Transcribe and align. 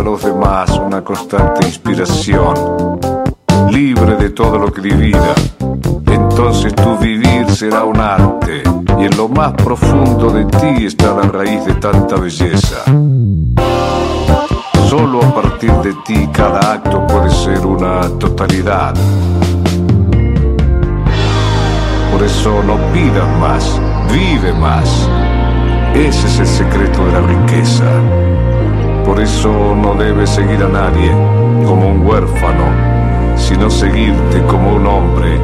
para 0.00 0.12
los 0.12 0.24
demás 0.24 0.70
una 0.78 1.04
constante 1.04 1.66
inspiración, 1.66 2.54
libre 3.70 4.16
de 4.16 4.30
todo 4.30 4.56
lo 4.56 4.72
que 4.72 4.80
divida. 4.80 5.34
Entonces 6.06 6.74
tu 6.74 6.96
vivir 6.96 7.44
será 7.50 7.84
un 7.84 8.00
arte 8.00 8.62
y 8.98 9.04
en 9.04 9.16
lo 9.18 9.28
más 9.28 9.52
profundo 9.52 10.30
de 10.30 10.46
ti 10.46 10.86
está 10.86 11.14
la 11.14 11.22
raíz 11.22 11.66
de 11.66 11.74
tanta 11.74 12.16
belleza. 12.16 12.82
Solo 14.88 15.22
a 15.22 15.34
partir 15.34 15.72
de 15.82 15.92
ti 16.06 16.26
cada 16.32 16.72
acto 16.72 17.06
puede 17.06 17.28
ser 17.28 17.66
una 17.66 18.00
totalidad. 18.18 18.94
Por 22.10 22.22
eso 22.22 22.62
no 22.62 22.76
pidas 22.94 23.28
más, 23.38 23.80
vive 24.10 24.54
más. 24.54 25.08
Ese 25.94 26.26
es 26.26 26.38
el 26.38 26.46
secreto 26.46 27.04
de 27.04 27.12
la 27.12 27.20
riqueza. 27.20 28.49
Por 29.04 29.20
eso 29.20 29.74
no 29.74 29.94
debes 29.94 30.30
seguir 30.30 30.62
a 30.62 30.68
nadie 30.68 31.10
como 31.66 31.88
un 31.88 32.06
huérfano, 32.06 32.66
sino 33.36 33.70
seguirte 33.70 34.42
como 34.46 34.74
un 34.74 34.86
hombre. 34.86 35.40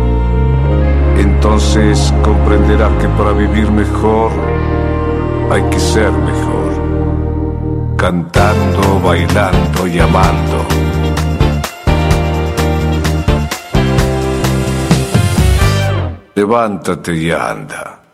Entonces 1.18 2.12
comprenderás 2.22 2.92
que 3.00 3.08
para 3.08 3.32
vivir 3.32 3.70
mejor 3.70 4.30
hay 5.50 5.62
que 5.70 5.80
ser 5.80 6.12
mejor. 6.12 7.96
Cantando, 7.96 9.00
bailando 9.02 9.86
y 9.86 9.98
amando. 9.98 10.66
Levántate 16.34 17.14
y 17.14 17.30
anda. 17.30 18.05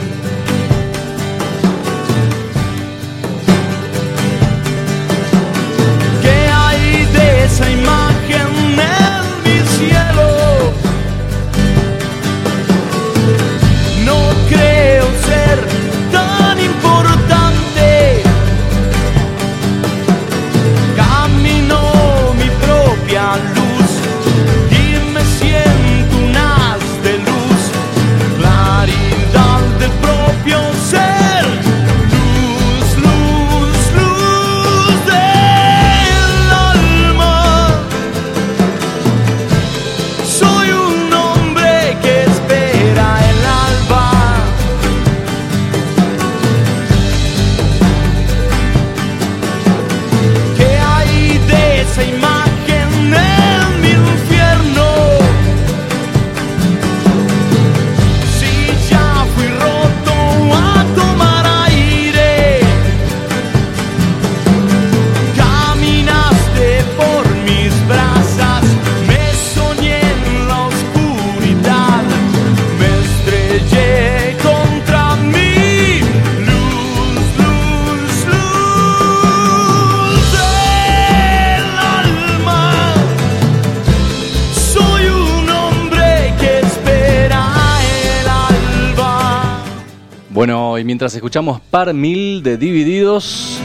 escuchamos 91.27 91.59
Par 91.59 91.93
Mil 91.93 92.41
de 92.41 92.55
Divididos, 92.55 93.59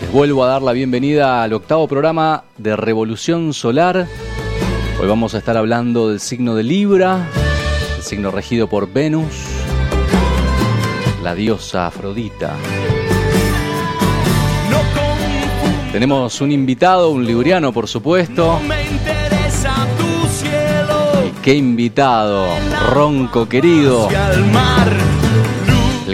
les 0.00 0.10
vuelvo 0.10 0.42
a 0.42 0.48
dar 0.48 0.62
la 0.62 0.72
bienvenida 0.72 1.44
al 1.44 1.52
octavo 1.52 1.86
programa 1.86 2.42
de 2.58 2.74
Revolución 2.74 3.54
Solar. 3.54 4.08
Hoy 5.00 5.06
vamos 5.06 5.36
a 5.36 5.38
estar 5.38 5.56
hablando 5.56 6.08
del 6.08 6.18
signo 6.18 6.56
de 6.56 6.64
Libra, 6.64 7.28
el 7.96 8.02
signo 8.02 8.32
regido 8.32 8.66
por 8.68 8.92
Venus, 8.92 9.32
la 11.22 11.36
diosa 11.36 11.86
Afrodita. 11.86 12.56
Tenemos 15.92 16.40
un 16.40 16.50
invitado, 16.50 17.10
un 17.10 17.24
libriano 17.24 17.72
por 17.72 17.86
supuesto. 17.86 18.58
¡Qué 21.44 21.54
invitado! 21.54 22.48
Ronco 22.90 23.48
querido. 23.48 24.08
El 24.10 24.46
mar, 24.46 24.90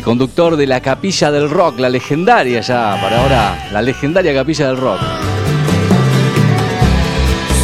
El 0.00 0.04
conductor 0.04 0.56
de 0.56 0.66
la 0.66 0.80
Capilla 0.80 1.30
del 1.30 1.50
Rock, 1.50 1.78
la 1.78 1.90
legendaria 1.90 2.62
ya, 2.62 2.98
para 3.02 3.20
ahora, 3.20 3.68
la 3.70 3.82
legendaria 3.82 4.32
Capilla 4.32 4.68
del 4.68 4.78
Rock. 4.78 4.98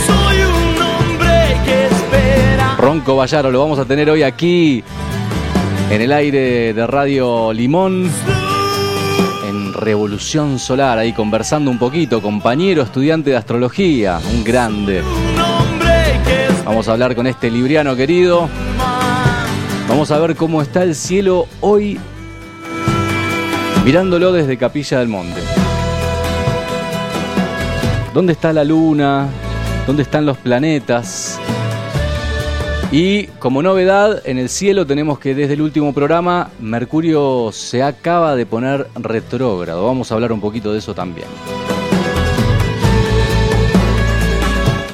soy 0.07 0.43
un 0.43 0.83
hombre 0.83 1.57
que 1.65 1.87
espera. 1.87 2.77
Ronco 2.77 3.17
Vallaro, 3.17 3.51
lo 3.51 3.61
vamos 3.61 3.79
a 3.79 3.87
tener 3.87 4.11
hoy 4.11 4.23
aquí 4.23 4.85
en 5.89 6.03
el 6.03 6.13
aire 6.13 6.75
de 6.75 6.87
Radio 6.87 7.55
Limón. 7.55 8.11
Revolución 9.73 10.59
Solar, 10.59 10.99
ahí 10.99 11.15
conversando 11.15 11.71
un 11.71 11.79
poquito, 11.79 12.21
compañero 12.21 12.83
estudiante 12.83 13.31
de 13.31 13.37
astrología, 13.37 14.21
un 14.35 14.45
grande. 14.45 15.03
Vamos 16.67 16.87
a 16.87 16.93
hablar 16.93 17.17
con 17.17 17.27
este 17.27 17.51
libriano 17.51 17.97
querido. 17.97 18.51
Vamos 19.89 20.11
a 20.11 20.19
ver 20.19 20.37
cómo 20.37 20.61
está 20.61 20.83
el 20.83 20.95
cielo 20.95 21.47
hoy, 21.63 21.99
mirándolo 23.87 24.33
desde 24.33 24.57
Capilla 24.57 24.99
del 24.99 25.07
Monte. 25.07 25.41
¿Dónde 28.13 28.33
está 28.33 28.53
la 28.53 28.65
luna? 28.65 29.29
¿Dónde 29.87 30.03
están 30.03 30.27
los 30.27 30.37
planetas? 30.39 31.39
Y 32.91 33.29
como 33.39 33.63
novedad, 33.63 34.23
en 34.25 34.39
el 34.39 34.49
cielo 34.49 34.87
tenemos 34.87 35.21
que 35.21 35.37
desde 35.37 35.55
el 35.55 35.63
último 35.63 35.95
programa, 35.95 36.51
Mercurio 36.59 37.51
se 37.53 37.85
acaba 37.85 38.35
de 38.35 38.45
poner 38.45 38.89
retrógrado. 38.97 39.87
Vamos 39.87 40.11
a 40.11 40.17
hablar 40.17 40.33
un 40.33 40.41
poquito 40.41 40.73
de 40.73 40.81
eso 40.81 40.93
también. 40.93 41.29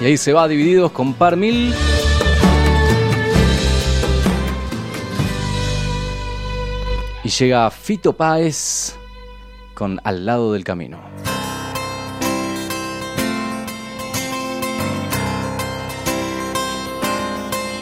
Y 0.03 0.05
ahí 0.05 0.19
se 0.19 0.35
va 0.35 0.47
divididos 0.47 0.93
con 0.93 1.15
par 1.15 1.39
mil. 1.39 1.73
Y 7.25 7.29
llega 7.29 7.71
Fito 7.71 8.15
Páez 8.15 8.97
con 9.75 10.01
Al 10.03 10.27
lado 10.27 10.53
del 10.53 10.65
camino. 10.65 11.01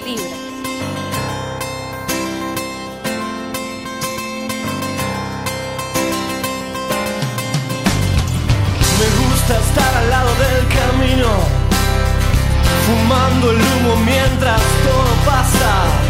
Libra. 0.05 0.37
Me 8.99 9.09
gusta 9.25 9.59
estar 9.59 9.97
al 9.97 10.11
lado 10.11 10.31
del 10.35 10.69
camino, 10.69 11.29
fumando 12.87 13.51
el 13.53 13.57
humo 13.57 13.97
mientras 14.05 14.61
todo 14.85 15.25
pasa. 15.25 16.10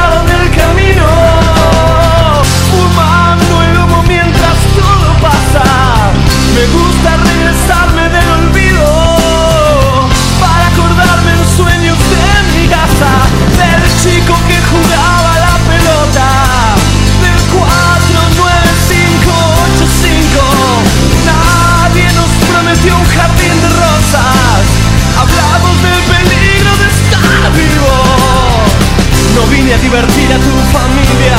A 29.73 29.77
divertir 29.77 30.27
a 30.31 30.35
tu 30.37 30.77
familia 30.77 31.37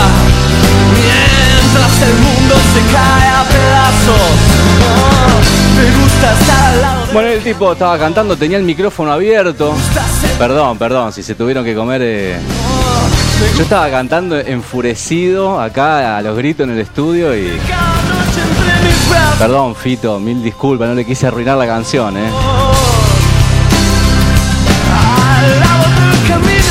mientras 0.94 2.02
el 2.02 2.14
mundo 2.14 2.54
se 2.72 2.80
cae 2.92 3.28
a 3.28 3.44
pedazos. 3.44 4.32
Oh, 4.84 5.76
me 5.76 6.02
gusta 6.02 6.32
estar 6.40 6.64
al 6.72 6.80
lado 6.80 7.06
de 7.06 7.12
Bueno, 7.12 7.28
el 7.28 7.42
tipo 7.42 7.72
estaba 7.72 7.98
cantando, 7.98 8.36
tenía 8.36 8.56
el 8.58 8.64
micrófono 8.64 9.12
abierto. 9.12 9.74
Perdón, 10.38 10.78
perdón, 10.78 11.12
si 11.12 11.22
se 11.22 11.34
tuvieron 11.34 11.64
que 11.64 11.74
comer. 11.74 12.00
eh, 12.04 12.38
Yo 13.56 13.62
estaba 13.62 13.90
cantando 13.90 14.38
enfurecido 14.38 15.60
acá 15.60 16.16
a 16.16 16.22
los 16.22 16.36
gritos 16.36 16.64
en 16.64 16.72
el 16.72 16.80
estudio 16.80 17.36
y 17.36 17.58
Perdón, 19.38 19.74
Fito, 19.76 20.18
mil 20.18 20.42
disculpas, 20.42 20.88
no 20.88 20.94
le 20.94 21.04
quise 21.04 21.26
arruinar 21.26 21.56
la 21.58 21.66
canción, 21.66 22.16
¿eh? 22.16 22.30
Al 24.90 25.60
lado 25.60 25.84
del 25.84 26.28
camino. 26.28 26.61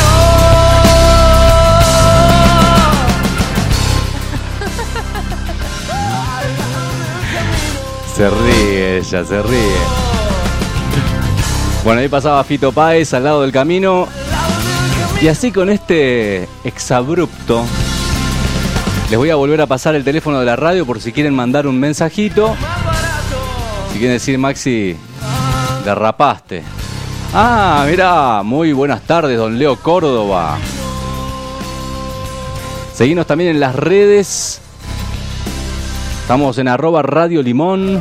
Se 8.21 8.29
ríe 8.29 8.97
ella, 8.99 9.25
se 9.25 9.41
ríe. 9.41 9.77
Bueno, 11.83 12.01
ahí 12.01 12.07
pasaba 12.07 12.43
Fito 12.43 12.71
Páez 12.71 13.15
al 13.15 13.23
lado 13.23 13.41
del 13.41 13.51
camino. 13.51 14.07
Y 15.19 15.27
así 15.27 15.51
con 15.51 15.71
este 15.71 16.47
exabrupto, 16.63 17.65
les 19.09 19.17
voy 19.17 19.31
a 19.31 19.35
volver 19.35 19.59
a 19.61 19.65
pasar 19.65 19.95
el 19.95 20.03
teléfono 20.03 20.39
de 20.39 20.45
la 20.45 20.55
radio 20.55 20.85
por 20.85 21.01
si 21.01 21.11
quieren 21.11 21.33
mandar 21.33 21.65
un 21.65 21.79
mensajito. 21.79 22.55
Si 23.91 23.97
quieren 23.97 24.17
decir, 24.17 24.37
Maxi, 24.37 24.95
derrapaste. 25.83 26.61
Ah, 27.33 27.87
mira, 27.89 28.43
muy 28.43 28.71
buenas 28.71 29.01
tardes, 29.01 29.35
don 29.35 29.57
Leo 29.57 29.77
Córdoba. 29.77 30.59
Seguimos 32.93 33.25
también 33.25 33.49
en 33.49 33.59
las 33.59 33.75
redes. 33.75 34.61
Estamos 36.31 36.57
en 36.59 36.69
arroba 36.69 37.01
Radio 37.01 37.43
Limón. 37.43 37.99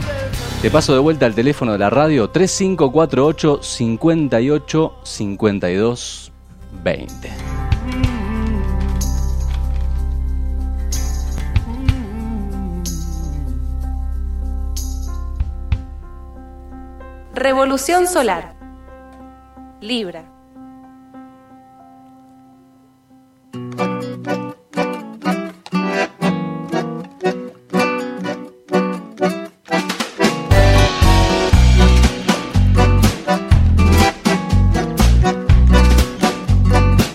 Te 0.62 0.70
paso 0.70 0.92
de 0.92 1.00
vuelta 1.00 1.26
al 1.26 1.34
teléfono 1.34 1.72
de 1.72 1.78
la 1.78 1.90
radio 1.90 2.30
3548 2.30 3.60
58 3.60 4.94
52 5.02 6.32
20. 6.84 7.30
Revolución 17.34 18.06
solar. 18.06 18.54
Libra. 19.80 20.30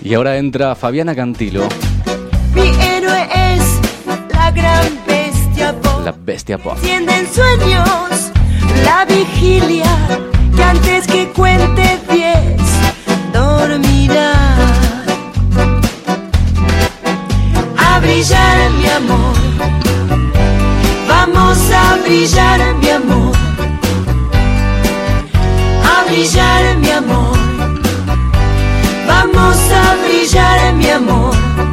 Y 0.06 0.14
ahora 0.14 0.36
entra 0.36 0.76
Fabiana 0.76 1.16
Cantilo, 1.16 1.66
Mi 2.54 2.68
héroe 2.84 3.28
es 3.34 3.80
la 4.32 4.50
gran 4.52 4.86
bestia 5.04 5.72
voz. 5.72 6.04
la 6.04 6.12
bestia 6.12 6.58
pop. 6.58 6.78
Tienden 6.80 7.26
sueños 7.32 8.30
la 8.84 9.04
vigilia 9.04 9.90
que 10.54 10.62
antes 10.62 11.06
que 11.08 11.26
cuente 11.30 11.98
diez 12.12 12.60
dormirá. 13.32 14.30
A 17.76 17.98
brillar 17.98 18.70
mi 18.78 18.88
amor, 18.88 19.34
vamos 21.08 21.58
a 21.72 21.96
brillar 22.06 22.60
mi 22.76 22.90
amor. 22.90 23.34
A 25.84 26.04
brillar 26.08 26.76
mi 26.78 26.90
amor, 26.90 27.35
vamos 29.36 29.70
a 29.70 29.96
brillar 30.02 30.74
mi 30.74 30.90
amor. 30.90 31.65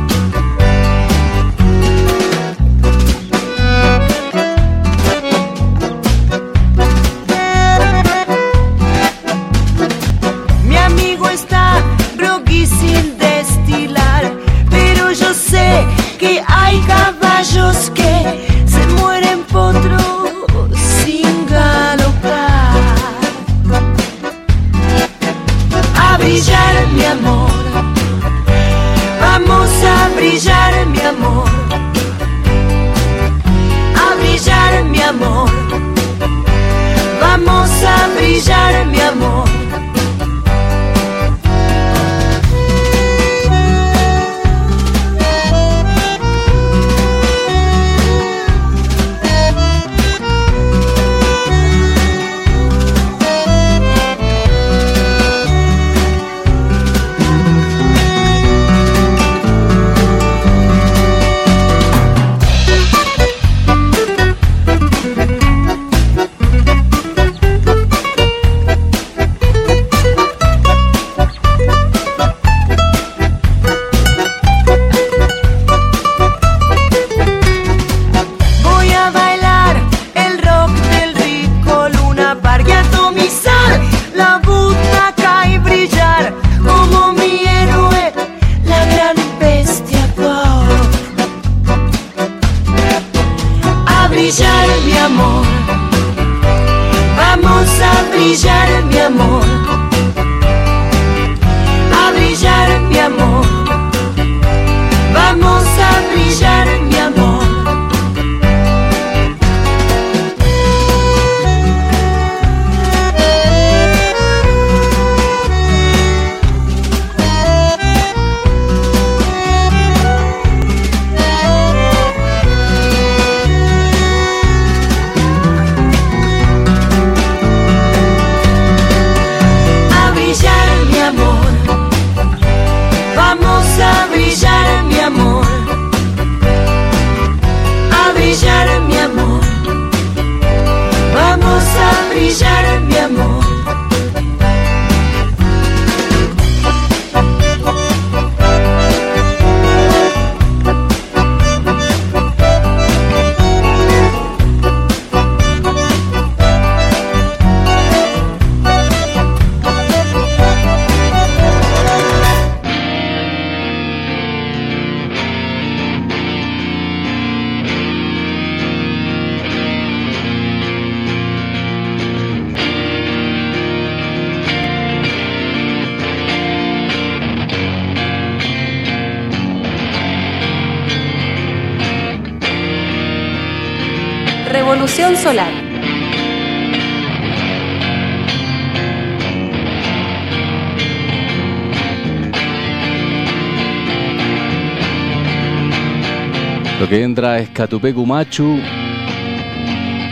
Lo 196.83 196.89
que 196.89 197.01
entra 197.01 197.39
es 197.39 197.47
Catupecu 197.51 198.05
Machu 198.05 198.59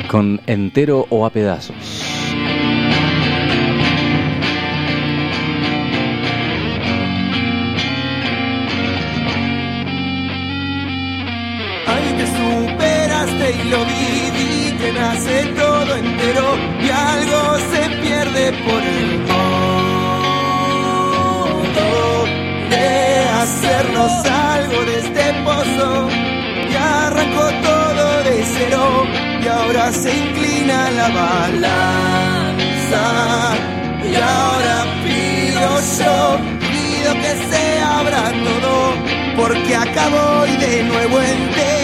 con 0.07 0.39
entero 0.47 1.05
o 1.09 1.25
a 1.25 1.29
pedazos. 1.29 1.75
Ay, 11.87 12.13
te 12.15 12.25
superaste 12.25 13.51
y 13.51 13.63
lo 13.69 13.79
viví, 13.83 14.77
que 14.77 14.93
nace 14.93 15.43
todo 15.47 15.93
entero 15.97 16.55
y 16.81 16.89
algo 16.89 17.59
se 17.73 17.81
pierde 18.01 18.53
por 18.63 18.81
el 18.81 19.19
modo 19.27 19.75
de 22.69 23.27
hacernos 23.41 24.25
algo 24.25 24.85
de 24.85 24.99
este 24.99 25.33
pozo. 25.43 26.30
Y 26.71 26.75
arrancó 26.75 27.45
todo 27.63 28.23
de 28.23 28.43
cero 28.53 28.83
y 29.43 29.47
ahora 29.47 29.91
se 29.91 30.09
inclina 30.15 30.91
la 30.91 31.07
balanza. 31.09 33.03
Y 34.03 34.15
ahora 34.15 34.85
pido 35.03 35.67
yo, 35.99 36.39
pido 36.71 37.13
que 37.23 37.33
se 37.49 37.63
abra 37.81 38.23
todo, 38.47 38.73
porque 39.37 39.75
acabo 39.75 40.45
y 40.47 40.55
de 40.57 40.83
nuevo 40.83 41.21
entero 41.21 41.80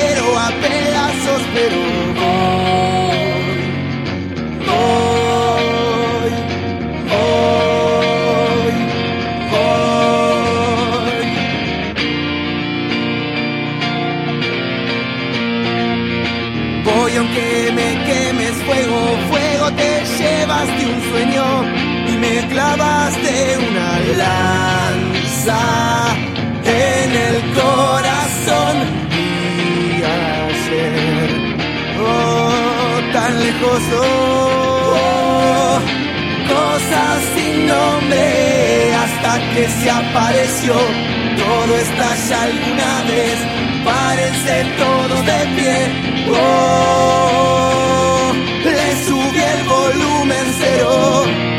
clavaste 22.67 23.57
una 23.69 23.89
lanza 24.23 25.61
en 26.65 27.09
el 27.27 27.37
corazón. 27.53 28.75
Y 29.11 29.13
ayer, 30.03 31.29
oh, 32.01 32.97
tan 33.13 33.31
lejos, 33.39 33.81
oh, 34.01 35.79
cosas 36.47 37.17
sin 37.35 37.55
nombre 37.67 38.25
hasta 39.03 39.31
que 39.53 39.63
se 39.69 39.89
apareció. 39.89 40.73
Todo 41.37 41.71
estalla 41.77 42.37
alguna 42.43 42.93
vez, 43.09 43.37
párense 43.85 44.55
todos 44.77 45.19
de 45.25 45.39
pie. 45.55 45.77
Oh, 46.31 46.35
le 48.65 48.87
subí 49.05 49.41
el 49.55 49.63
volumen 49.67 50.45
cero. 50.59 51.56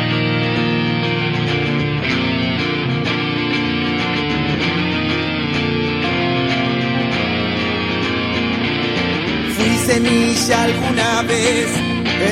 Semilla 9.98 10.62
alguna 10.62 11.22
vez, 11.22 11.66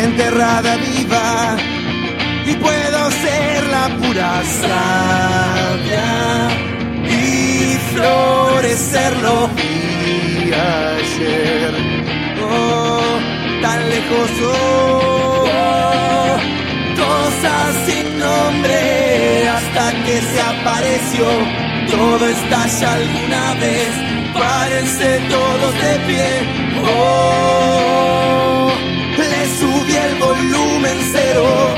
enterrada 0.05 0.77
viva, 0.77 1.57
y 2.47 2.55
puedo 2.55 3.11
ser 3.11 3.67
la 3.77 3.89
pura 4.01 4.43
savia 4.63 6.09
y 7.05 7.77
florecerlo 7.93 9.49
vi 9.57 10.53
ayer. 10.53 11.73
Oh, 12.41 13.19
tan 13.63 13.81
lejos, 13.91 14.31
oh, 14.45 16.37
cosas 17.05 17.69
sin 17.87 18.19
nombre 18.19 19.49
hasta 19.49 19.85
que 20.05 20.17
se 20.21 20.41
apareció. 20.41 21.27
Todo 21.91 22.29
estalla 22.29 22.93
alguna 22.93 23.55
vez, 23.55 23.93
párense 24.35 25.21
todos 25.31 25.75
de 25.83 25.95
pie. 26.07 26.66
Le 29.19 29.47
subí 29.59 29.97
el 29.97 30.15
volumen 30.17 30.99
cero. 31.13 31.75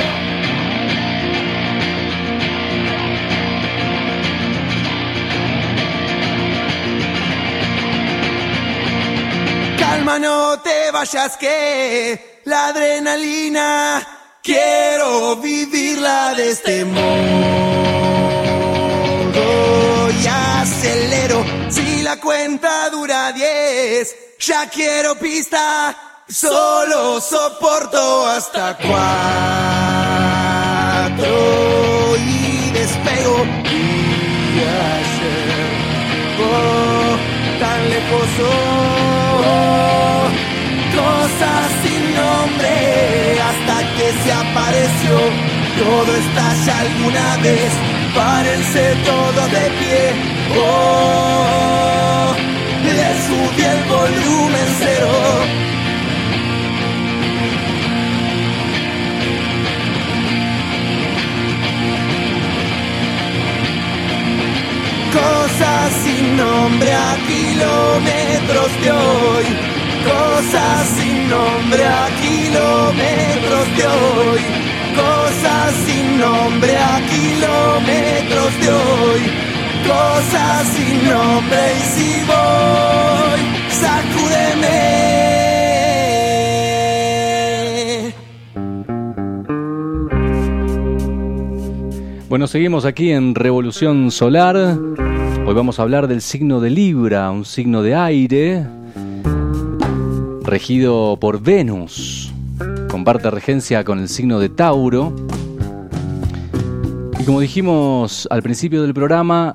Calma, 9.78 10.18
no 10.18 10.60
te 10.60 10.90
vayas 10.92 11.36
que 11.36 12.40
la 12.44 12.68
adrenalina 12.68 14.06
quiero 14.42 15.36
vivirla 15.36 16.34
de 16.34 16.50
este 16.50 16.84
modo 16.84 17.68
y 20.10 20.26
acelero 20.26 21.44
si 21.68 22.02
la 22.02 22.18
cuenta 22.18 22.88
dura 22.90 23.32
10 23.32 24.16
ya 24.48 24.66
quiero 24.70 25.14
pista 25.16 25.94
solo 26.26 27.20
soporto 27.20 28.26
hasta 28.28 28.74
cuatro 28.78 28.96
y 32.16 32.70
despego. 32.70 33.44
Y 33.44 34.58
ayer 34.58 35.52
oh, 36.40 37.18
tan 37.60 37.90
lejos 37.90 38.28
oh, 39.44 40.28
cosas 40.96 41.66
sin 41.82 42.02
nombre 42.14 42.74
hasta 43.48 43.76
que 43.96 44.08
se 44.22 44.32
apareció. 44.32 45.14
Todo 45.78 46.10
estalla 46.16 46.74
alguna 46.80 47.36
vez 47.42 47.70
párense 48.14 48.96
todos 49.04 49.46
de 49.52 49.70
pie 49.78 50.02
oh, 50.58 51.97
subí 53.28 53.62
el 53.62 53.82
volumen 53.84 54.68
cero 54.78 55.12
Cosas 65.12 65.92
sin 66.04 66.36
nombre 66.36 66.92
a 66.92 67.16
kilómetros 67.26 68.70
de 68.82 68.90
hoy. 68.92 69.46
Cosas 70.04 70.86
sin 70.96 71.28
nombre 71.28 71.84
a 71.84 72.08
kilómetros 72.22 73.66
de 73.78 73.86
hoy. 73.86 74.40
Cosas 74.94 75.74
sin 75.86 76.18
nombre 76.18 76.76
a 76.76 77.00
kilómetros 77.08 78.60
de 78.60 78.68
hoy. 78.70 79.47
Bueno, 92.28 92.46
seguimos 92.46 92.84
aquí 92.84 93.10
en 93.10 93.34
Revolución 93.34 94.10
Solar. 94.10 94.56
Hoy 95.46 95.54
vamos 95.54 95.78
a 95.78 95.82
hablar 95.82 96.06
del 96.06 96.20
signo 96.20 96.60
de 96.60 96.68
Libra, 96.68 97.30
un 97.30 97.46
signo 97.46 97.82
de 97.82 97.94
aire, 97.94 98.66
regido 100.42 101.16
por 101.18 101.40
Venus. 101.40 102.30
Comparte 102.90 103.30
regencia 103.30 103.82
con 103.84 103.98
el 103.98 104.08
signo 104.10 104.38
de 104.38 104.50
Tauro. 104.50 105.14
Y 107.18 107.24
como 107.24 107.40
dijimos 107.40 108.28
al 108.30 108.42
principio 108.42 108.82
del 108.82 108.92
programa, 108.92 109.54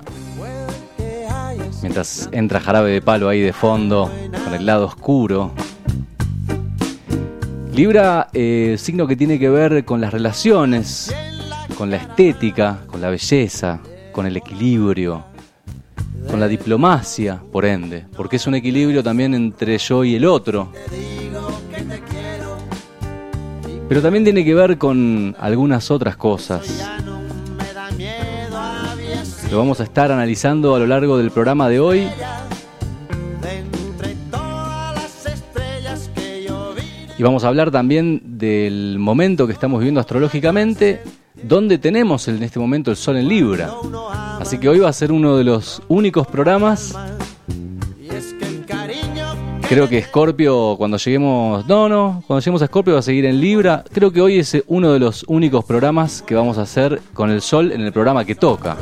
mientras 1.84 2.30
entra 2.32 2.60
jarabe 2.60 2.92
de 2.92 3.02
palo 3.02 3.28
ahí 3.28 3.42
de 3.42 3.52
fondo, 3.52 4.10
con 4.42 4.54
el 4.54 4.64
lado 4.64 4.86
oscuro. 4.86 5.52
Libra, 7.74 8.30
eh, 8.32 8.76
signo 8.78 9.06
que 9.06 9.16
tiene 9.16 9.38
que 9.38 9.50
ver 9.50 9.84
con 9.84 10.00
las 10.00 10.10
relaciones, 10.10 11.14
con 11.76 11.90
la 11.90 11.96
estética, 11.96 12.80
con 12.86 13.02
la 13.02 13.10
belleza, 13.10 13.80
con 14.12 14.24
el 14.24 14.34
equilibrio, 14.38 15.24
con 16.30 16.40
la 16.40 16.48
diplomacia, 16.48 17.42
por 17.52 17.66
ende, 17.66 18.06
porque 18.16 18.36
es 18.36 18.46
un 18.46 18.54
equilibrio 18.54 19.02
también 19.02 19.34
entre 19.34 19.76
yo 19.76 20.04
y 20.04 20.14
el 20.14 20.24
otro. 20.24 20.72
Pero 23.90 24.00
también 24.00 24.24
tiene 24.24 24.42
que 24.42 24.54
ver 24.54 24.78
con 24.78 25.36
algunas 25.38 25.90
otras 25.90 26.16
cosas. 26.16 26.82
Lo 29.54 29.58
vamos 29.58 29.78
a 29.78 29.84
estar 29.84 30.10
analizando 30.10 30.74
a 30.74 30.80
lo 30.80 30.86
largo 30.88 31.16
del 31.16 31.30
programa 31.30 31.68
de 31.68 31.78
hoy. 31.78 32.08
Y 37.16 37.22
vamos 37.22 37.44
a 37.44 37.48
hablar 37.48 37.70
también 37.70 38.20
del 38.36 38.98
momento 38.98 39.46
que 39.46 39.52
estamos 39.52 39.78
viviendo 39.78 40.00
astrológicamente, 40.00 41.02
donde 41.40 41.78
tenemos 41.78 42.26
en 42.26 42.42
este 42.42 42.58
momento 42.58 42.90
el 42.90 42.96
Sol 42.96 43.16
en 43.16 43.28
Libra. 43.28 43.70
Así 44.40 44.58
que 44.58 44.68
hoy 44.68 44.80
va 44.80 44.88
a 44.88 44.92
ser 44.92 45.12
uno 45.12 45.36
de 45.36 45.44
los 45.44 45.80
únicos 45.86 46.26
programas. 46.26 46.92
Creo 49.74 49.88
que 49.88 50.00
Scorpio, 50.02 50.76
cuando 50.78 50.98
lleguemos. 50.98 51.66
No, 51.66 51.88
no, 51.88 52.22
cuando 52.28 52.38
lleguemos 52.38 52.62
a 52.62 52.66
Scorpio 52.66 52.94
va 52.94 53.00
a 53.00 53.02
seguir 53.02 53.24
en 53.24 53.40
Libra. 53.40 53.82
Creo 53.92 54.12
que 54.12 54.20
hoy 54.20 54.38
es 54.38 54.56
uno 54.68 54.92
de 54.92 55.00
los 55.00 55.24
únicos 55.26 55.64
programas 55.64 56.22
que 56.22 56.36
vamos 56.36 56.58
a 56.58 56.62
hacer 56.62 57.02
con 57.12 57.28
el 57.28 57.42
Sol 57.42 57.72
en 57.72 57.80
el 57.80 57.92
programa 57.92 58.24
que 58.24 58.36
toca. 58.36 58.76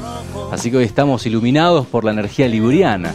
Así 0.50 0.70
que 0.70 0.76
hoy 0.76 0.84
estamos 0.84 1.24
iluminados 1.24 1.86
por 1.86 2.04
la 2.04 2.10
energía 2.10 2.46
libriana. 2.46 3.14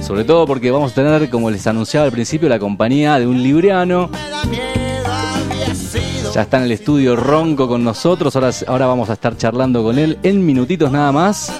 Sobre 0.00 0.24
todo 0.24 0.46
porque 0.46 0.70
vamos 0.70 0.92
a 0.92 0.94
tener, 0.94 1.28
como 1.28 1.50
les 1.50 1.66
anunciaba 1.66 2.06
al 2.06 2.12
principio, 2.12 2.48
la 2.48 2.58
compañía 2.58 3.18
de 3.18 3.26
un 3.26 3.42
libriano. 3.42 4.08
Ya 6.32 6.40
está 6.40 6.56
en 6.56 6.62
el 6.62 6.72
estudio 6.72 7.14
Ronco 7.14 7.68
con 7.68 7.84
nosotros. 7.84 8.34
Ahora, 8.36 8.52
ahora 8.66 8.86
vamos 8.86 9.10
a 9.10 9.12
estar 9.12 9.36
charlando 9.36 9.82
con 9.82 9.98
él 9.98 10.16
en 10.22 10.46
minutitos 10.46 10.90
nada 10.90 11.12
más. 11.12 11.52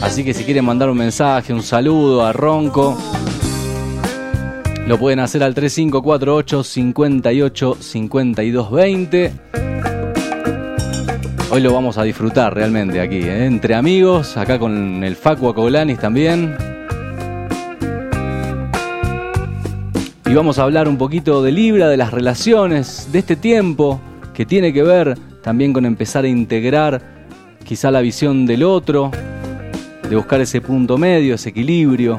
Así 0.00 0.22
que 0.22 0.32
si 0.32 0.44
quieren 0.44 0.64
mandar 0.64 0.88
un 0.88 0.98
mensaje, 0.98 1.52
un 1.52 1.64
saludo 1.64 2.24
a 2.24 2.32
Ronco, 2.32 2.96
lo 4.88 4.98
pueden 4.98 5.20
hacer 5.20 5.42
al 5.42 5.54
3548 5.54 6.64
58 6.64 7.76
52 7.78 8.70
20. 8.70 9.32
Hoy 11.50 11.60
lo 11.60 11.74
vamos 11.74 11.98
a 11.98 12.04
disfrutar 12.04 12.54
realmente 12.54 12.98
aquí, 12.98 13.18
¿eh? 13.18 13.44
entre 13.44 13.74
amigos, 13.74 14.38
acá 14.38 14.58
con 14.58 15.04
el 15.04 15.14
Facu 15.14 15.50
Acoglanis 15.50 15.98
también. 15.98 16.56
Y 20.24 20.32
vamos 20.32 20.58
a 20.58 20.62
hablar 20.62 20.88
un 20.88 20.96
poquito 20.96 21.42
de 21.42 21.52
Libra, 21.52 21.88
de 21.88 21.98
las 21.98 22.10
relaciones, 22.10 23.12
de 23.12 23.18
este 23.18 23.36
tiempo 23.36 24.00
que 24.32 24.46
tiene 24.46 24.72
que 24.72 24.82
ver 24.82 25.18
también 25.42 25.74
con 25.74 25.84
empezar 25.84 26.24
a 26.24 26.28
integrar 26.28 27.02
quizá 27.62 27.90
la 27.90 28.00
visión 28.00 28.46
del 28.46 28.62
otro, 28.62 29.10
de 30.08 30.16
buscar 30.16 30.40
ese 30.40 30.62
punto 30.62 30.96
medio, 30.96 31.34
ese 31.34 31.50
equilibrio. 31.50 32.16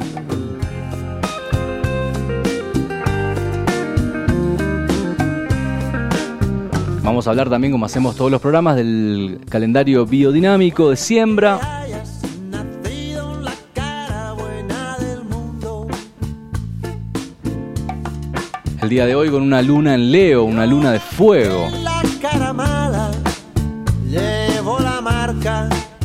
Vamos 7.10 7.26
a 7.26 7.32
hablar 7.32 7.50
también, 7.50 7.72
como 7.72 7.88
hacemos 7.88 8.16
todos 8.16 8.30
los 8.30 8.40
programas, 8.40 8.76
del 8.76 9.42
calendario 9.50 10.06
biodinámico 10.06 10.92
de 10.92 10.96
siembra. 10.96 11.60
el 18.80 18.90
día 18.90 19.08
de 19.08 19.16
hoy 19.16 19.32
con 19.32 19.42
una 19.42 19.64
luna 19.64 19.96
en 19.96 20.12
Leo, 20.12 20.44
una 20.44 20.68
luna 20.68 20.92
de 20.92 21.00
fuego. 21.00 21.68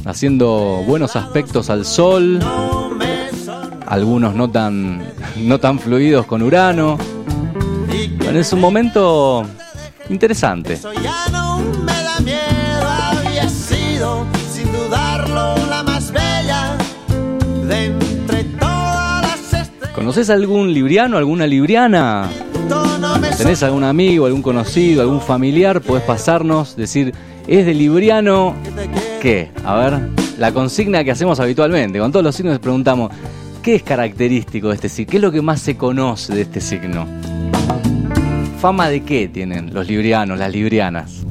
Haciendo 0.06 0.82
buenos 0.86 1.16
aspectos 1.16 1.68
al 1.68 1.84
sol, 1.84 2.40
algunos 3.86 4.34
no 4.34 4.50
tan, 4.50 5.02
no 5.36 5.60
tan 5.60 5.78
fluidos 5.78 6.24
con 6.24 6.40
Urano. 6.40 6.96
Es 8.32 8.54
un 8.54 8.60
momento 8.62 9.44
interesante. 10.08 10.78
¿Conoces 19.94 20.28
algún 20.28 20.72
libriano, 20.74 21.16
alguna 21.16 21.46
libriana? 21.46 22.28
¿Tenés 23.38 23.62
algún 23.62 23.84
amigo, 23.84 24.26
algún 24.26 24.42
conocido, 24.42 25.02
algún 25.02 25.20
familiar? 25.20 25.80
Podés 25.80 26.04
pasarnos, 26.04 26.76
decir, 26.76 27.14
¿es 27.46 27.66
de 27.66 27.74
Libriano? 27.74 28.54
¿Qué? 29.20 29.50
A 29.64 29.74
ver, 29.76 30.08
la 30.38 30.52
consigna 30.52 31.02
que 31.04 31.10
hacemos 31.10 31.40
habitualmente. 31.40 31.98
Con 31.98 32.12
todos 32.12 32.24
los 32.24 32.34
signos 32.34 32.58
preguntamos, 32.58 33.10
¿qué 33.62 33.76
es 33.76 33.82
característico 33.82 34.68
de 34.68 34.74
este 34.74 34.88
signo? 34.88 35.10
¿Qué 35.10 35.16
es 35.16 35.22
lo 35.22 35.32
que 35.32 35.42
más 35.42 35.60
se 35.60 35.76
conoce 35.76 36.34
de 36.34 36.42
este 36.42 36.60
signo? 36.60 37.06
¿Fama 38.64 38.88
de 38.88 39.02
qué 39.02 39.28
tienen 39.28 39.74
los 39.74 39.86
librianos, 39.86 40.38
las 40.38 40.50
librianas? 40.50 41.26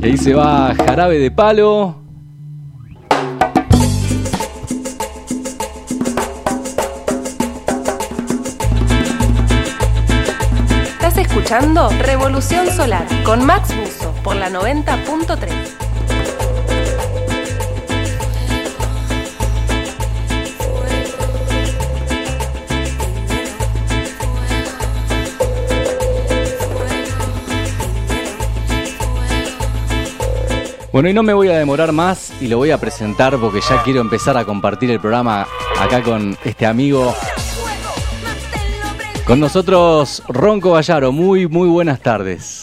Y 0.00 0.04
ahí 0.04 0.16
se 0.16 0.34
va 0.34 0.74
Jarabe 0.74 1.20
de 1.20 1.30
Palo, 1.30 2.02
escuchando 11.16 11.88
Revolución 12.00 12.66
Solar 12.66 13.06
con 13.22 13.46
Max 13.46 13.72
Buzo 13.76 14.12
por 14.24 14.34
la 14.34 14.50
90.3. 14.50 15.81
Bueno, 30.92 31.08
y 31.08 31.14
no 31.14 31.22
me 31.22 31.32
voy 31.32 31.48
a 31.48 31.56
demorar 31.56 31.90
más 31.92 32.34
y 32.38 32.48
lo 32.48 32.58
voy 32.58 32.70
a 32.70 32.76
presentar 32.76 33.38
porque 33.38 33.62
ya 33.62 33.82
quiero 33.82 34.02
empezar 34.02 34.36
a 34.36 34.44
compartir 34.44 34.90
el 34.90 35.00
programa 35.00 35.46
acá 35.80 36.02
con 36.02 36.36
este 36.44 36.66
amigo 36.66 37.14
con 39.24 39.40
nosotros 39.40 40.22
Ronco 40.28 40.72
Vallaro, 40.72 41.10
muy 41.10 41.48
muy 41.48 41.68
buenas 41.68 42.00
tardes. 42.00 42.61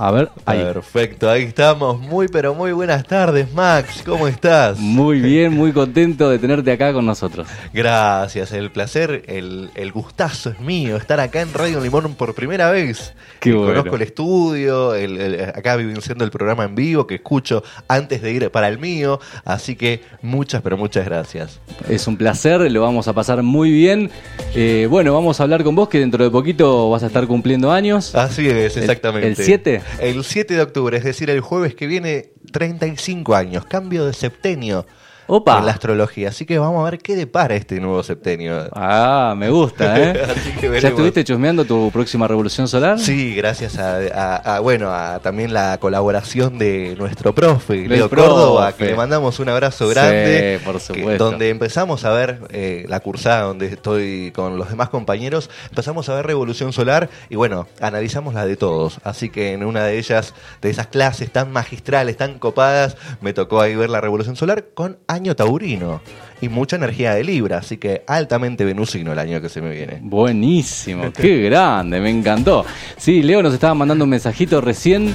A 0.00 0.12
ver, 0.12 0.30
ahí. 0.46 0.62
Perfecto, 0.62 1.28
ahí 1.28 1.42
estamos. 1.42 1.98
Muy, 1.98 2.28
pero 2.28 2.54
muy 2.54 2.70
buenas 2.70 3.04
tardes, 3.04 3.52
Max. 3.52 4.04
¿Cómo 4.06 4.28
estás? 4.28 4.78
Muy 4.78 5.20
bien, 5.20 5.52
muy 5.52 5.72
contento 5.72 6.30
de 6.30 6.38
tenerte 6.38 6.70
acá 6.70 6.92
con 6.92 7.04
nosotros. 7.04 7.48
Gracias, 7.74 8.52
el 8.52 8.70
placer, 8.70 9.24
el, 9.26 9.70
el 9.74 9.90
gustazo 9.90 10.50
es 10.50 10.60
mío 10.60 10.96
estar 10.96 11.18
acá 11.18 11.40
en 11.40 11.52
Radio 11.52 11.80
Limón 11.80 12.14
por 12.14 12.32
primera 12.36 12.70
vez. 12.70 13.12
Qué 13.40 13.52
bueno. 13.52 13.74
Conozco 13.74 13.96
el 13.96 14.02
estudio, 14.02 14.94
el, 14.94 15.42
acá 15.52 15.74
vivenciando 15.74 16.24
el 16.24 16.30
programa 16.30 16.62
en 16.62 16.76
vivo 16.76 17.04
que 17.08 17.16
escucho 17.16 17.64
antes 17.88 18.22
de 18.22 18.30
ir 18.30 18.50
para 18.52 18.68
el 18.68 18.78
mío. 18.78 19.18
Así 19.44 19.74
que 19.74 20.04
muchas, 20.22 20.62
pero 20.62 20.76
muchas 20.76 21.06
gracias. 21.06 21.58
Es 21.88 22.06
un 22.06 22.16
placer, 22.16 22.60
lo 22.70 22.82
vamos 22.82 23.08
a 23.08 23.14
pasar 23.14 23.42
muy 23.42 23.72
bien. 23.72 24.12
Eh, 24.54 24.86
bueno, 24.88 25.12
vamos 25.12 25.40
a 25.40 25.42
hablar 25.42 25.64
con 25.64 25.74
vos 25.74 25.88
que 25.88 25.98
dentro 25.98 26.22
de 26.22 26.30
poquito 26.30 26.88
vas 26.88 27.02
a 27.02 27.08
estar 27.08 27.26
cumpliendo 27.26 27.72
años. 27.72 28.14
Así 28.14 28.48
es, 28.48 28.76
exactamente. 28.76 29.26
¿El 29.26 29.34
7? 29.34 29.87
El 30.00 30.24
7 30.24 30.54
de 30.54 30.62
octubre, 30.62 30.96
es 30.96 31.04
decir, 31.04 31.30
el 31.30 31.40
jueves 31.40 31.74
que 31.74 31.86
viene, 31.86 32.32
35 32.52 33.34
años, 33.34 33.64
cambio 33.64 34.04
de 34.04 34.12
septenio. 34.12 34.86
Opa. 35.28 35.58
en 35.58 35.66
la 35.66 35.72
astrología. 35.72 36.30
Así 36.30 36.46
que 36.46 36.58
vamos 36.58 36.80
a 36.80 36.90
ver 36.90 36.98
qué 36.98 37.14
depara 37.14 37.54
este 37.54 37.80
nuevo 37.80 38.02
septenio. 38.02 38.68
Ah, 38.72 39.34
me 39.36 39.50
gusta, 39.50 40.00
¿eh? 40.00 40.20
¿Ya 40.80 40.88
estuviste 40.88 41.22
chusmeando 41.22 41.64
tu 41.64 41.90
próxima 41.92 42.26
revolución 42.26 42.66
solar? 42.66 42.98
Sí, 42.98 43.34
gracias 43.34 43.78
a, 43.78 44.60
bueno, 44.60 44.90
a 44.90 45.20
también 45.20 45.52
la 45.52 45.78
colaboración 45.78 46.58
de 46.58 46.96
nuestro 46.98 47.34
profe, 47.34 47.86
Leo 47.86 48.08
Córdoba, 48.08 48.72
que 48.72 48.86
le 48.86 48.94
mandamos 48.94 49.38
un 49.38 49.50
abrazo 49.50 49.88
grande. 49.88 50.58
Sí, 50.58 50.64
por 50.64 50.80
supuesto. 50.80 51.24
donde 51.30 51.50
empezamos 51.50 52.04
a 52.04 52.10
ver 52.10 52.40
eh, 52.50 52.86
la 52.88 53.00
cursada, 53.00 53.42
donde 53.42 53.66
estoy 53.66 54.32
con 54.34 54.56
los 54.56 54.70
demás 54.70 54.88
compañeros, 54.88 55.50
empezamos 55.68 56.08
a 56.08 56.14
ver 56.14 56.26
revolución 56.26 56.72
solar 56.72 57.10
y 57.28 57.36
bueno, 57.36 57.68
analizamos 57.80 58.34
la 58.34 58.46
de 58.46 58.56
todos. 58.56 58.98
Así 59.04 59.28
que 59.28 59.52
en 59.52 59.64
una 59.64 59.84
de 59.84 59.98
ellas, 59.98 60.34
de 60.62 60.70
esas 60.70 60.86
clases 60.86 61.30
tan 61.30 61.52
magistrales, 61.52 62.16
tan 62.16 62.38
copadas, 62.38 62.96
me 63.20 63.34
tocó 63.34 63.60
ahí 63.60 63.74
ver 63.76 63.90
la 63.90 64.00
revolución 64.00 64.34
solar 64.34 64.66
con 64.74 64.98
año 65.18 65.34
taurino 65.34 66.00
y 66.40 66.48
mucha 66.48 66.76
energía 66.76 67.14
de 67.14 67.24
Libra, 67.24 67.58
así 67.58 67.76
que 67.76 68.04
altamente 68.06 68.64
venusino 68.64 69.12
el 69.12 69.18
año 69.18 69.40
que 69.40 69.48
se 69.48 69.60
me 69.60 69.70
viene. 69.70 69.98
Buenísimo, 70.00 71.12
qué 71.16 71.42
grande, 71.42 72.00
me 72.00 72.10
encantó. 72.10 72.64
Sí, 72.96 73.22
Leo 73.22 73.42
nos 73.42 73.52
estaba 73.52 73.74
mandando 73.74 74.04
un 74.04 74.10
mensajito 74.10 74.60
recién. 74.60 75.14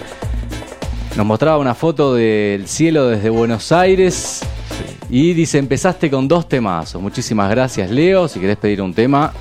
Nos 1.15 1.25
mostraba 1.25 1.57
una 1.57 1.73
foto 1.73 2.15
del 2.15 2.67
cielo 2.67 3.07
desde 3.07 3.29
Buenos 3.29 3.71
Aires. 3.71 4.41
Y 5.09 5.33
dice, 5.33 5.59
empezaste 5.59 6.09
con 6.09 6.27
dos 6.27 6.49
temazos. 6.49 7.01
Muchísimas 7.01 7.49
gracias, 7.49 7.91
Leo. 7.91 8.27
Si 8.27 8.39
querés 8.39 8.57
pedir 8.57 8.81
un 8.81 8.93
tema. 8.93 9.31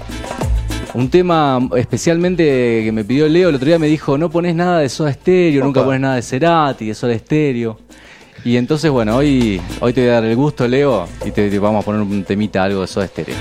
Un 0.94 1.08
tema 1.08 1.58
especialmente 1.74 2.82
que 2.84 2.92
me 2.92 3.02
pidió 3.02 3.26
Leo, 3.26 3.48
el 3.48 3.54
otro 3.54 3.66
día 3.66 3.78
me 3.78 3.86
dijo, 3.86 4.18
no 4.18 4.28
pones 4.28 4.54
nada 4.54 4.80
de 4.80 4.90
Soda 4.90 5.10
Stereo, 5.10 5.64
nunca 5.64 5.82
pones 5.82 6.02
nada 6.02 6.16
de 6.16 6.22
Cerati, 6.22 6.86
de 6.88 6.94
Soda 6.94 7.16
Stereo. 7.16 7.78
Y 8.44 8.56
entonces, 8.56 8.90
bueno, 8.90 9.16
hoy, 9.16 9.60
hoy 9.80 9.92
te 9.92 10.00
voy 10.00 10.10
a 10.10 10.14
dar 10.14 10.24
el 10.24 10.34
gusto, 10.36 10.66
Leo, 10.66 11.06
y 11.24 11.30
te, 11.30 11.58
vamos 11.58 11.82
a 11.82 11.84
poner 11.86 12.00
un 12.02 12.24
temita, 12.24 12.64
algo 12.64 12.80
de 12.80 12.86
Soda 12.88 13.06
Stereo. 13.06 13.36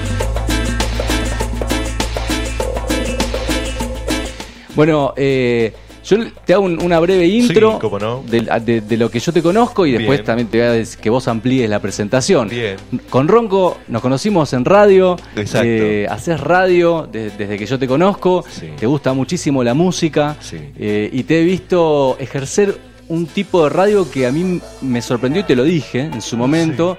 Bueno, 4.76 5.14
eh, 5.18 5.74
Yo 6.04 6.18
te 6.46 6.54
hago 6.56 6.64
un- 6.66 6.82
una 6.82 7.00
breve 7.00 7.28
intro 7.28 7.78
cómo 7.80 8.00
no. 8.00 8.24
de, 8.28 8.42
de- 8.66 8.82
de 8.82 8.98
lo 8.98 9.12
que 9.12 9.20
yo 9.20 9.32
te 9.32 9.44
conozco 9.44 9.86
y 9.86 9.92
después 9.92 10.18
Bien. 10.20 10.26
también 10.26 10.48
te 10.48 10.58
voy 10.58 10.68
a 10.68 10.72
decir 10.72 11.00
que 11.00 11.12
vos 11.12 11.28
amplíes 11.28 11.70
la 11.70 11.80
presentación. 11.80 12.50
Bien. 12.50 12.76
Con 13.12 13.28
Ronco 13.28 13.78
nos 13.88 14.02
conocimos 14.02 14.52
en 14.54 14.66
radio. 14.66 15.16
Exacto. 15.36 15.68
eh, 15.68 16.08
haces 16.10 16.40
radio 16.40 17.08
de- 17.12 17.30
desde 17.30 17.56
que 17.56 17.68
yo 17.68 17.78
te 17.78 17.88
conozco. 17.88 18.44
Sí. 18.50 18.70
Te 18.80 18.88
gusta 18.88 19.14
muchísimo 19.14 19.64
la 19.64 19.76
música. 19.76 20.38
Sí. 20.40 20.58
eh, 20.76 21.08
y 21.14 21.22
te 21.24 21.42
he 21.42 21.44
visto 21.44 22.18
ejercer 22.20 22.76
un 23.12 23.26
tipo 23.26 23.64
de 23.64 23.70
radio 23.70 24.10
que 24.10 24.26
a 24.26 24.32
mí 24.32 24.62
me 24.82 25.02
sorprendió 25.02 25.42
y 25.42 25.46
te 25.46 25.56
lo 25.56 25.64
dije 25.64 26.00
en 26.00 26.22
su 26.22 26.38
momento. 26.38 26.98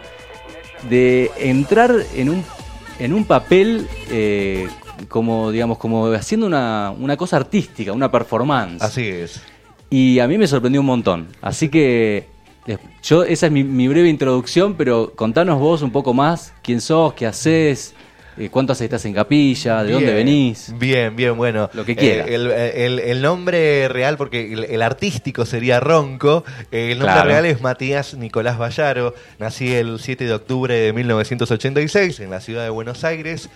De 0.89 1.31
entrar 1.39 1.95
en 2.15 2.29
un, 2.29 2.45
en 2.99 3.13
un 3.13 3.25
papel. 3.25 3.89
eh, 4.11 4.69
como 5.09 5.51
digamos 5.51 5.79
como 5.79 6.07
haciendo 6.13 6.47
una, 6.47 6.95
una 6.99 7.17
cosa 7.17 7.37
artística, 7.37 7.93
una 7.93 8.11
performance. 8.11 8.83
Así 8.83 9.07
es. 9.07 9.41
Y 9.91 10.19
a 10.21 10.29
mí 10.29 10.39
me 10.39 10.47
sorprendió 10.47 10.81
un 10.81 10.87
montón. 10.87 11.29
Así 11.41 11.69
que 11.69 12.27
yo 13.03 13.25
esa 13.25 13.47
es 13.47 13.53
mi, 13.53 13.65
mi 13.65 13.89
breve 13.89 14.09
introducción, 14.09 14.75
pero 14.75 15.13
contanos 15.15 15.59
vos 15.59 15.83
un 15.83 15.91
poco 15.91 16.15
más, 16.15 16.53
quién 16.63 16.81
sos, 16.81 17.15
qué 17.15 17.27
haces, 17.27 17.95
eh, 18.39 18.49
cuánto 18.51 18.75
que 18.75 18.85
estás 18.85 19.05
en 19.05 19.13
capilla, 19.15 19.83
de 19.85 19.93
dónde 19.93 20.13
venís. 20.15 20.73
Bien, 20.79 21.15
bien, 21.15 21.37
bueno. 21.37 21.69
Lo 21.75 21.85
que 21.85 21.95
quieras. 21.97 22.29
Eh, 22.29 22.35
el, 22.35 22.51
el- 22.51 22.99
el 22.99 23.23
nombre 23.23 23.89
real, 23.89 24.17
porque 24.17 24.53
el, 24.53 24.65
el 24.65 24.83
artístico 24.83 25.45
sería 25.47 25.81
Ronco, 25.81 26.45
eh, 26.71 26.93
el 26.93 26.99
nombre 26.99 27.15
Claro. 27.15 27.29
real 27.29 27.47
es 27.47 27.61
Matías 27.61 28.15
Nicolás 28.15 28.59
Vallaro. 28.59 29.15
Nací 29.39 29.73
el 29.75 29.99
7 30.01 30.25
de 30.25 30.33
octubre 30.33 30.75
de 30.75 30.93
1986 30.93 32.21
en 32.21 32.31
la 32.31 32.41
ciudad 32.41 32.65
de 32.65 32.71
Buenos 32.71 33.05
Aires, 33.05 33.51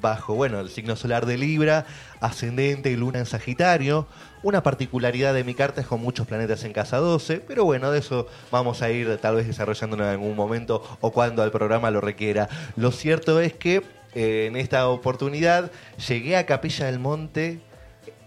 bajo, 0.00 0.34
bueno, 0.34 0.60
el 0.60 0.70
signo 0.70 0.96
solar 0.96 1.26
de 1.26 1.36
Libra, 1.36 1.84
ascendente 2.20 2.90
y 2.90 2.96
luna 2.96 3.18
en 3.18 3.26
Sagitario. 3.26 4.06
Una 4.42 4.62
particularidad 4.62 5.34
de 5.34 5.44
mi 5.44 5.54
carta 5.54 5.80
es 5.80 5.86
con 5.86 6.00
muchos 6.00 6.26
planetas 6.26 6.64
en 6.64 6.72
casa 6.72 6.98
12, 6.98 7.40
pero 7.40 7.64
bueno, 7.64 7.90
de 7.90 7.98
eso 7.98 8.26
vamos 8.50 8.82
a 8.82 8.90
ir 8.90 9.18
tal 9.18 9.36
vez 9.36 9.46
desarrollándonos 9.46 10.06
en 10.06 10.12
algún 10.12 10.36
momento 10.36 10.82
o 11.00 11.10
cuando 11.10 11.42
el 11.42 11.50
programa 11.50 11.90
lo 11.90 12.00
requiera. 12.00 12.48
Lo 12.76 12.92
cierto 12.92 13.40
es 13.40 13.54
que 13.54 13.82
eh, 14.14 14.46
en 14.46 14.56
esta 14.56 14.88
oportunidad 14.88 15.70
llegué 16.08 16.36
a 16.36 16.46
Capilla 16.46 16.86
del 16.86 16.98
Monte 16.98 17.60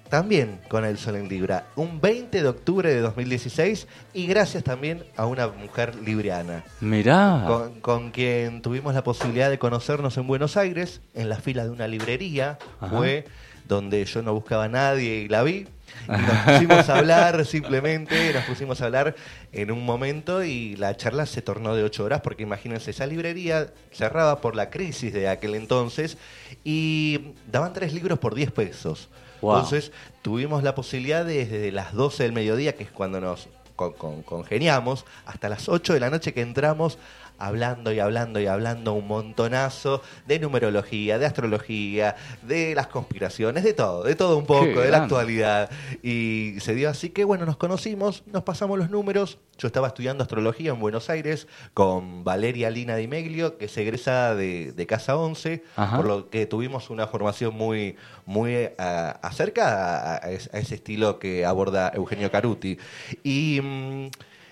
también 0.09 0.59
con 0.67 0.83
el 0.83 0.97
Sol 0.97 1.15
en 1.15 1.29
Libra, 1.29 1.67
un 1.77 2.01
20 2.01 2.41
de 2.41 2.47
octubre 2.49 2.93
de 2.93 2.99
2016 2.99 3.87
y 4.13 4.27
gracias 4.27 4.61
también 4.61 5.05
a 5.15 5.25
una 5.25 5.47
mujer 5.47 5.95
libriana. 5.95 6.65
Mirá. 6.81 7.45
Con, 7.47 7.79
con 7.79 8.11
quien 8.11 8.61
tuvimos 8.61 8.93
la 8.93 9.05
posibilidad 9.05 9.49
de 9.49 9.57
conocernos 9.57 10.17
en 10.17 10.27
Buenos 10.27 10.57
Aires, 10.57 10.99
en 11.13 11.29
la 11.29 11.37
fila 11.37 11.63
de 11.63 11.69
una 11.69 11.87
librería, 11.87 12.59
Ajá. 12.81 12.97
fue 12.97 13.25
donde 13.69 14.03
yo 14.03 14.21
no 14.21 14.33
buscaba 14.33 14.65
a 14.65 14.69
nadie 14.69 15.15
y 15.15 15.29
la 15.29 15.43
vi. 15.43 15.65
Y 16.07 16.11
nos 16.11 16.37
pusimos 16.45 16.89
a 16.89 16.97
hablar 16.97 17.45
simplemente, 17.45 18.33
nos 18.33 18.43
pusimos 18.45 18.81
a 18.81 18.85
hablar 18.85 19.15
en 19.51 19.71
un 19.71 19.85
momento 19.85 20.43
y 20.43 20.75
la 20.77 20.95
charla 20.97 21.25
se 21.25 21.41
tornó 21.41 21.75
de 21.75 21.83
ocho 21.83 22.03
horas 22.03 22.21
porque 22.21 22.43
imagínense, 22.43 22.91
esa 22.91 23.05
librería 23.05 23.71
cerraba 23.91 24.41
por 24.41 24.55
la 24.55 24.69
crisis 24.69 25.13
de 25.13 25.27
aquel 25.29 25.55
entonces 25.55 26.17
y 26.63 27.33
daban 27.51 27.73
tres 27.73 27.93
libros 27.93 28.19
por 28.19 28.35
10 28.35 28.51
pesos. 28.51 29.09
Wow. 29.41 29.55
Entonces 29.55 29.91
tuvimos 30.21 30.63
la 30.63 30.75
posibilidad 30.75 31.25
de, 31.25 31.45
desde 31.45 31.71
las 31.71 31.93
12 31.93 32.23
del 32.23 32.31
mediodía, 32.33 32.75
que 32.75 32.83
es 32.83 32.91
cuando 32.91 33.19
nos 33.19 33.47
con- 33.75 33.93
con- 33.93 34.21
congeniamos, 34.21 35.05
hasta 35.25 35.49
las 35.49 35.67
8 35.67 35.93
de 35.93 35.99
la 35.99 36.09
noche 36.11 36.33
que 36.33 36.41
entramos 36.41 36.99
hablando 37.47 37.91
y 37.91 37.99
hablando 37.99 38.39
y 38.39 38.47
hablando 38.47 38.93
un 38.93 39.07
montonazo 39.07 40.01
de 40.27 40.39
numerología, 40.39 41.17
de 41.19 41.25
astrología, 41.25 42.15
de 42.41 42.75
las 42.75 42.87
conspiraciones, 42.87 43.63
de 43.63 43.73
todo, 43.73 44.03
de 44.03 44.15
todo 44.15 44.37
un 44.37 44.45
poco, 44.45 44.65
Qué 44.65 44.79
de 44.79 44.91
la 44.91 45.03
actualidad. 45.03 45.69
Y 46.03 46.55
se 46.59 46.75
dio 46.75 46.89
así 46.89 47.09
que, 47.09 47.23
bueno, 47.23 47.45
nos 47.45 47.57
conocimos, 47.57 48.23
nos 48.27 48.43
pasamos 48.43 48.77
los 48.77 48.89
números. 48.89 49.37
Yo 49.57 49.67
estaba 49.67 49.87
estudiando 49.87 50.23
astrología 50.23 50.71
en 50.71 50.79
Buenos 50.79 51.09
Aires 51.09 51.47
con 51.73 52.23
Valeria 52.23 52.69
Lina 52.69 52.95
Di 52.95 53.07
Meglio, 53.07 53.57
que 53.57 53.65
es 53.65 53.77
egresada 53.77 54.33
de, 54.35 54.71
de 54.71 54.87
Casa 54.87 55.15
11, 55.17 55.63
Ajá. 55.75 55.97
por 55.97 56.05
lo 56.07 56.29
que 56.29 56.45
tuvimos 56.47 56.89
una 56.89 57.05
formación 57.07 57.53
muy, 57.55 57.95
muy 58.25 58.69
ah, 58.79 59.19
acerca 59.21 60.15
a, 60.15 60.25
a 60.25 60.31
es- 60.31 60.49
a 60.53 60.57
ese 60.59 60.75
estilo 60.75 61.19
que 61.19 61.45
aborda 61.45 61.91
Eugenio 61.93 62.31
Caruti. 62.31 62.77
Y. 63.23 63.59
mm, 63.61 64.09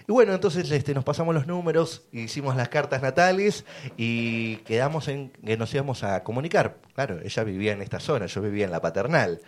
y 0.10 0.12
bueno, 0.12 0.34
entonces 0.34 0.72
este, 0.72 0.96
nos 0.96 1.04
pasamos 1.04 1.36
los 1.36 1.46
números, 1.46 2.02
hicimos 2.12 2.56
las 2.56 2.68
cartas 2.68 3.04
natales 3.04 3.64
y 3.96 4.56
quedamos 4.66 5.08
en 5.08 5.30
que 5.30 5.56
nos 5.56 5.72
íbamos 5.72 6.04
a 6.04 6.24
comunicar. 6.24 6.78
Claro, 6.96 7.20
ella 7.24 7.44
vivía 7.44 7.74
en 7.74 7.84
esta 7.84 8.00
zona, 8.00 8.26
yo 8.26 8.42
vivía 8.42 8.66
en 8.66 8.72
la 8.72 8.82
paternal. 8.82 9.40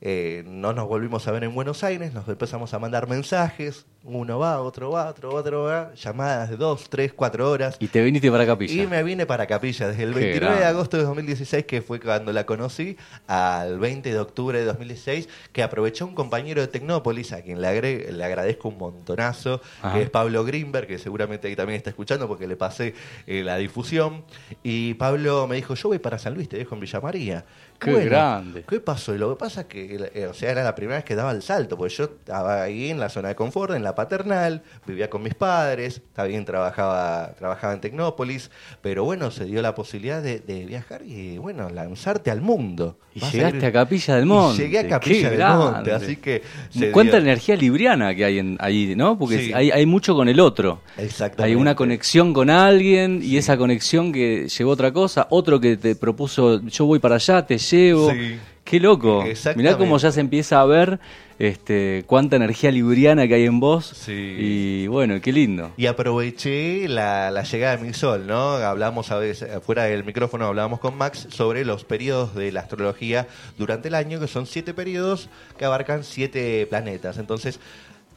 Eh, 0.00 0.44
no 0.46 0.72
nos 0.72 0.86
volvimos 0.86 1.26
a 1.26 1.32
ver 1.32 1.42
en 1.42 1.52
Buenos 1.54 1.82
Aires, 1.82 2.14
nos 2.14 2.28
empezamos 2.28 2.72
a 2.72 2.78
mandar 2.78 3.08
mensajes, 3.08 3.84
uno 4.04 4.38
va, 4.38 4.60
otro 4.60 4.92
va, 4.92 5.08
otro 5.08 5.32
va, 5.32 5.40
otro 5.40 5.62
va, 5.64 5.92
llamadas 5.94 6.50
de 6.50 6.56
dos, 6.56 6.88
tres, 6.88 7.12
cuatro 7.12 7.50
horas. 7.50 7.76
Y 7.80 7.88
te 7.88 8.00
viniste 8.04 8.30
para 8.30 8.46
capilla. 8.46 8.80
Y 8.82 8.86
me 8.86 9.02
vine 9.02 9.26
para 9.26 9.46
Capilla 9.48 9.88
desde 9.88 10.04
el 10.04 10.14
Qué 10.14 10.20
29 10.20 10.56
de 10.60 10.64
agosto 10.66 10.96
de 10.98 11.02
2016, 11.02 11.64
que 11.64 11.82
fue 11.82 11.98
cuando 11.98 12.32
la 12.32 12.46
conocí, 12.46 12.96
al 13.26 13.80
20 13.80 14.12
de 14.12 14.18
octubre 14.20 14.56
de 14.60 14.64
2016, 14.66 15.28
que 15.52 15.64
aprovechó 15.64 16.06
un 16.06 16.14
compañero 16.14 16.60
de 16.60 16.68
Tecnópolis, 16.68 17.32
a 17.32 17.42
quien 17.42 17.60
le, 17.60 17.66
agre- 17.66 18.12
le 18.12 18.24
agradezco 18.24 18.68
un 18.68 18.78
montonazo, 18.78 19.60
Ajá. 19.82 19.94
que 19.96 20.02
es 20.04 20.10
Pablo 20.10 20.44
Greenberg, 20.44 20.86
que 20.86 20.98
seguramente 20.98 21.48
ahí 21.48 21.56
también 21.56 21.76
está 21.78 21.90
escuchando 21.90 22.28
porque 22.28 22.46
le 22.46 22.54
pasé 22.56 22.94
eh, 23.26 23.42
la 23.42 23.56
difusión. 23.56 24.24
Y 24.62 24.94
Pablo 24.94 25.48
me 25.48 25.56
dijo, 25.56 25.74
yo 25.74 25.88
voy 25.88 25.98
para 25.98 26.18
San 26.20 26.34
Luis, 26.34 26.48
te 26.48 26.56
dejo 26.56 26.76
en 26.76 26.80
Villa 26.82 27.00
María. 27.00 27.44
Qué 27.78 28.04
grande. 28.04 28.64
¿Qué 28.68 28.80
pasó? 28.80 29.14
Y 29.14 29.18
lo 29.18 29.30
que 29.30 29.38
pasa 29.38 29.60
es 29.62 29.66
que, 29.68 30.10
eh, 30.14 30.26
o 30.26 30.34
sea, 30.34 30.50
era 30.50 30.64
la 30.64 30.74
primera 30.74 30.96
vez 30.96 31.04
que 31.04 31.14
daba 31.14 31.30
el 31.32 31.42
salto, 31.42 31.76
porque 31.78 31.94
yo 31.94 32.04
estaba 32.04 32.62
ahí 32.62 32.90
en 32.90 32.98
la 32.98 33.08
zona 33.08 33.28
de 33.28 33.34
confort, 33.34 33.74
en 33.74 33.82
la 33.84 33.94
paternal, 33.94 34.62
vivía 34.86 35.08
con 35.08 35.22
mis 35.22 35.34
padres, 35.34 36.02
también 36.12 36.44
trabajaba, 36.44 37.32
trabajaba 37.38 37.72
en 37.74 37.80
Tecnópolis, 37.80 38.50
pero 38.82 39.04
bueno, 39.04 39.30
se 39.30 39.44
dio 39.44 39.62
la 39.62 39.74
posibilidad 39.74 40.22
de, 40.22 40.40
de 40.40 40.64
viajar 40.66 41.02
y, 41.04 41.38
bueno, 41.38 41.70
lanzarte 41.70 42.30
al 42.30 42.40
mundo. 42.40 42.98
Y 43.14 43.20
Vas 43.20 43.32
llegaste 43.32 43.58
ir- 43.58 43.64
a 43.66 43.72
Capilla 43.72 44.14
del 44.16 44.24
Y 44.24 44.28
Monte. 44.28 44.62
llegué 44.62 44.78
a 44.78 44.82
Qué 44.82 44.88
Capilla 44.88 45.28
del 45.30 45.38
grande. 45.38 45.64
Monte, 45.64 45.92
así 45.92 46.16
que... 46.16 46.42
se 46.70 46.90
Cuánta 46.92 47.16
dio- 47.16 47.22
energía 47.26 47.56
libriana 47.56 48.14
que 48.14 48.24
hay 48.24 48.38
en, 48.38 48.56
ahí, 48.60 48.94
¿no? 48.96 49.18
Porque 49.18 49.38
Sí. 49.46 49.52
hay, 49.52 49.70
hay 49.70 49.86
mucho 49.86 50.14
con 50.14 50.28
el 50.28 50.40
otro. 50.40 50.80
Exactamente. 50.96 51.42
Hay 51.44 51.54
una 51.54 51.74
conexión 51.74 52.32
con 52.32 52.50
alguien 52.50 53.20
y 53.22 53.36
esa 53.36 53.56
conexión 53.56 54.12
que 54.12 54.48
llevó 54.48 54.70
otra 54.72 54.92
cosa, 54.92 55.26
otro 55.30 55.60
que 55.60 55.76
te 55.76 55.96
propuso, 55.96 56.60
yo 56.62 56.86
voy 56.86 56.98
para 56.98 57.16
allá, 57.16 57.44
te 57.46 57.58
llevo. 57.70 58.10
Sí. 58.10 58.38
Qué 58.68 58.80
loco. 58.80 59.24
Mirá 59.56 59.78
cómo 59.78 59.96
ya 59.96 60.12
se 60.12 60.20
empieza 60.20 60.60
a 60.60 60.66
ver 60.66 61.00
este, 61.38 62.04
cuánta 62.06 62.36
energía 62.36 62.70
libriana 62.70 63.26
que 63.26 63.34
hay 63.34 63.46
en 63.46 63.60
vos. 63.60 63.86
Sí. 63.86 64.12
Y 64.12 64.86
bueno, 64.88 65.18
qué 65.22 65.32
lindo. 65.32 65.72
Y 65.78 65.86
aproveché 65.86 66.86
la, 66.86 67.30
la 67.30 67.44
llegada 67.44 67.78
de 67.78 67.86
mi 67.86 67.94
sol, 67.94 68.26
¿no? 68.26 68.56
Hablamos 68.56 69.10
a 69.10 69.18
veces, 69.18 69.48
fuera 69.64 69.84
del 69.84 70.04
micrófono, 70.04 70.44
hablábamos 70.44 70.80
con 70.80 70.98
Max 70.98 71.28
sobre 71.30 71.64
los 71.64 71.84
periodos 71.84 72.34
de 72.34 72.52
la 72.52 72.60
astrología 72.60 73.26
durante 73.56 73.88
el 73.88 73.94
año, 73.94 74.20
que 74.20 74.28
son 74.28 74.44
siete 74.44 74.74
periodos 74.74 75.30
que 75.56 75.64
abarcan 75.64 76.04
siete 76.04 76.66
planetas. 76.66 77.16
Entonces, 77.16 77.60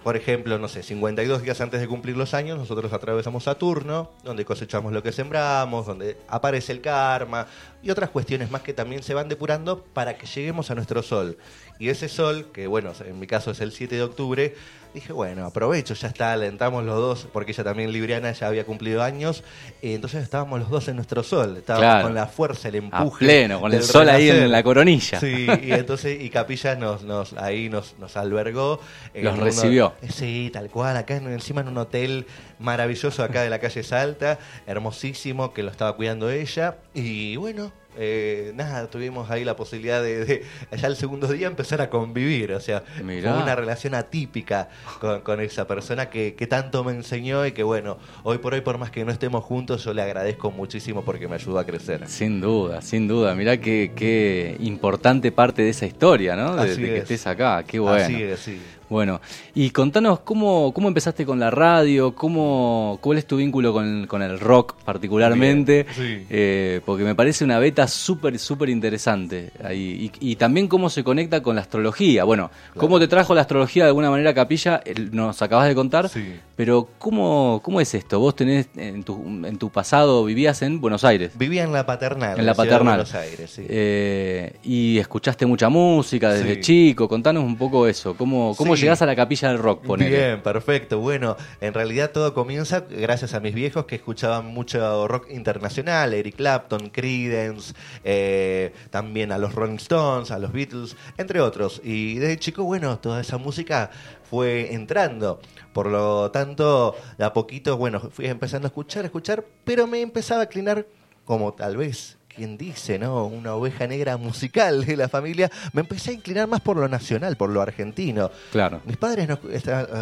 por 0.04 0.18
ejemplo, 0.18 0.58
no 0.58 0.68
sé, 0.68 0.82
52 0.82 1.44
días 1.44 1.62
antes 1.62 1.80
de 1.80 1.88
cumplir 1.88 2.18
los 2.18 2.34
años, 2.34 2.58
nosotros 2.58 2.92
atravesamos 2.92 3.44
Saturno, 3.44 4.10
donde 4.24 4.46
cosechamos 4.46 4.94
lo 4.94 5.04
que 5.04 5.12
sembramos, 5.12 5.86
donde 5.86 6.18
aparece 6.28 6.72
el 6.72 6.82
karma 6.82 7.46
y 7.84 7.90
otras 7.90 8.10
cuestiones 8.10 8.52
más 8.52 8.62
que 8.62 8.74
también 8.74 9.04
se 9.04 9.14
van 9.14 9.28
depurando 9.30 9.84
para 9.94 10.18
que 10.18 10.28
lleguemos 10.28 10.70
a 10.72 10.76
nuestro 10.76 11.02
sol. 11.04 11.38
Y 11.80 11.90
ese 11.90 12.10
sol, 12.10 12.48
que 12.54 12.68
bueno, 12.68 12.92
en 13.06 13.20
mi 13.20 13.26
caso 13.28 13.52
es 13.52 13.60
el 13.60 13.72
7 13.72 13.96
de 13.96 14.04
octubre, 14.04 14.56
dije, 14.94 15.14
bueno, 15.14 15.46
aprovecho, 15.46 15.94
ya 15.96 16.10
está, 16.10 16.34
alentamos 16.34 16.84
los 16.84 16.96
dos, 16.98 17.28
porque 17.34 17.54
ella 17.54 17.64
también, 17.64 17.92
Libriana, 17.92 18.32
ya 18.34 18.48
había 18.48 18.66
cumplido 18.66 19.02
años, 19.02 19.44
y 19.82 19.94
entonces 19.96 20.22
estábamos 20.22 20.60
los 20.60 20.70
dos 20.70 20.88
en 20.90 20.98
nuestro 20.98 21.24
sol, 21.24 21.58
estábamos 21.58 21.86
Claro. 21.88 22.04
con 22.04 22.14
la 22.14 22.28
fuerza, 22.28 22.68
el 22.68 22.76
A 22.76 22.78
empuje. 22.78 23.26
pleno, 23.26 23.62
con 23.62 23.74
el 23.74 23.82
sol 23.82 24.10
ahí 24.10 24.30
en 24.30 24.52
la 24.52 24.62
coronilla. 24.62 25.20
Sí, 25.20 25.48
y 25.64 25.72
entonces, 25.72 26.22
y 26.22 26.30
Capilla 26.30 26.76
nos, 26.76 27.02
nos, 27.04 27.34
ahí 27.34 27.70
nos, 27.70 27.96
nos 27.98 28.16
albergó. 28.18 28.80
Los 29.16 29.34
uno- 29.34 29.44
recibió. 29.46 29.94
Sí, 30.10 30.52
tal 30.54 30.70
cual, 30.70 30.98
acá 30.98 31.16
en- 31.16 31.32
encima 31.32 31.62
en 31.62 31.70
un 31.70 31.78
hotel 31.80 32.28
maravilloso 32.60 33.24
acá 33.24 33.42
de 33.42 33.50
la 33.50 33.58
calle 33.60 33.82
Salta, 33.82 34.38
hermosísimo, 34.68 35.54
que 35.54 35.64
lo 35.64 35.72
estaba 35.72 35.96
cuidando 35.96 36.30
ella, 36.30 36.78
y 36.94 37.38
bueno, 37.38 37.71
eh, 37.98 38.52
nada, 38.56 38.88
tuvimos 38.88 39.30
ahí 39.30 39.44
la 39.44 39.56
posibilidad 39.56 40.02
de, 40.02 40.26
de 40.26 40.44
allá 40.72 40.88
el 40.88 40.96
segundo 40.96 41.28
día 41.28 41.48
empezar 41.48 41.82
a 41.82 41.90
convivir, 41.90 42.54
o 42.54 42.60
sea, 42.60 42.84
Mirá. 43.04 43.36
una 43.36 43.56
relación 43.56 43.94
atípica 43.96 44.70
con, 45.00 45.22
con 45.22 45.40
esa 45.42 45.68
persona 45.68 46.10
que, 46.10 46.36
que 46.36 46.48
tanto 46.48 46.84
me 46.84 46.92
enseñó 46.94 47.46
y 47.46 47.52
que 47.52 47.64
bueno, 47.64 47.98
hoy 48.24 48.38
por 48.38 48.54
hoy, 48.54 48.62
por 48.62 48.78
más 48.78 48.92
que 48.92 49.04
no 49.06 49.12
estemos 49.12 49.44
juntos, 49.44 49.84
yo 49.84 49.94
le 49.94 50.02
agradezco 50.02 50.52
muchísimo 50.52 51.04
porque 51.04 51.28
me 51.28 51.36
ayudó 51.36 51.60
a 51.60 51.66
crecer. 51.66 52.08
Sin 52.08 52.40
duda, 52.42 52.82
sin 52.82 53.08
duda. 53.08 53.36
Mirá 53.36 53.58
qué, 53.58 53.92
qué 53.96 54.56
importante 54.60 55.32
parte 55.32 55.62
de 55.62 55.70
esa 55.70 55.86
historia, 55.86 56.36
¿no? 56.36 56.56
De, 56.56 56.72
Así 56.72 56.82
de 56.82 56.88
que 56.88 56.96
es. 56.98 57.02
estés 57.04 57.28
acá. 57.28 57.64
Qué 57.64 57.80
bueno. 57.80 58.04
Así 58.04 58.22
es, 58.24 58.40
sí. 58.40 58.62
Bueno, 58.92 59.22
y 59.56 59.70
contanos 59.70 60.20
cómo, 60.20 60.74
cómo 60.74 60.90
empezaste 60.90 61.26
con 61.26 61.40
la 61.40 61.50
radio, 61.50 62.14
cómo, 62.14 63.00
cuál 63.02 63.18
es 63.20 63.26
tu 63.26 63.38
vínculo 63.38 63.72
con, 63.72 64.06
con 64.06 64.22
el 64.22 64.38
rock 64.38 64.76
particularmente, 64.84 65.84
Bien, 65.98 66.20
sí. 66.20 66.26
Eh, 66.30 66.82
porque 66.86 67.06
me 67.06 67.16
parece 67.16 67.46
una 67.46 67.58
beta 67.58 67.88
súper, 67.88 68.38
súper 68.38 68.68
interesante. 68.70 69.52
Ahí. 69.64 70.12
Y, 70.20 70.32
y 70.32 70.36
también 70.36 70.68
cómo 70.68 70.90
se 70.90 71.06
conecta 71.06 71.42
con 71.42 71.56
la 71.56 71.62
astrología. 71.62 72.26
Bueno, 72.26 72.52
cómo 72.76 73.00
te 73.00 73.08
trajo 73.08 73.34
la 73.34 73.42
astrología 73.42 73.84
de 73.86 73.88
alguna 73.88 74.10
manera 74.12 74.34
Capilla, 74.34 74.82
el- 74.84 75.16
nos 75.16 75.42
acabas 75.42 75.70
de 75.70 75.76
contar. 75.76 76.10
Sí. 76.10 76.26
Pero 76.58 76.90
¿cómo, 77.00 77.62
¿cómo 77.64 77.80
es 77.80 77.94
esto? 77.96 78.20
Vos 78.20 78.36
tenés 78.36 78.68
en 78.76 79.04
tu, 79.04 79.24
en 79.26 79.58
tu 79.58 79.70
pasado, 79.70 80.26
vivías 80.26 80.62
en 80.64 80.82
Buenos 80.82 81.06
Aires. 81.06 81.32
Vivía 81.38 81.64
en 81.64 81.72
la 81.72 81.86
paternal. 81.86 82.38
En 82.38 82.46
la 82.46 82.54
ciudad 82.54 82.66
de 82.66 82.70
paternal. 82.72 82.96
Buenos 82.98 83.16
Aires, 83.16 83.50
sí. 83.50 83.64
Eh, 83.68 84.54
y 84.64 84.98
escuchaste 84.98 85.46
mucha 85.46 85.70
música 85.70 86.34
desde 86.34 86.56
Sí. 86.56 86.62
chico. 86.62 87.08
Contanos 87.08 87.44
un 87.46 87.56
poco 87.56 87.88
eso. 87.88 88.16
¿Cómo, 88.16 88.54
cómo. 88.58 88.76
Llegás 88.82 89.02
a 89.02 89.06
la 89.06 89.16
capilla 89.16 89.50
del 89.50 89.60
rock? 89.60 89.86
Ponele? 89.86 90.10
Bien, 90.10 90.42
perfecto. 90.42 91.00
Bueno, 91.00 91.38
en 91.60 91.74
realidad 91.74 92.12
todo 92.12 92.34
comienza 92.34 92.86
gracias 92.90 93.34
a 93.34 93.40
mis 93.40 93.54
viejos 93.54 93.86
que 93.86 93.96
escuchaban 93.96 94.46
mucho 94.48 95.08
rock 95.08 95.30
internacional, 95.30 96.14
Eric 96.14 96.36
Clapton, 96.36 96.90
Creedence, 96.90 97.74
eh, 98.04 98.74
también 98.90 99.32
a 99.32 99.38
los 99.38 99.54
Rolling 99.54 99.76
Stones, 99.76 100.32
a 100.32 100.40
los 100.40 100.52
Beatles, 100.52 100.96
entre 101.18 101.42
otros. 101.42 101.82
Y 101.84 102.16
desde 102.16 102.38
chico, 102.38 102.64
bueno, 102.64 103.00
toda 103.00 103.22
esa 103.22 103.38
música 103.38 103.92
fue 104.30 104.74
entrando. 104.74 105.40
Por 105.74 105.88
lo 105.88 106.32
tanto, 106.32 106.96
de 107.18 107.26
a 107.26 107.34
poquito, 107.34 107.78
bueno, 107.78 108.00
fui 108.00 108.28
empezando 108.28 108.68
a 108.68 108.70
escuchar, 108.70 109.04
a 109.04 109.08
escuchar, 109.08 109.46
pero 109.64 109.88
me 109.88 110.02
empezaba 110.02 110.42
a 110.42 110.44
inclinar 110.46 110.86
como 111.26 111.54
tal 111.54 111.78
vez 111.78 112.18
quien 112.36 112.58
dice, 112.58 112.98
¿no? 112.98 113.26
Una 113.26 113.56
oveja 113.56 113.88
negra 113.88 114.18
musical 114.18 114.86
de 114.86 114.98
la 114.98 115.10
familia, 115.10 115.52
me 115.74 115.82
empecé 115.82 116.12
a 116.12 116.14
inclinar 116.14 116.48
más 116.48 116.62
por 116.62 116.78
lo 116.78 116.88
nacional, 116.88 117.36
por 117.36 117.50
lo 117.50 117.62
argentino. 117.62 118.32
Claro. 118.52 118.82
Mis 118.86 118.98
padres, 118.98 119.28
no, 119.28 119.40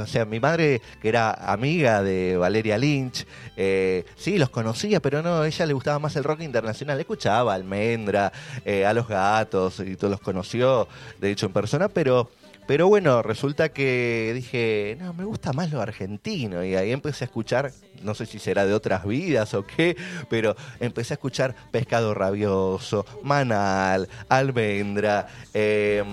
o 0.02 0.08
sea, 0.08 0.26
mi 0.26 0.39
madre, 0.39 0.82
que 1.02 1.10
era 1.10 1.32
amiga 1.32 2.04
de 2.04 2.38
Valeria 2.38 2.78
Lynch, 2.78 3.26
eh, 3.58 4.06
sí, 4.15 4.38
los 4.38 4.50
conocía, 4.50 5.00
pero 5.02 5.22
no, 5.22 5.42
a 5.42 5.48
ella 5.48 5.65
le 5.65 5.74
gustaba 5.74 6.00
más 6.00 6.15
el 6.15 6.24
rock 6.24 6.42
internacional. 6.42 7.00
Escuchaba 7.00 7.54
a 7.54 7.56
Almendra, 7.56 8.32
eh, 8.65 8.86
a 8.86 8.94
Los 8.94 9.08
Gatos, 9.08 9.80
y 9.80 9.96
todos 9.96 10.12
los 10.12 10.22
conoció, 10.22 10.88
de 11.20 11.32
hecho, 11.32 11.46
en 11.46 11.54
persona, 11.54 11.89
pero... 11.89 12.30
Pero 12.69 12.88
bueno, 12.88 13.23
resulta 13.23 13.69
que 13.69 14.32
dije, 14.36 14.95
no, 14.99 15.12
me 15.15 15.23
gusta 15.23 15.53
más 15.53 15.71
lo 15.71 15.82
argentino. 15.82 16.63
Y 16.63 16.75
ahí 16.75 16.91
empecé 16.91 17.23
a 17.23 17.25
escuchar, 17.25 17.71
no 18.03 18.13
sé 18.13 18.27
si 18.27 18.38
será 18.38 18.67
de 18.67 18.75
otras 18.75 19.08
vidas 19.08 19.55
o 19.55 19.65
qué, 19.65 19.97
pero 20.29 20.55
empecé 20.79 21.13
a 21.13 21.15
escuchar 21.15 21.55
Pescado 21.71 22.13
Rabioso, 22.13 23.08
Manal, 23.23 24.08
Almendra. 24.29 25.27
eh, 25.55 26.03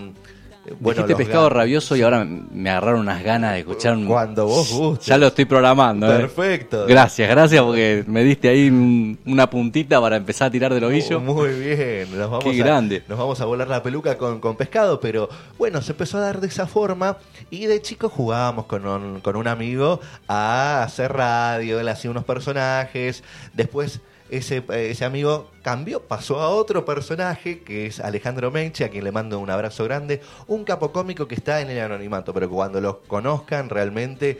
bueno, 0.81 1.02
Dijiste 1.02 1.16
pescado 1.16 1.44
Gatos. 1.44 1.57
rabioso 1.57 1.96
y 1.96 2.02
ahora 2.02 2.24
me 2.24 2.70
agarraron 2.70 3.00
unas 3.00 3.22
ganas 3.22 3.52
de 3.55 3.61
escuchar 3.61 3.94
un... 3.96 4.07
Cuando 4.07 4.46
vos 4.46 4.72
gustes. 4.72 5.07
Ya 5.07 5.18
lo 5.18 5.29
estoy 5.29 5.44
programando. 5.44 6.07
¿eh? 6.12 6.18
Perfecto. 6.18 6.87
Gracias, 6.87 7.29
gracias 7.31 7.62
porque 7.62 8.05
me 8.07 8.24
diste 8.24 8.48
ahí 8.48 8.68
un- 8.68 9.18
una 9.26 9.48
puntita 9.48 10.00
para 10.00 10.16
empezar 10.16 10.48
a 10.48 10.50
tirar 10.50 10.74
del 10.74 10.85
ovillo. 10.85 11.20
Muy 11.20 11.50
bien, 11.59 12.09
nos 12.18 12.31
vamos, 12.31 12.44
Qué 12.44 12.61
a, 12.61 12.64
grande. 12.64 13.02
nos 13.09 13.18
vamos 13.18 13.40
a 13.40 13.44
volar 13.44 13.68
la 13.68 13.83
peluca 13.83 14.18
con, 14.18 14.40
con 14.40 14.57
pescado, 14.57 14.98
pero 15.00 15.29
bueno, 15.59 15.81
se 15.83 15.92
empezó 15.92 16.18
a 16.18 16.20
dar 16.22 16.40
de 16.40 16.48
esa 16.48 16.66
forma 16.66 17.16
y 17.50 17.66
de 17.66 17.81
chico 17.83 18.09
jugábamos 18.09 18.66
con 18.66 18.87
un, 18.87 19.20
con 19.20 19.37
un 19.37 19.48
amigo 19.48 20.00
a 20.29 20.83
hacer 20.83 21.12
radio, 21.12 21.79
él 21.81 21.88
hacía 21.88 22.11
unos 22.11 22.24
personajes, 22.24 23.22
después 23.55 24.00
ese, 24.30 24.62
ese 24.70 25.04
amigo 25.04 25.50
cambió, 25.62 26.00
pasó 26.02 26.40
a 26.40 26.48
otro 26.48 26.84
personaje 26.84 27.60
que 27.62 27.86
es 27.86 28.00
Alejandro 28.00 28.50
Menche, 28.50 28.84
a 28.84 28.88
quien 28.88 29.04
le 29.04 29.12
mando 29.12 29.38
un 29.38 29.50
abrazo 29.50 29.84
grande, 29.84 30.20
un 30.46 30.64
capo 30.64 30.92
cómico 30.92 31.26
que 31.28 31.34
está 31.34 31.60
en 31.60 31.70
el 31.70 31.80
anonimato, 31.80 32.32
pero 32.34 32.48
cuando 32.50 32.80
lo 32.80 33.00
conozcan 33.02 33.68
realmente... 33.68 34.38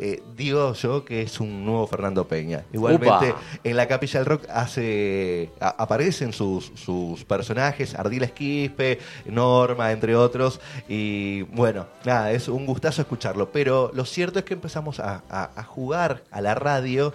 eh, 0.00 0.22
digo 0.36 0.74
yo 0.74 1.04
que 1.04 1.22
es 1.22 1.40
un 1.40 1.64
nuevo 1.66 1.84
Fernando 1.88 2.28
Peña. 2.28 2.62
Igualmente, 2.72 3.30
Upa. 3.30 3.40
en 3.64 3.76
la 3.76 3.88
Capilla 3.88 4.20
del 4.20 4.26
Rock 4.26 4.44
hace 4.48 5.50
a- 5.58 5.70
aparecen 5.82 6.32
sus, 6.32 6.70
sus 6.76 7.24
personajes, 7.24 7.96
Ardila 7.96 8.26
Esquispe, 8.26 9.00
Norma, 9.26 9.90
entre 9.90 10.14
otros. 10.14 10.60
Y 10.88 11.42
bueno, 11.42 11.86
nada, 12.04 12.30
es 12.30 12.46
un 12.46 12.64
gustazo 12.64 13.02
escucharlo. 13.02 13.50
Pero 13.50 13.90
lo 13.92 14.04
cierto 14.04 14.38
es 14.38 14.44
que 14.44 14.54
empezamos 14.54 15.00
a, 15.00 15.24
a- 15.28 15.50
a 15.56 15.64
jugar 15.64 16.22
a 16.30 16.40
la 16.42 16.54
radio. 16.54 17.12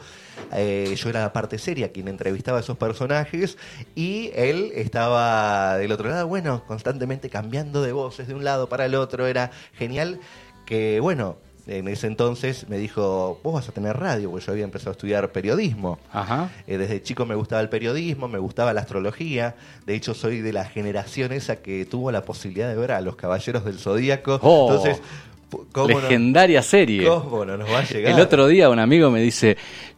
Eh, 0.56 0.94
yo 0.98 1.10
era 1.10 1.22
la 1.22 1.34
parte 1.34 1.58
seria 1.58 1.92
quien 1.92 2.08
entrevistaba 2.08 2.58
a 2.58 2.62
esos 2.62 2.78
personajes 2.78 3.58
y 3.96 4.32
él 4.36 4.72
estaba 4.76 5.78
del 5.78 5.92
otro 5.92 6.10
lado, 6.10 6.28
bueno, 6.28 6.64
constantemente 6.68 7.30
cambiando 7.30 7.82
de 7.82 7.92
voces 7.92 8.28
de 8.28 8.34
un 8.36 8.44
lado 8.44 8.70
para 8.70 8.86
el 8.86 8.96
otro. 8.96 9.28
Era 9.28 9.52
genial 9.74 10.20
que, 10.66 11.00
bueno, 11.00 11.38
en 11.66 11.88
ese 11.88 12.08
entonces 12.08 12.68
me 12.68 12.78
dijo, 12.78 13.40
vos 13.42 13.54
vas 13.54 13.70
a 13.70 13.72
tener 13.72 13.96
radio, 13.98 14.30
porque 14.30 14.46
yo 14.46 14.52
había 14.52 14.66
empezado 14.66 14.92
a 14.92 14.94
estudiar 14.94 15.32
periodismo. 15.32 15.98
Ajá. 16.12 16.50
Eh, 16.68 16.78
desde 16.78 17.02
chico 17.02 17.26
me 17.26 17.36
gustaba 17.36 17.62
el 17.62 17.70
periodismo, 17.70 18.28
me 18.28 18.38
gustaba 18.40 18.74
la 18.74 18.82
astrología. 18.82 19.56
De 19.86 19.96
hecho, 19.96 20.14
soy 20.14 20.42
de 20.42 20.52
la 20.54 20.66
generación 20.66 21.32
esa 21.32 21.58
que 21.58 21.86
tuvo 21.86 22.12
la 22.12 22.24
posibilidad 22.24 22.68
de 22.68 22.76
ver 22.76 22.92
a 22.92 23.00
los 23.02 23.16
Caballeros 23.16 23.64
del 23.66 23.80
Zodíaco. 23.80 24.40
Oh, 24.44 24.68
Entonces, 24.70 25.02
pu- 25.50 25.66
¿cómo 25.72 25.88
no, 25.90 26.02
Legendaria 26.02 26.62
serie. 26.62 27.08
cómo 27.08 27.46
no 27.46 27.56
nos 27.58 27.70
va 27.70 27.80
a 27.80 27.84
llegar? 27.86 28.12
El 28.14 28.20
otro 28.20 28.48
día 28.48 28.70
un 28.70 28.80
amigo 28.80 29.10
me 29.10 29.22
dice, 29.22 29.56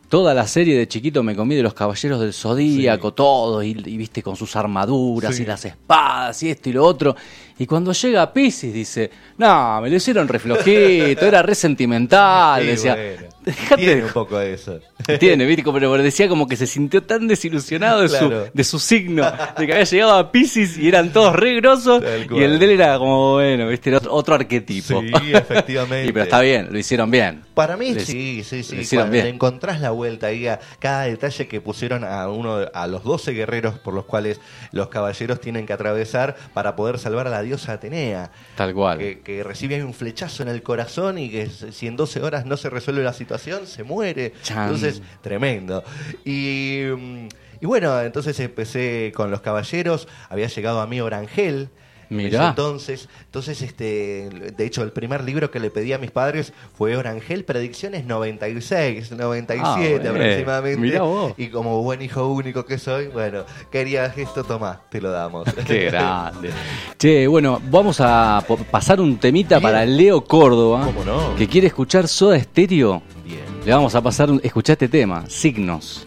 toda 0.09 0.33
la 0.33 0.47
serie 0.47 0.77
de 0.77 0.87
chiquito 0.87 1.23
me 1.23 1.35
comí 1.35 1.55
de 1.55 1.63
los 1.63 1.73
caballeros 1.73 2.19
del 2.19 2.33
zodíaco, 2.33 3.13
todo, 3.13 3.61
y, 3.63 3.71
y 3.71 3.97
viste 3.97 4.21
con 4.23 4.35
sus 4.35 4.55
armaduras 4.55 5.35
Sí. 5.35 5.43
y 5.43 5.45
las 5.45 5.65
espadas 5.65 6.41
y 6.43 6.49
esto 6.49 6.69
y 6.69 6.73
lo 6.73 6.85
otro. 6.85 7.15
Y 7.57 7.65
cuando 7.65 7.93
llega 7.93 8.21
a 8.21 8.33
Pisces 8.33 8.73
dice, 8.73 9.09
no, 9.37 9.79
me 9.81 9.89
lo 9.89 9.95
hicieron 9.95 10.27
re 10.27 10.39
flojito, 10.39 11.25
era 11.25 11.41
re 11.41 11.55
sentimental. 11.55 12.61
Sí, 12.65 12.67
decía, 12.67 12.95
bueno, 12.95 13.27
"Dejate 13.45 13.81
tiene 13.85 14.03
un 14.05 14.09
poco 14.11 14.37
de 14.39 14.53
eso. 14.53 14.79
Tiene, 15.19 15.45
¿viste? 15.45 15.63
pero 15.71 15.97
decía 16.01 16.27
como 16.27 16.47
que 16.47 16.55
se 16.55 16.65
sintió 16.65 17.03
tan 17.03 17.27
desilusionado 17.27 18.01
de, 18.01 18.07
Claro. 18.09 18.45
su, 18.47 18.51
de 18.53 18.63
su 18.63 18.79
signo, 18.79 19.23
de 19.57 19.67
que 19.67 19.73
había 19.73 19.83
llegado 19.85 20.13
a 20.15 20.31
Pisces 20.31 20.77
y 20.77 20.87
eran 20.87 21.13
todos 21.13 21.35
re 21.35 21.55
grosos, 21.55 22.01
y 22.31 22.41
el 22.41 22.57
de 22.57 22.65
él 22.65 22.71
era 22.71 22.97
como, 22.97 23.33
bueno, 23.33 23.67
¿viste? 23.67 23.89
Era 23.91 23.99
otro, 24.09 24.35
arquetipo. 24.35 25.01
Sí, 25.01 25.11
efectivamente. 25.33 26.05
Y, 26.09 26.11
pero 26.11 26.23
está 26.23 26.41
bien, 26.41 26.69
lo 26.71 26.77
hicieron 26.79 27.09
bien. 27.11 27.43
Para 27.53 27.77
mí 27.77 27.93
Les- 27.93 28.05
sí, 28.05 28.43
sí, 28.43 28.63
sí. 28.63 28.83
Cuando 28.95 29.11
bien. 29.13 29.25
le 29.25 29.29
encontrás 29.31 29.79
la 29.79 29.91
vuelta 29.91 30.27
ahí 30.27 30.47
a 30.47 30.59
cada 30.79 31.03
detalle 31.03 31.47
que 31.47 31.61
pusieron 31.61 32.03
a 32.03 32.27
uno, 32.29 32.57
a 32.73 32.87
los 32.87 33.03
12 33.03 33.31
guerreros 33.33 33.75
por 33.79 33.93
los 33.93 34.05
cuales 34.05 34.41
los 34.71 34.87
caballeros 34.89 35.39
tienen 35.39 35.65
que 35.65 35.73
atravesar 35.73 36.35
para 36.53 36.75
poder 36.75 36.97
salvar 36.99 37.27
a 37.27 37.29
la 37.29 37.41
diosa 37.45 37.73
Atenea. 37.73 38.31
Tal 38.57 38.73
cual. 38.73 38.97
Que, 38.97 39.21
que 39.21 39.43
recibe 39.43 39.75
ahí 39.75 39.81
un 39.81 39.93
flechazo 39.93 40.43
en 40.43 40.49
el 40.49 40.61
corazón 40.61 41.17
y 41.17 41.29
que 41.29 41.49
si 41.49 41.87
en 41.87 41.95
12 41.95 42.21
horas 42.21 42.45
no 42.45 42.57
se 42.57 42.69
resuelve 42.69 43.03
la 43.03 43.13
situación, 43.13 43.65
se 43.67 43.83
muere. 43.83 44.33
Chan. 44.41 44.63
Entonces, 44.63 45.01
tremendo. 45.21 45.83
Y, 46.25 46.81
mm, 46.95 47.27
y 47.61 47.65
bueno, 47.65 48.01
entonces 48.01 48.39
empecé 48.39 49.13
con 49.15 49.31
los 49.31 49.41
caballeros. 49.41 50.07
Había 50.29 50.47
llegado 50.47 50.81
a 50.81 50.87
mí 50.87 50.99
Orangel. 50.99 51.69
Mirá. 52.09 52.49
entonces, 52.49 53.09
entonces 53.25 53.61
este, 53.61 54.29
de 54.55 54.65
hecho, 54.65 54.83
el 54.83 54.91
primer 54.91 55.23
libro 55.23 55.51
que 55.51 55.59
le 55.59 55.69
pedí 55.71 55.93
a 55.93 55.97
mis 55.97 56.11
padres 56.11 56.53
fue 56.77 56.95
Orangel, 56.95 57.43
Predicciones 57.45 58.05
96, 58.05 59.11
97 59.11 60.07
Ah, 60.07 60.09
aproximadamente. 60.11 60.79
Mirá 60.81 61.01
vos. 61.03 61.33
Y 61.37 61.47
como 61.47 61.81
buen 61.83 62.01
hijo 62.01 62.27
único 62.27 62.65
que 62.65 62.77
soy, 62.77 63.07
bueno, 63.07 63.43
querías 63.71 64.17
esto, 64.17 64.43
tomá, 64.43 64.81
te 64.89 65.01
lo 65.01 65.11
damos. 65.11 65.47
Qué 65.67 65.85
grande. 65.85 66.49
Che, 66.97 67.27
bueno, 67.27 67.61
vamos 67.69 67.97
a 67.99 68.43
pasar 68.71 68.99
un 69.01 69.17
temita 69.17 69.59
Bien. 69.59 69.63
para 69.71 69.85
Leo 69.85 70.23
Córdoba, 70.23 70.85
¿Cómo 70.85 71.03
no? 71.03 71.35
que 71.35 71.47
quiere 71.47 71.67
escuchar 71.67 72.07
Soda 72.07 72.39
Stereo. 72.39 73.01
Bien. 73.23 73.44
Le 73.65 73.73
vamos 73.73 73.95
a 73.95 74.01
pasar, 74.01 74.29
escuchá 74.43 74.73
este 74.73 74.87
tema, 74.87 75.23
Signos. 75.27 76.05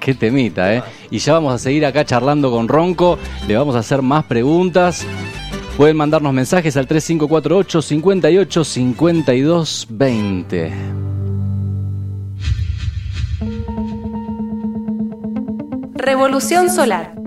Qué 0.00 0.14
temita, 0.14 0.74
¿eh? 0.74 0.82
Y 1.12 1.18
ya 1.18 1.34
vamos 1.34 1.54
a 1.54 1.58
seguir 1.58 1.86
acá 1.86 2.04
charlando 2.04 2.50
con 2.50 2.66
Ronco. 2.66 3.20
Le 3.46 3.56
vamos 3.56 3.76
a 3.76 3.78
hacer 3.78 4.02
más 4.02 4.24
preguntas. 4.24 5.06
Pueden 5.76 5.96
mandarnos 5.96 6.32
mensajes 6.32 6.76
al 6.76 6.88
3548 6.88 7.82
58 7.82 8.64
52 8.64 9.86
20. 9.90 10.72
Revolución 15.94 16.68
Solar. 16.68 17.17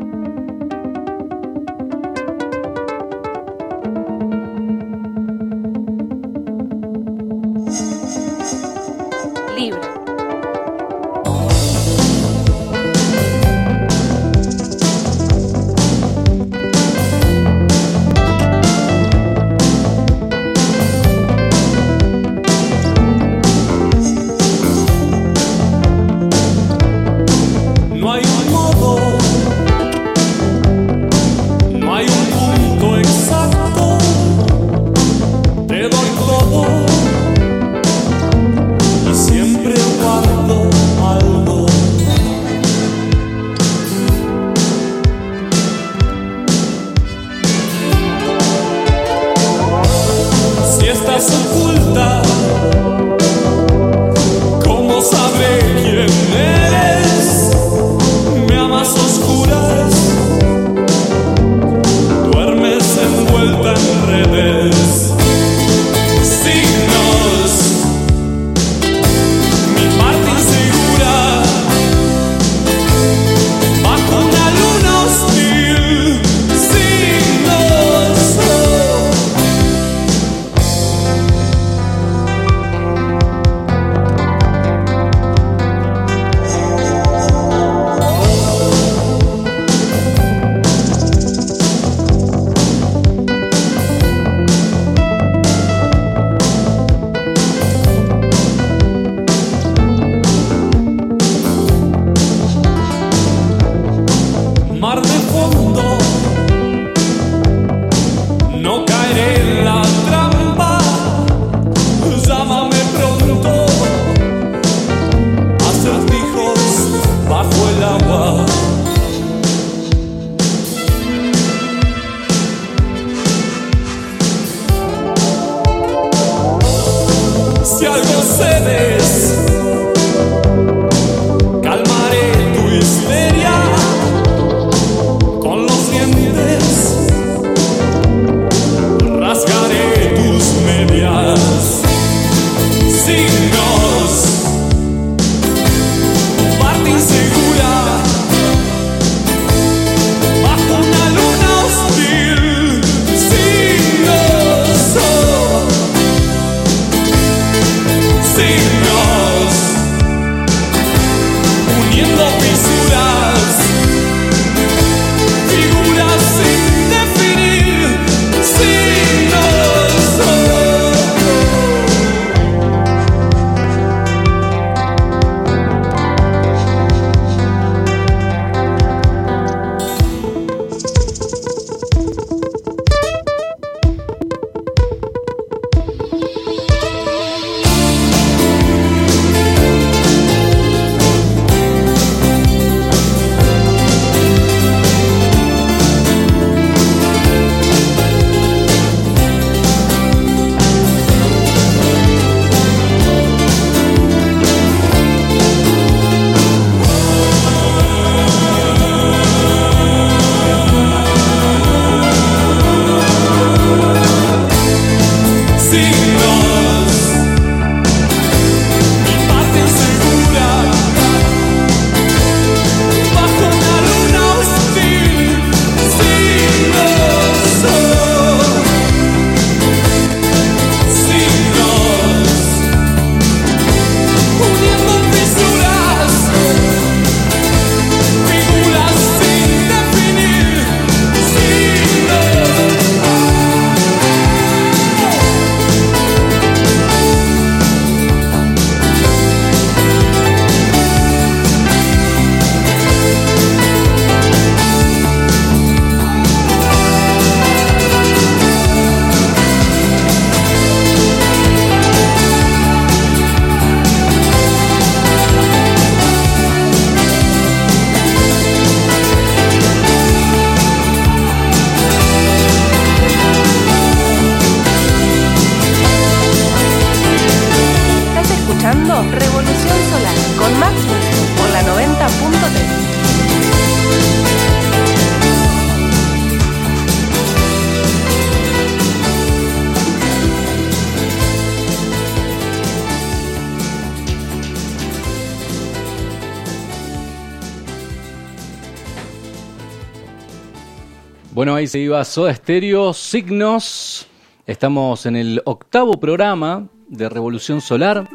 Se 301.72 301.80
iba 301.80 302.04
Soda 302.04 302.36
Stereo, 302.36 302.92
Signos. 302.92 304.06
Estamos 304.46 305.06
en 305.06 305.16
el 305.16 305.42
octavo 305.46 306.02
programa 306.02 306.68
de 306.90 307.08
Revolución 307.08 307.62
Solar. 307.62 308.10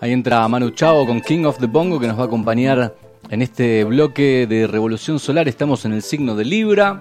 Ahí 0.00 0.10
entra 0.10 0.48
Manu 0.48 0.70
Chao 0.70 1.06
con 1.06 1.20
King 1.20 1.44
of 1.44 1.58
the 1.58 1.66
Bongo 1.66 2.00
que 2.00 2.08
nos 2.08 2.18
va 2.18 2.24
a 2.24 2.26
acompañar 2.26 2.96
en 3.30 3.40
este 3.40 3.84
bloque 3.84 4.48
de 4.48 4.66
Revolución 4.66 5.20
Solar. 5.20 5.46
Estamos 5.46 5.84
en 5.84 5.92
el 5.92 6.02
signo 6.02 6.34
de 6.34 6.44
Libra. 6.44 7.00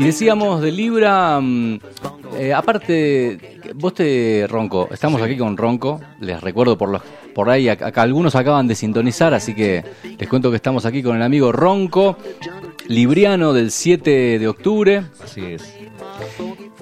Y 0.00 0.02
decíamos 0.02 0.60
de 0.60 0.72
Libra, 0.72 1.40
mm, 1.40 1.78
eh, 2.36 2.52
aparte, 2.52 3.55
vos 3.78 3.94
te 3.94 4.46
Ronco, 4.48 4.88
estamos 4.90 5.20
aquí 5.22 5.36
con 5.36 5.56
Ronco, 5.56 6.00
les 6.20 6.40
recuerdo 6.40 6.76
por 6.78 6.88
los 6.90 7.02
por 7.34 7.50
ahí, 7.50 7.66
ac- 7.66 7.82
acá 7.84 8.02
algunos 8.02 8.34
acaban 8.34 8.66
de 8.66 8.74
sintonizar, 8.74 9.34
así 9.34 9.54
que 9.54 9.84
les 10.18 10.28
cuento 10.28 10.50
que 10.50 10.56
estamos 10.56 10.86
aquí 10.86 11.02
con 11.02 11.16
el 11.16 11.22
amigo 11.22 11.52
Ronco, 11.52 12.16
libriano 12.88 13.52
del 13.52 13.70
7 13.70 14.38
de 14.38 14.48
octubre. 14.48 15.02
Así 15.22 15.42
es. 15.44 15.74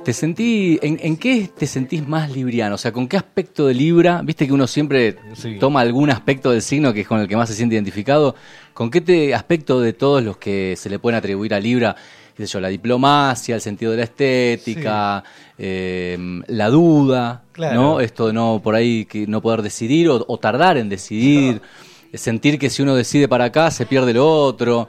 ¿Te 0.05 0.13
sentí, 0.13 0.79
en, 0.83 0.99
en 1.03 1.17
qué 1.17 1.49
te 1.57 1.67
sentís 1.67 2.07
más 2.07 2.31
libriano? 2.31 2.75
O 2.75 2.79
sea, 2.79 2.93
¿con 2.93 3.09
qué 3.09 3.17
aspecto 3.17 3.67
de 3.67 3.73
Libra? 3.75 4.21
Viste 4.23 4.47
que 4.47 4.53
uno 4.53 4.67
siempre 4.67 5.17
Sí. 5.35 5.57
toma 5.59 5.81
algún 5.81 6.11
aspecto 6.11 6.51
del 6.51 6.61
signo 6.61 6.93
que 6.93 7.01
es 7.01 7.09
con 7.09 7.21
el 7.21 7.27
que 7.27 7.37
más 7.37 7.49
se 7.49 7.55
siente 7.55 7.75
identificado. 7.75 8.35
¿Con 8.75 8.91
qué 8.91 9.01
te, 9.01 9.35
aspecto 9.35 9.81
de 9.81 9.95
todos 9.95 10.23
los 10.23 10.37
que 10.37 10.75
se 10.77 10.91
le 10.91 10.99
pueden 10.99 11.17
atribuir 11.19 11.55
a 11.55 11.59
Libra, 11.61 11.97
qué 12.37 12.47
sé 12.47 12.53
yo, 12.55 12.61
la 12.61 12.69
diplomacia, 12.69 13.55
el 13.55 13.61
sentido 13.61 13.93
de 13.93 13.99
la 13.99 14.05
estética, 14.05 15.23
eh, 15.59 16.19
la 16.49 16.69
duda, 16.69 17.43
Claro. 17.53 17.81
¿no? 17.81 18.01
Esto 18.01 18.27
de 18.27 18.33
no 18.33 18.61
por 18.63 18.75
ahí 18.75 19.05
que 19.05 19.27
no 19.27 19.41
poder 19.41 19.63
decidir 19.63 20.09
o, 20.09 20.25
o 20.27 20.39
tardar 20.39 20.77
en 20.77 20.89
decidir, 20.89 21.63
sentir 22.13 22.59
que 22.59 22.71
si 22.71 22.83
uno 22.83 22.95
decide 22.97 23.29
para 23.29 23.45
acá 23.45 23.71
se 23.71 23.87
pierde 23.87 24.13
lo 24.15 24.27
otro. 24.29 24.89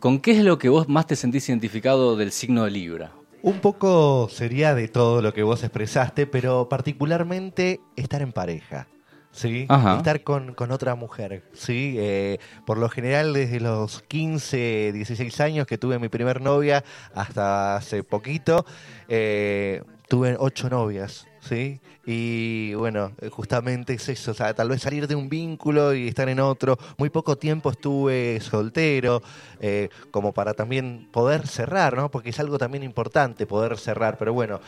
¿Con 0.00 0.20
qué 0.20 0.30
es 0.32 0.44
lo 0.44 0.58
que 0.58 0.68
vos 0.68 0.88
más 0.88 1.06
te 1.06 1.16
sentís 1.16 1.48
identificado 1.48 2.16
del 2.16 2.30
signo 2.32 2.64
de 2.64 2.70
Libra? 2.70 3.10
Un 3.42 3.60
poco 3.60 4.28
sería 4.30 4.74
de 4.74 4.88
todo 4.88 5.22
lo 5.22 5.32
que 5.34 5.42
vos 5.42 5.62
expresaste, 5.62 6.26
pero 6.26 6.68
particularmente 6.68 7.80
estar 7.96 8.22
en 8.22 8.32
pareja. 8.32 8.86
¿Sí? 9.32 9.66
Ajá. 9.68 9.98
Estar 9.98 10.22
con, 10.22 10.54
con 10.54 10.72
otra 10.72 10.94
mujer, 10.94 11.44
¿sí? 11.52 11.94
Eh, 11.98 12.38
por 12.66 12.78
lo 12.78 12.88
general, 12.88 13.32
desde 13.32 13.60
los 13.60 14.02
15, 14.02 14.92
16 14.92 15.40
años 15.40 15.66
que 15.66 15.78
tuve 15.78 15.98
mi 15.98 16.08
primer 16.08 16.40
novia 16.40 16.82
hasta 17.14 17.76
hace 17.76 18.02
poquito, 18.02 18.64
eh, 19.06 19.82
tuve 20.08 20.36
ocho 20.38 20.68
novias, 20.70 21.28
¿sí? 21.40 21.80
Y 22.06 22.72
bueno, 22.74 23.12
justamente 23.30 23.92
es 23.92 24.08
eso, 24.08 24.30
o 24.30 24.34
sea, 24.34 24.54
tal 24.54 24.70
vez 24.70 24.80
salir 24.80 25.06
de 25.06 25.14
un 25.14 25.28
vínculo 25.28 25.94
y 25.94 26.08
estar 26.08 26.28
en 26.30 26.40
otro. 26.40 26.78
Muy 26.96 27.10
poco 27.10 27.36
tiempo 27.36 27.70
estuve 27.70 28.40
soltero, 28.40 29.22
eh, 29.60 29.90
como 30.10 30.32
para 30.32 30.54
también 30.54 31.06
poder 31.12 31.46
cerrar, 31.46 31.94
¿no? 31.96 32.10
Porque 32.10 32.30
es 32.30 32.40
algo 32.40 32.56
también 32.56 32.82
importante 32.82 33.46
poder 33.46 33.76
cerrar, 33.76 34.16
pero 34.16 34.32
bueno, 34.32 34.58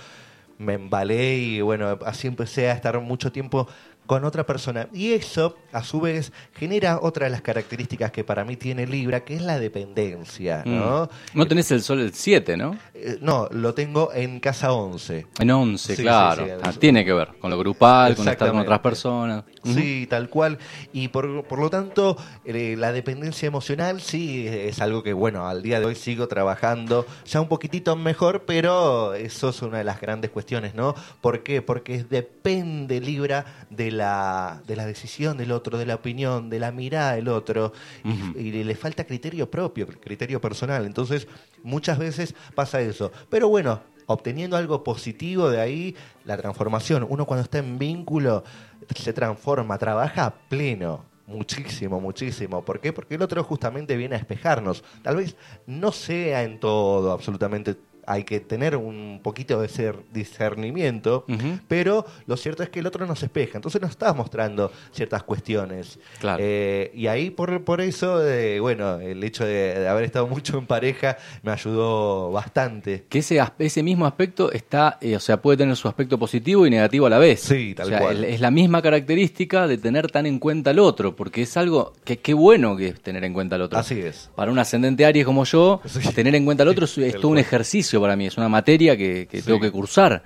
me 0.59 0.75
embalé 0.75 1.39
y 1.39 1.61
bueno, 1.63 1.99
así 2.05 2.29
empecé 2.29 2.69
a 2.69 2.75
estar 2.75 3.01
mucho 3.01 3.33
tiempo 3.33 3.67
con 4.11 4.25
otra 4.25 4.45
persona. 4.45 4.89
Y 4.93 5.13
eso, 5.13 5.55
a 5.71 5.85
su 5.85 6.01
vez, 6.01 6.33
genera 6.57 6.99
otra 7.01 7.27
de 7.27 7.31
las 7.31 7.43
características 7.43 8.11
que 8.11 8.25
para 8.25 8.45
mí 8.45 8.57
tiene 8.57 8.85
Libra, 8.85 9.21
que 9.21 9.37
es 9.37 9.41
la 9.41 9.61
dependencia, 9.61 10.65
¿no? 10.67 11.05
Mm. 11.05 11.39
No 11.39 11.47
tenés 11.47 11.71
el 11.71 11.81
sol 11.81 12.01
el 12.01 12.13
7, 12.13 12.57
¿no? 12.57 12.77
Eh, 12.93 13.19
no, 13.21 13.47
lo 13.53 13.73
tengo 13.73 14.13
en 14.13 14.41
casa 14.41 14.73
11. 14.73 15.29
En 15.39 15.51
11, 15.53 15.95
Sí, 15.95 16.03
claro. 16.03 16.45
sí, 16.45 16.51
sí, 16.51 16.61
Ah, 16.61 16.73
tiene 16.73 17.05
que 17.05 17.13
ver 17.13 17.29
con 17.41 17.53
lo 17.53 17.59
grupal, 17.59 18.17
con 18.17 18.27
estar 18.27 18.51
con 18.51 18.59
otras 18.59 18.81
personas. 18.81 19.45
Sí, 19.63 20.09
tal 20.11 20.29
cual. 20.29 20.59
Y 20.93 21.07
por, 21.09 21.45
por 21.45 21.61
lo 21.61 21.71
tanto, 21.71 22.17
eh, 22.45 22.75
la 22.77 22.91
dependencia 22.93 23.47
emocional 23.47 24.01
sí 24.01 24.45
es 24.49 24.81
algo 24.81 25.05
que, 25.05 25.13
bueno, 25.13 25.47
al 25.47 25.63
día 25.63 25.79
de 25.79 25.87
hoy 25.87 25.95
sigo 25.95 26.27
trabajando 26.27 27.07
ya 27.27 27.41
un 27.41 27.49
poquitito 27.49 27.95
mejor, 27.95 28.43
pero 28.45 29.15
eso 29.15 29.51
es 29.51 29.63
una 29.63 29.79
de 29.79 29.85
las 29.85 30.01
grandes 30.01 30.33
cuestiones, 30.33 30.75
¿no? 30.75 30.97
¿Por 31.21 31.45
qué? 31.45 31.63
Porque 31.63 32.03
depende 32.03 33.01
Libra 33.01 33.67
de 33.71 33.93
la, 33.93 34.00
de 34.67 34.77
la 34.77 34.87
decisión 34.87 35.37
del 35.37 35.53
otro, 35.53 35.79
de 35.79 35.87
la 35.87 35.95
opinión, 35.97 36.49
de 36.51 36.59
la 36.59 36.73
mirada 36.73 37.13
del 37.15 37.29
otro, 37.29 37.73
y- 38.05 38.39
y, 38.49 38.65
le 38.65 38.75
falta 38.75 39.05
criterio 39.05 39.51
propio, 39.51 39.87
criterio 39.87 40.41
personal. 40.41 40.87
Entonces, 40.87 41.27
muchas 41.63 41.99
veces 41.99 42.35
pasa 42.55 42.81
eso. 42.81 43.13
Pero 43.29 43.49
bueno, 43.49 43.81
obteniendo 44.07 44.57
algo 44.57 44.83
positivo 44.83 45.51
de 45.51 45.61
ahí, 45.61 45.97
la 46.25 46.37
transformación. 46.37 47.07
Uno 47.09 47.27
cuando 47.27 47.45
está 47.45 47.59
en 47.59 47.79
vínculo 47.79 48.43
se 48.97 49.13
transforma, 49.13 49.79
trabaja 49.79 50.35
pleno. 50.49 51.05
Muchísimo, 51.27 52.01
muchísimo. 52.01 52.65
¿Por 52.65 52.81
qué? 52.81 52.93
Porque 52.93 53.15
el 53.15 53.23
otro 53.23 53.45
justamente 53.45 53.97
viene 53.97 54.17
a 54.17 54.19
despejarnos. 54.19 54.83
Tal 55.03 55.15
vez 55.17 55.37
no 55.65 55.93
sea 55.93 56.43
en 56.43 56.59
todo 56.59 57.13
absolutamente. 57.13 57.77
Hay 58.13 58.25
que 58.25 58.41
tener 58.41 58.75
un 58.77 59.21
poquito 59.23 59.61
de 59.61 59.67
ese 59.67 59.93
discernimiento, 60.13 61.25
pero 61.69 62.05
lo 62.27 62.37
cierto 62.37 62.63
es 62.63 62.69
que 62.71 62.81
el 62.81 62.87
otro 62.87 63.07
nos 63.07 63.23
espeja. 63.23 63.59
Entonces 63.59 63.81
nos 63.81 63.91
está 63.91 64.13
mostrando 64.15 64.73
ciertas 64.93 65.23
cuestiones. 65.23 65.99
Claro. 66.21 66.43
Eh, 66.43 66.91
y 66.95 67.07
ahí 67.07 67.31
por, 67.31 67.63
por 67.65 67.81
eso, 67.81 68.27
eh, 68.27 68.59
bueno, 68.61 68.99
el 68.99 69.23
hecho 69.23 69.45
de, 69.45 69.79
de 69.79 69.89
haber 69.89 70.05
estado 70.05 70.27
mucho 70.27 70.59
en 70.59 70.67
pareja 70.67 71.19
me 71.43 71.53
ayudó 71.53 72.33
bastante. 72.33 73.05
Que 73.09 73.19
ese, 73.21 73.41
ese 73.59 73.83
mismo 73.83 74.07
aspecto 74.07 74.51
está, 74.51 74.99
eh, 75.01 75.17
o 75.17 75.21
sea, 75.21 75.41
puede 75.41 75.59
tener 75.59 75.77
su 75.77 75.87
aspecto 75.89 76.19
positivo 76.19 76.67
y 76.67 76.71
negativo 76.71 77.07
a 77.07 77.11
la 77.11 77.19
vez. 77.19 77.41
Sí, 77.41 77.75
tal 77.77 77.87
O 77.87 77.89
sea, 77.91 77.99
cual. 78.01 78.25
es 78.25 78.41
la 78.41 78.51
misma 78.51 78.83
característica 78.83 79.67
de 79.69 79.79
tener 79.79 80.11
tan 80.11 80.27
en 80.27 80.39
cuenta 80.39 80.71
al 80.71 80.79
otro, 80.79 81.15
porque 81.15 81.43
es 81.43 81.57
algo 81.57 81.93
que 82.05 82.19
qué 82.19 82.35
bueno 82.35 82.77
que 82.77 82.89
es 82.89 83.01
tener 83.01 83.25
en 83.25 83.33
cuenta 83.35 83.57
al 83.57 83.63
otro. 83.63 83.79
Así 83.79 84.01
es. 84.01 84.31
Para 84.35 84.51
un 84.51 84.59
ascendente 84.59 85.05
Aries 85.05 85.25
como 85.25 85.45
yo, 85.45 85.81
Sí. 85.85 86.01
tener 86.15 86.35
en 86.35 86.45
cuenta 86.45 86.63
al 86.63 86.69
otro 86.71 86.85
es, 86.87 86.99
es 86.99 87.15
todo 87.15 87.29
un 87.29 87.35
cual. 87.35 87.39
Para 88.01 88.17
mí, 88.17 88.27
es 88.27 88.37
una 88.37 88.49
materia 88.49 88.97
que, 88.97 89.27
que 89.31 89.39
Sí. 89.41 89.47
tengo 89.47 89.61
que 89.61 89.71
cursar. 89.71 90.23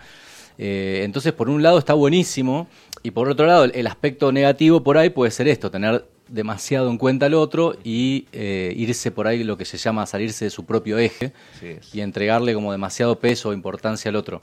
Eh, 0.58 1.02
entonces, 1.04 1.32
por 1.32 1.48
un 1.50 1.62
lado 1.62 1.78
está 1.78 1.94
buenísimo, 1.94 2.68
y 3.02 3.10
por 3.10 3.28
otro 3.28 3.46
lado, 3.46 3.64
el, 3.64 3.72
el 3.74 3.86
aspecto 3.86 4.30
negativo 4.32 4.82
por 4.82 4.96
ahí 4.98 5.10
puede 5.10 5.30
ser 5.30 5.48
esto, 5.48 5.70
tener 5.70 6.04
demasiado 6.28 6.88
en 6.88 6.96
cuenta 6.96 7.26
al 7.26 7.34
otro 7.34 7.76
y 7.84 8.26
eh, 8.32 8.72
irse 8.76 9.10
por 9.10 9.26
ahí 9.26 9.44
lo 9.44 9.58
que 9.58 9.66
se 9.66 9.76
llama 9.76 10.06
salirse 10.06 10.46
de 10.46 10.50
su 10.50 10.64
propio 10.64 10.98
eje 10.98 11.32
y 11.92 12.00
entregarle 12.00 12.54
como 12.54 12.72
demasiado 12.72 13.18
peso 13.18 13.50
o 13.50 13.52
importancia 13.52 14.08
al 14.08 14.16
otro. 14.16 14.40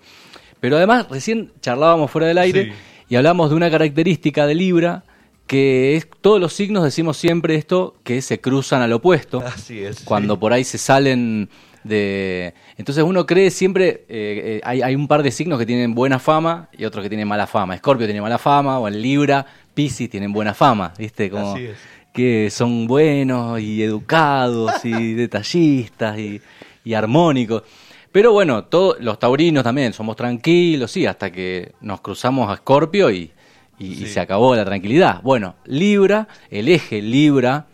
Pero 0.60 0.78
además, 0.78 1.08
recién 1.10 1.52
charlábamos 1.60 2.12
fuera 2.12 2.28
del 2.28 2.38
aire 2.38 2.66
Sí. 2.66 2.72
y 3.10 3.16
hablamos 3.16 3.50
de 3.50 3.56
una 3.56 3.72
característica 3.72 4.46
de 4.46 4.54
Libra 4.54 5.04
que 5.48 5.96
es 5.96 6.08
todos 6.22 6.40
los 6.40 6.54
signos 6.54 6.84
decimos 6.84 7.18
siempre 7.18 7.56
esto 7.56 7.96
que 8.04 8.22
se 8.22 8.40
cruzan 8.40 8.84
al 8.84 8.94
opuesto 8.94 9.42
Así 9.46 9.80
es. 9.84 9.98
sí. 9.98 10.06
cuando 10.06 10.40
por 10.40 10.54
ahí 10.54 10.64
se 10.64 10.78
salen 10.78 11.50
de 11.84 12.54
entonces 12.78 13.04
uno 13.04 13.26
cree 13.26 13.50
siempre 13.52 13.88
eh, 13.88 14.04
eh, 14.10 14.62
hay, 14.64 14.82
hay 14.82 14.96
un 14.96 15.08
par 15.08 15.24
de 15.24 15.32
signos 15.32 15.58
que 15.58 15.66
tienen 15.66 15.96
buena 15.96 16.20
fama 16.20 16.70
y 16.78 16.86
otros 16.86 17.02
que 17.04 17.10
tienen 17.10 17.28
mala 17.28 17.48
fama 17.48 17.74
Escorpio 17.76 18.06
tiene 18.06 18.22
mala 18.22 18.38
fama 18.38 18.78
o 18.80 18.88
en 18.88 19.02
Libra 19.02 19.46
Piscis 19.74 20.10
tienen 20.10 20.32
buena 20.32 20.54
fama 20.54 20.94
viste 20.98 21.30
como 21.32 21.54
Así 21.56 21.66
es. 21.66 21.78
que 22.14 22.50
son 22.52 22.86
buenos 22.88 23.60
y 23.60 23.82
educados 23.82 24.86
y 24.86 25.14
detallistas 25.16 26.20
y, 26.20 26.40
y 26.84 26.94
armónicos 26.94 27.64
pero 28.12 28.32
bueno 28.32 28.66
todos 28.66 28.98
los 29.00 29.18
taurinos 29.18 29.64
también 29.64 29.92
somos 29.94 30.16
tranquilos 30.16 30.92
sí 30.92 31.06
hasta 31.08 31.32
que 31.32 31.72
nos 31.82 32.02
cruzamos 32.02 32.50
a 32.52 32.56
Escorpio 32.56 33.10
y, 33.10 33.32
y- 33.80 33.86
y 33.94 33.96
Sí. 33.96 34.06
se 34.08 34.20
acabó 34.20 34.56
la 34.56 34.66
tranquilidad 34.66 35.22
bueno 35.24 35.56
Libra 35.66 36.28
el 36.52 36.68
eje 36.70 37.02
Libra 37.02 37.66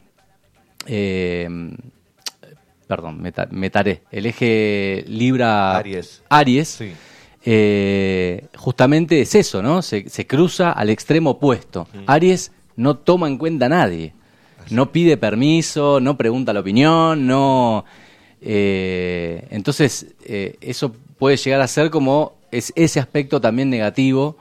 eh, 0.86 1.50
perdón, 2.88 3.22
me, 3.22 3.32
ta- 3.32 3.48
me 3.52 3.70
taré. 3.70 4.02
El 4.12 4.26
eje 4.26 5.04
Libra 5.08 5.76
Aries. 5.78 6.24
Aries, 6.30 6.68
Sí. 6.70 6.92
eh, 7.46 8.46
justamente 8.56 9.22
es 9.22 9.36
eso, 9.36 9.62
¿no? 9.62 9.82
Se, 9.82 10.10
se 10.10 10.26
cruza 10.26 10.72
al 10.72 10.90
extremo 10.90 11.32
opuesto. 11.32 11.88
Aries 12.06 12.52
no 12.76 12.96
toma 12.98 13.28
en 13.28 13.38
cuenta 13.38 13.66
a 13.68 13.70
nadie. 13.70 14.14
No 14.70 14.92
pide 14.92 15.16
permiso, 15.18 16.00
no 16.00 16.18
pregunta 16.18 16.52
la 16.54 16.60
opinión, 16.60 17.26
no. 17.26 17.86
eh, 18.42 19.48
entonces, 19.50 20.08
eh, 20.26 20.58
eso 20.62 20.94
puede 21.18 21.38
llegar 21.38 21.62
a 21.62 21.68
ser 21.68 21.90
como 21.90 22.34
es 22.52 22.72
ese 22.76 23.00
aspecto 23.00 23.42
también 23.42 23.70
negativo 23.70 24.38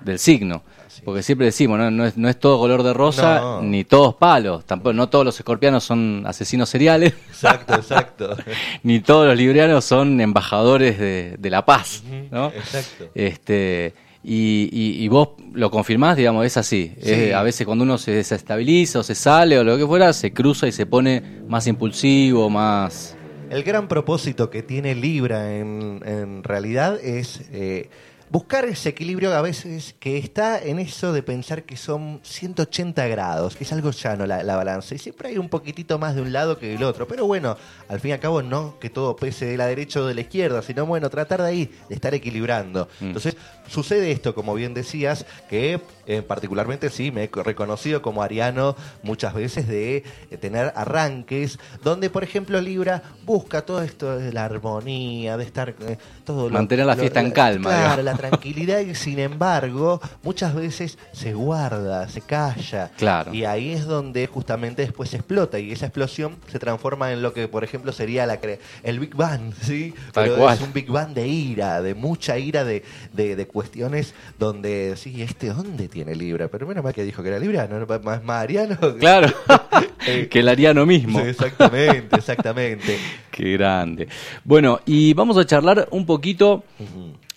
del 0.00 0.18
signo. 0.18 0.62
Porque 1.04 1.22
siempre 1.22 1.46
decimos, 1.46 1.78
¿no? 1.78 1.90
No, 1.90 2.06
es, 2.06 2.16
no 2.16 2.28
es 2.28 2.38
todo 2.38 2.58
color 2.58 2.82
de 2.82 2.92
rosa, 2.92 3.40
No. 3.40 3.62
ni 3.62 3.84
todos 3.84 4.14
palos. 4.14 4.64
Tampoco, 4.64 4.92
no 4.92 5.08
todos 5.08 5.24
los 5.24 5.38
escorpianos 5.38 5.84
son 5.84 6.24
asesinos 6.26 6.68
seriales. 6.68 7.14
Exacto, 7.28 7.74
exacto. 7.76 8.36
ni 8.82 9.00
todos 9.00 9.26
los 9.26 9.36
librianos 9.36 9.84
son 9.84 10.20
embajadores 10.20 10.98
de, 10.98 11.36
de 11.38 11.50
la 11.50 11.64
paz, 11.64 12.02
¿no? 12.30 12.48
Exacto. 12.48 13.08
Este, 13.14 13.94
y, 14.24 14.68
y- 14.72 15.04
y 15.04 15.08
vos 15.08 15.30
lo 15.52 15.70
confirmás, 15.70 16.16
digamos, 16.16 16.44
es 16.44 16.56
así. 16.56 16.92
Sí. 17.00 17.10
Es- 17.12 17.34
a 17.34 17.42
veces 17.42 17.64
cuando 17.66 17.84
uno 17.84 17.96
se 17.98 18.10
desestabiliza 18.12 18.98
o 18.98 19.02
se 19.02 19.14
sale 19.14 19.58
o 19.58 19.64
lo 19.64 19.76
que 19.78 19.86
fuera, 19.86 20.12
se 20.12 20.32
cruza 20.32 20.66
y 20.66 20.72
se 20.72 20.86
pone 20.86 21.22
más 21.48 21.66
impulsivo, 21.66 22.50
más... 22.50 23.16
El 23.48 23.62
gran 23.62 23.86
propósito 23.86 24.50
que 24.50 24.64
tiene 24.64 24.96
Libra 24.96 25.54
en, 25.56 26.00
en 26.04 26.42
realidad 26.42 26.98
es 27.00 27.42
eh, 27.52 27.88
buscar 28.30 28.64
ese 28.64 28.90
equilibrio 28.90 29.34
a 29.34 29.42
veces 29.42 29.94
que 29.98 30.18
está 30.18 30.62
en 30.62 30.78
eso 30.78 31.12
de 31.12 31.22
pensar 31.22 31.64
que 31.64 31.76
son 31.76 32.20
180 32.22 33.06
grados, 33.06 33.56
que 33.56 33.64
es 33.64 33.72
algo 33.72 33.90
llano 33.90 34.26
la, 34.26 34.42
la 34.42 34.56
balanza. 34.56 34.94
Y 34.94 34.98
siempre 34.98 35.28
hay 35.28 35.38
un 35.38 35.48
poquitito 35.48 35.98
más 35.98 36.14
de 36.14 36.22
un 36.22 36.32
lado 36.32 36.58
que 36.58 36.68
del 36.68 36.82
otro. 36.82 37.06
Pero 37.06 37.26
bueno, 37.26 37.56
al 37.88 38.00
fin 38.00 38.10
y 38.10 38.12
al 38.12 38.20
cabo 38.20 38.42
no 38.42 38.78
que 38.78 38.90
todo 38.90 39.16
pese 39.16 39.46
de 39.46 39.56
la 39.56 39.66
derecha 39.66 40.00
o 40.00 40.06
de 40.06 40.14
la 40.14 40.22
izquierda, 40.22 40.62
sino 40.62 40.86
bueno, 40.86 41.10
tratar 41.10 41.42
de 41.42 41.48
ahí, 41.48 41.70
de 41.88 41.94
estar 41.94 42.14
equilibrando. 42.14 42.88
Mm. 43.00 43.06
Entonces, 43.06 43.36
sucede 43.68 44.10
esto, 44.10 44.34
como 44.34 44.54
bien 44.54 44.74
decías, 44.74 45.26
que 45.48 45.80
eh, 46.06 46.22
particularmente 46.22 46.90
sí, 46.90 47.10
me 47.10 47.24
he 47.24 47.30
reconocido 47.42 48.02
como 48.02 48.22
ariano 48.22 48.76
muchas 49.02 49.34
veces 49.34 49.66
de 49.68 50.04
eh, 50.30 50.36
tener 50.36 50.72
arranques 50.76 51.58
donde, 51.82 52.10
por 52.10 52.24
ejemplo, 52.24 52.60
Libra 52.60 53.02
busca 53.24 53.62
todo 53.62 53.82
esto 53.82 54.18
de 54.18 54.32
la 54.32 54.44
armonía, 54.44 55.36
de 55.36 55.44
estar 55.44 55.74
eh, 55.80 55.98
todo 56.26 56.50
lo- 56.50 56.54
Mantener 56.54 56.84
la 56.84 56.94
lo- 56.94 57.00
fiesta 57.00 57.20
en 57.20 57.30
calma, 57.30 57.70
Claro, 57.70 58.02
digamos. 58.02 58.04
la 58.04 58.14
tranquilidad 58.28 58.80
y 58.80 58.94
sin 58.94 59.18
embargo 59.18 60.00
muchas 60.22 60.54
veces 60.54 60.98
se 61.12 61.32
guarda, 61.32 62.06
se 62.08 62.20
calla. 62.20 62.90
Claro. 62.98 63.32
Y 63.32 63.44
ahí 63.46 63.72
es 63.72 63.86
donde 63.86 64.26
justamente 64.26 64.82
después 64.82 65.14
explota 65.14 65.58
y 65.58 65.72
esa 65.72 65.86
explosión 65.86 66.36
se 66.52 66.58
transforma 66.58 67.12
en 67.12 67.22
lo 67.22 67.32
que 67.32 67.48
por 67.48 67.64
ejemplo 67.64 67.92
sería 67.92 68.26
la 68.26 68.38
el 68.82 68.98
Big 69.00 69.14
Bang, 69.14 69.52
¿sí? 69.62 69.94
Tal 70.12 70.24
Pero 70.24 70.36
cual. 70.36 70.54
es 70.56 70.60
un 70.62 70.72
Big 70.72 70.90
Bang 70.90 71.14
de 71.14 71.26
ira, 71.26 71.80
de 71.80 71.94
mucha 71.94 72.38
ira, 72.38 72.64
de, 72.64 72.82
de, 73.12 73.34
de 73.36 73.46
cuestiones 73.46 74.12
donde, 74.38 74.94
sí, 74.96 75.22
¿este 75.22 75.48
dónde 75.48 75.88
tiene 75.88 76.14
Libra? 76.14 76.48
Pero 76.48 76.66
menos 76.66 76.84
mal 76.84 76.92
que 76.92 77.04
dijo 77.04 77.22
que 77.22 77.28
era 77.28 77.38
Libra, 77.38 77.66
¿no? 77.68 77.86
Más 78.02 78.22
Mariano. 78.24 78.76
Claro, 78.98 79.28
Eh, 80.08 80.28
que 80.28 80.38
el 80.40 80.48
ariano 80.48 80.86
mismo. 80.86 81.18
Sí, 81.20 81.26
exactamente, 81.30 82.16
exactamente. 82.16 82.96
Qué 83.30 83.52
grande. 83.52 84.08
Bueno, 84.44 84.80
y 84.86 85.12
vamos 85.14 85.36
a 85.36 85.44
charlar 85.44 85.88
un 85.90 86.06
poquito 86.16 86.64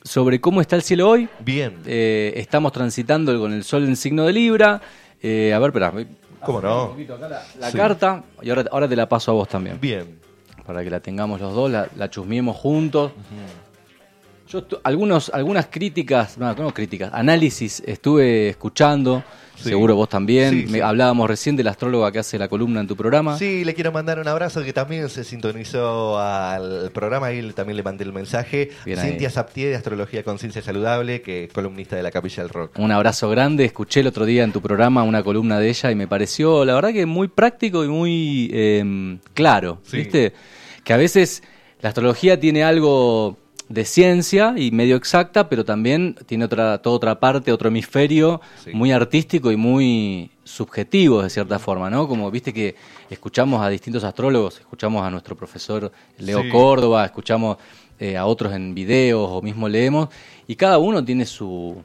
sobre 0.03 0.39
cómo 0.39 0.61
está 0.61 0.75
el 0.75 0.81
cielo 0.81 1.09
hoy. 1.09 1.27
Bien. 1.39 1.77
Eh, 1.85 2.33
estamos 2.37 2.71
transitando 2.71 3.37
con 3.39 3.51
el 3.53 3.63
sol 3.63 3.83
en 3.85 3.95
signo 3.95 4.25
de 4.25 4.33
Libra. 4.33 4.81
Eh, 5.21 5.53
a 5.53 5.59
ver, 5.59 5.69
espera. 5.69 5.89
voy- 5.91 6.07
¿Cómo 6.45 6.59
un 6.59 6.89
poquito 6.91 7.15
acá 7.15 7.27
la, 7.27 7.43
la 7.59 7.69
Sí. 7.71 7.77
carta 7.77 8.23
y 8.41 8.49
ahora, 8.49 8.63
ahora 8.71 8.87
te 8.87 8.95
la 8.95 9.09
paso 9.09 9.31
a 9.31 9.33
vos 9.33 9.47
también. 9.49 9.77
Bien. 9.81 10.17
Para 10.65 10.83
que 10.83 10.89
la 10.89 10.99
tengamos 11.01 11.41
los 11.41 11.53
dos, 11.53 11.69
la, 11.69 11.89
la 11.97 12.09
chusmiemos 12.09 12.55
juntos. 12.55 13.11
Yo 14.47 14.65
estu- 14.67 14.79
algunos, 14.83 15.29
algunas 15.33 15.67
críticas, 15.67 16.37
no, 16.37 16.53
no 16.55 16.73
críticas, 16.73 17.11
análisis 17.13 17.83
estuve 17.85 18.49
escuchando, 18.49 19.23
Sí. 19.61 19.69
seguro 19.69 19.95
vos 19.95 20.07
también. 20.09 20.51
Sí, 20.51 20.65
Me- 20.67 20.77
sí. 20.77 20.81
hablábamos 20.81 21.27
recién 21.29 21.55
de 21.55 21.63
la 21.63 21.71
astróloga 21.71 22.11
que 22.11 22.19
hace 22.19 22.37
la 22.39 22.47
columna 22.47 22.79
en 22.81 22.87
tu 22.87 22.95
programa. 22.95 23.37
Sí, 23.37 23.63
le 23.65 23.73
quiero 23.73 23.91
mandar 23.91 24.19
un 24.19 24.27
abrazo 24.27 24.63
que 24.63 24.73
también 24.73 25.09
se 25.09 25.23
sintonizó 25.23 26.17
al 26.19 26.91
programa 26.93 27.31
y 27.33 27.51
también 27.51 27.77
le 27.77 27.83
mandé 27.83 28.03
el 28.03 28.13
mensaje. 28.13 28.69
Bien. 28.85 28.97
Cintia 28.99 29.29
Saptié 29.29 29.67
de 29.69 29.75
Astrología 29.75 30.23
Conciencia 30.23 30.61
Saludable, 30.61 31.21
que 31.21 31.45
es 31.45 31.53
columnista 31.53 31.95
de 31.95 32.03
la 32.03 32.11
Capilla 32.11 32.43
del 32.43 32.49
Rock. 32.51 32.79
Un 32.79 32.91
abrazo 32.91 33.29
grande. 33.29 33.65
Escuché 33.65 33.99
el 33.99 34.07
otro 34.07 34.25
día 34.25 34.43
en 34.43 34.51
tu 34.51 34.61
programa 34.61 35.03
una 35.03 35.23
columna 35.23 35.59
de 35.59 35.69
ella 35.69 35.91
y 35.91 35.95
me 35.95 36.07
pareció, 36.07 36.63
la 36.65 36.75
verdad, 36.75 36.93
que 36.93 37.05
muy 37.05 37.27
práctico 37.27 37.83
y 37.83 37.87
muy 37.87 38.49
eh, 38.53 39.17
claro. 39.33 39.79
¿Viste? 39.91 40.33
Que 40.83 40.93
a 40.93 40.97
veces 40.97 41.43
la 41.81 41.89
astrología 41.89 42.39
tiene 42.39 42.63
algo 42.63 43.37
de 43.69 43.85
ciencia 43.85 44.55
y 44.57 44.71
medio 44.71 44.95
exacta, 44.95 45.47
pero 45.47 45.63
también 45.63 46.15
tiene 46.25 46.45
otra, 46.45 46.79
toda 46.79 46.95
otra 46.95 47.19
parte, 47.19 47.51
otro 47.51 47.69
hemisferio 47.69 48.41
Sí. 48.63 48.71
muy 48.73 48.91
artístico 48.91 49.51
y 49.51 49.55
muy 49.57 50.31
subjetivo 50.43 51.21
de 51.21 51.29
cierta 51.29 51.59
forma, 51.59 51.89
¿no? 51.89 52.07
Como 52.07 52.29
viste 52.31 52.51
que 52.51 52.75
escuchamos 53.11 53.61
a 53.61 53.69
distintos 53.69 54.03
astrólogos, 54.03 54.59
escuchamos 54.59 55.03
a 55.03 55.11
nuestro 55.11 55.35
profesor 55.35 55.91
Leo 56.17 56.41
Sí. 56.41 56.49
Córdoba, 56.49 57.05
escuchamos 57.05 57.57
eh, 57.99 58.17
a 58.17 58.25
otros 58.25 58.53
en 58.53 58.73
videos 58.73 59.27
o 59.29 59.41
mismo 59.41 59.67
leemos, 59.69 60.09
y 60.47 60.55
cada 60.55 60.77
uno 60.79 61.03
tiene 61.05 61.25
su, 61.25 61.75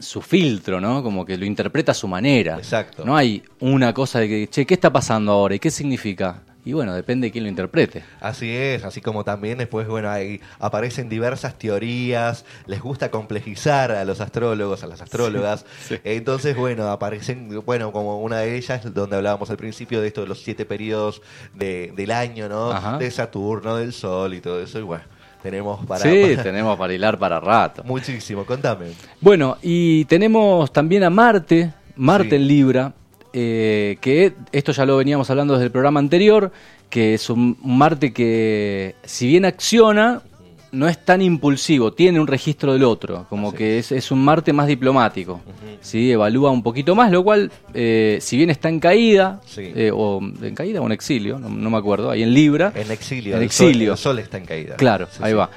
su 0.00 0.20
filtro, 0.22 0.80
¿no? 0.80 1.02
Como 1.02 1.24
que 1.24 1.36
lo 1.36 1.44
interpreta 1.44 1.92
a 1.92 1.94
su 1.94 2.08
manera. 2.08 2.56
Exacto. 2.56 3.04
No 3.04 3.14
hay 3.16 3.42
una 3.60 3.92
cosa 3.94 4.20
de 4.20 4.28
que, 4.28 4.48
che, 4.48 4.64
¿qué 4.66 4.74
está 4.74 4.90
pasando 4.92 5.30
ahora? 5.32 5.54
¿Y 5.54 5.58
qué 5.58 5.70
significa? 5.70 6.42
Y 6.68 6.74
bueno, 6.74 6.92
depende 6.94 7.28
de 7.28 7.30
quién 7.32 7.44
lo 7.44 7.48
interprete. 7.48 8.04
Así 8.20 8.54
es, 8.54 8.84
así 8.84 9.00
como 9.00 9.24
también 9.24 9.56
después, 9.56 9.88
bueno, 9.88 10.10
ahí 10.10 10.38
aparecen 10.58 11.08
diversas 11.08 11.56
teorías, 11.56 12.44
les 12.66 12.82
gusta 12.82 13.10
complejizar 13.10 13.90
a 13.90 14.04
los 14.04 14.20
astrólogos, 14.20 14.82
a 14.82 14.86
las 14.86 15.00
astrólogas. 15.00 15.64
Entonces, 16.04 16.54
bueno, 16.54 16.88
aparecen, 16.90 17.62
bueno, 17.64 17.90
como 17.90 18.20
una 18.20 18.40
de 18.40 18.54
ellas, 18.58 18.82
donde 18.92 19.16
hablábamos 19.16 19.48
al 19.48 19.56
principio 19.56 20.02
de 20.02 20.08
esto 20.08 20.20
de 20.20 20.26
los 20.26 20.42
siete 20.42 20.66
periodos 20.66 21.22
de- 21.54 21.90
del 21.96 22.10
año, 22.10 22.50
¿no? 22.50 22.70
Ajá. 22.70 22.98
De 22.98 23.10
Saturno, 23.10 23.76
del 23.76 23.94
Sol 23.94 24.34
y 24.34 24.42
todo 24.42 24.60
eso. 24.60 24.78
Y 24.78 24.82
bueno, 24.82 25.04
tenemos 25.42 25.86
para... 25.86 26.02
sí, 26.02 26.20
para- 26.34 26.42
tenemos 26.42 26.76
para 26.76 26.92
hilar 26.92 27.18
para 27.18 27.40
rato. 27.40 27.82
Muchísimo, 27.82 28.44
contame. 28.44 28.88
Bueno, 29.22 29.56
y 29.62 30.04
tenemos 30.04 30.70
también 30.70 31.02
a 31.04 31.08
Marte, 31.08 31.72
Marte 31.96 32.28
Sí. 32.28 32.36
en 32.36 32.46
Libra, 32.46 32.92
eh, 33.32 33.96
que 34.00 34.32
esto 34.52 34.72
ya 34.72 34.84
lo 34.86 34.96
veníamos 34.96 35.28
hablando 35.30 35.54
desde 35.54 35.66
el 35.66 35.70
programa 35.72 36.00
anterior, 36.00 36.50
que 36.90 37.14
es 37.14 37.28
un, 37.30 37.56
Marte 37.62 38.12
que 38.12 38.94
si 39.04 39.26
bien 39.26 39.44
acciona, 39.44 40.22
no 40.70 40.86
es 40.86 41.02
tan 41.02 41.22
impulsivo, 41.22 41.92
tiene 41.94 42.20
un 42.20 42.26
registro 42.26 42.74
del 42.74 42.84
otro, 42.84 43.24
como 43.30 43.48
Así 43.48 43.56
que 43.56 43.78
es, 43.78 43.90
es 43.92 44.10
un 44.10 44.22
Marte 44.22 44.52
más 44.52 44.66
diplomático, 44.66 45.40
¿sí? 45.80 46.10
evalúa 46.12 46.50
un 46.50 46.62
poquito 46.62 46.94
más, 46.94 47.10
lo 47.10 47.24
cual, 47.24 47.50
eh, 47.72 48.18
si 48.20 48.36
bien 48.36 48.50
está 48.50 48.68
en 48.68 48.78
caída, 48.78 49.40
Sí. 49.46 49.62
eh, 49.74 49.90
o 49.94 50.20
en 50.20 50.54
caída 50.54 50.80
o 50.82 50.86
en 50.86 50.92
exilio, 50.92 51.38
no, 51.38 51.48
no 51.48 51.70
me 51.70 51.78
acuerdo, 51.78 52.10
ahí 52.10 52.22
en 52.22 52.34
Libra, 52.34 52.72
En 52.74 52.90
exilio. 52.90 53.36
En 53.36 53.42
el 53.42 53.50
sol- 53.50 53.68
exilio. 53.68 53.92
el 53.92 53.98
sol 53.98 54.18
está 54.18 54.36
en 54.36 54.44
caída. 54.44 54.76
Claro, 54.76 55.08
Sí, 55.10 55.18
ahí 55.22 55.32
va. 55.32 55.48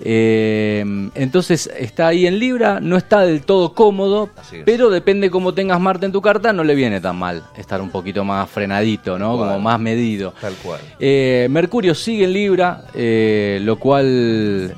Eh, 0.00 1.10
entonces 1.14 1.68
está 1.76 2.08
ahí 2.08 2.26
en 2.26 2.38
Libra, 2.38 2.78
no 2.80 2.96
está 2.96 3.20
del 3.22 3.42
todo 3.42 3.74
cómodo, 3.74 4.30
pero 4.64 4.90
depende 4.90 5.30
cómo 5.30 5.54
tengas 5.54 5.80
Marte 5.80 6.06
en 6.06 6.12
tu 6.12 6.22
carta, 6.22 6.52
no 6.52 6.62
le 6.62 6.74
viene 6.74 7.00
tan 7.00 7.16
mal 7.16 7.42
estar 7.56 7.80
un 7.80 7.90
poquito 7.90 8.24
más 8.24 8.48
frenadito, 8.48 9.18
¿no? 9.18 9.36
Como 9.36 9.58
más 9.58 9.80
medido. 9.80 10.34
Tal 10.40 10.54
cual. 10.54 10.80
Eh, 11.00 11.48
Mercurio 11.50 11.94
sigue 11.94 12.24
en 12.24 12.32
Libra, 12.32 12.84
eh, 12.94 13.58
lo 13.62 13.78
cual 13.78 14.74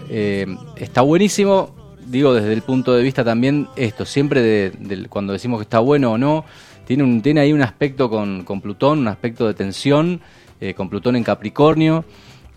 está 0.76 1.02
buenísimo. 1.02 1.74
Digo, 2.06 2.34
desde 2.34 2.52
el 2.52 2.62
punto 2.62 2.94
de 2.94 3.02
vista 3.02 3.22
también, 3.22 3.68
esto, 3.76 4.04
siempre 4.04 4.42
de, 4.42 5.06
cuando 5.08 5.32
decimos 5.32 5.58
que 5.58 5.64
está 5.64 5.78
bueno 5.78 6.12
o 6.12 6.18
no, 6.18 6.44
tiene, 6.84 7.04
un, 7.04 7.22
tiene 7.22 7.40
ahí 7.40 7.52
un 7.52 7.62
aspecto 7.62 8.10
con, 8.10 8.42
con 8.42 8.60
Plutón, 8.60 9.00
un 9.00 9.08
aspecto 9.08 9.46
de 9.46 9.54
tensión, 9.54 10.20
con 10.76 10.90
Plutón 10.90 11.16
en 11.16 11.24
Capricornio, 11.24 12.04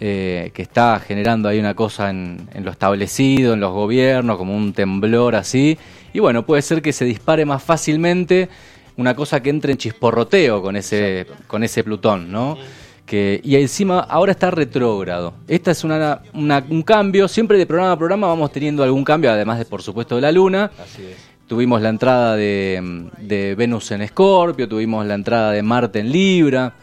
eh, 0.06 0.52
que 0.54 0.62
está 0.64 1.00
generando 1.00 1.48
ahí 1.48 1.60
una 1.60 1.76
cosa 1.76 2.10
en, 2.10 2.50
en 2.54 2.66
lo 2.66 2.72
establecido, 2.72 3.54
en 3.54 3.62
los 3.62 3.72
gobiernos, 3.72 4.38
como 4.38 4.54
un 4.54 4.74
temblor 4.74 5.34
así. 5.36 5.78
Y 6.12 6.20
bueno, 6.20 6.46
puede 6.46 6.62
ser 6.62 6.82
que 6.82 6.92
se 6.92 7.06
dispare 7.06 7.46
más 7.46 7.64
fácilmente 7.64 8.50
una 8.98 9.16
cosa 9.16 9.42
que 9.42 9.50
entre 9.50 9.72
en 9.72 9.78
chisporroteo 9.78 10.62
con 10.62 10.76
ese, 10.76 11.26
con 11.48 11.64
ese 11.64 11.86
Plutón, 11.86 12.30
¿no? 12.32 12.58
Que, 13.06 13.40
y 13.44 13.56
encima 13.56 14.00
ahora 14.02 14.34
está 14.34 14.52
retrógrado. 14.52 15.34
Esta 15.48 15.72
es 15.72 15.84
una, 15.86 16.22
una- 16.34 16.64
un 16.70 16.82
cambio, 16.84 17.28
siempre 17.30 17.58
de 17.58 17.66
programa 17.66 17.94
a 17.94 17.98
programa 17.98 18.28
vamos 18.28 18.52
teniendo 18.52 18.84
algún 18.84 19.04
cambio, 19.06 19.32
además 19.32 19.58
de 19.58 19.66
por 19.66 19.82
supuesto 19.82 20.16
de 20.16 20.22
la 20.22 20.32
Luna. 20.34 20.70
Así 20.84 21.02
es. 21.04 21.16
Tuvimos 21.48 21.82
la 21.82 21.90
entrada 21.90 22.36
de, 22.36 23.08
de 23.20 23.56
Venus 23.56 23.92
en 23.92 24.02
Escorpio, 24.02 24.68
tuvimos 24.68 25.06
la 25.06 25.14
entrada 25.16 25.52
de 25.52 25.62
Marte 25.64 26.00
en 26.00 26.12
Libra. 26.12 26.74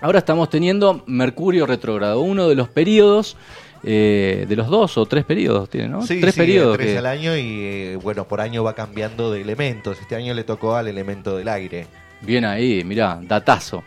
Ahora 0.00 0.18
estamos 0.18 0.50
teniendo 0.50 1.02
Mercurio 1.06 1.66
retrógrado, 1.66 2.20
uno 2.20 2.48
de 2.48 2.54
los 2.54 2.68
periodos, 2.68 3.36
eh, 3.82 4.44
de 4.48 4.56
los 4.56 4.68
dos 4.68 4.98
o 4.98 5.06
tres 5.06 5.24
periodos 5.24 5.68
tiene, 5.70 5.88
¿no? 5.88 6.02
Sí, 6.02 6.20
tres 6.20 6.34
sí, 6.34 6.40
periodos. 6.40 6.76
tres 6.76 6.92
que- 6.92 6.98
al 6.98 7.06
año 7.06 7.36
y 7.36 7.60
eh, 7.62 7.98
bueno, 8.02 8.26
por 8.26 8.40
año 8.40 8.62
va 8.64 8.74
cambiando 8.74 9.30
de 9.30 9.40
elementos. 9.40 9.98
Este 10.00 10.16
año 10.16 10.34
le 10.34 10.44
tocó 10.44 10.74
al 10.76 10.88
elemento 10.88 11.36
del 11.36 11.48
aire. 11.48 11.86
Bien 12.20 12.44
ahí, 12.46 12.82
mirá, 12.84 13.18
datazo. 13.22 13.82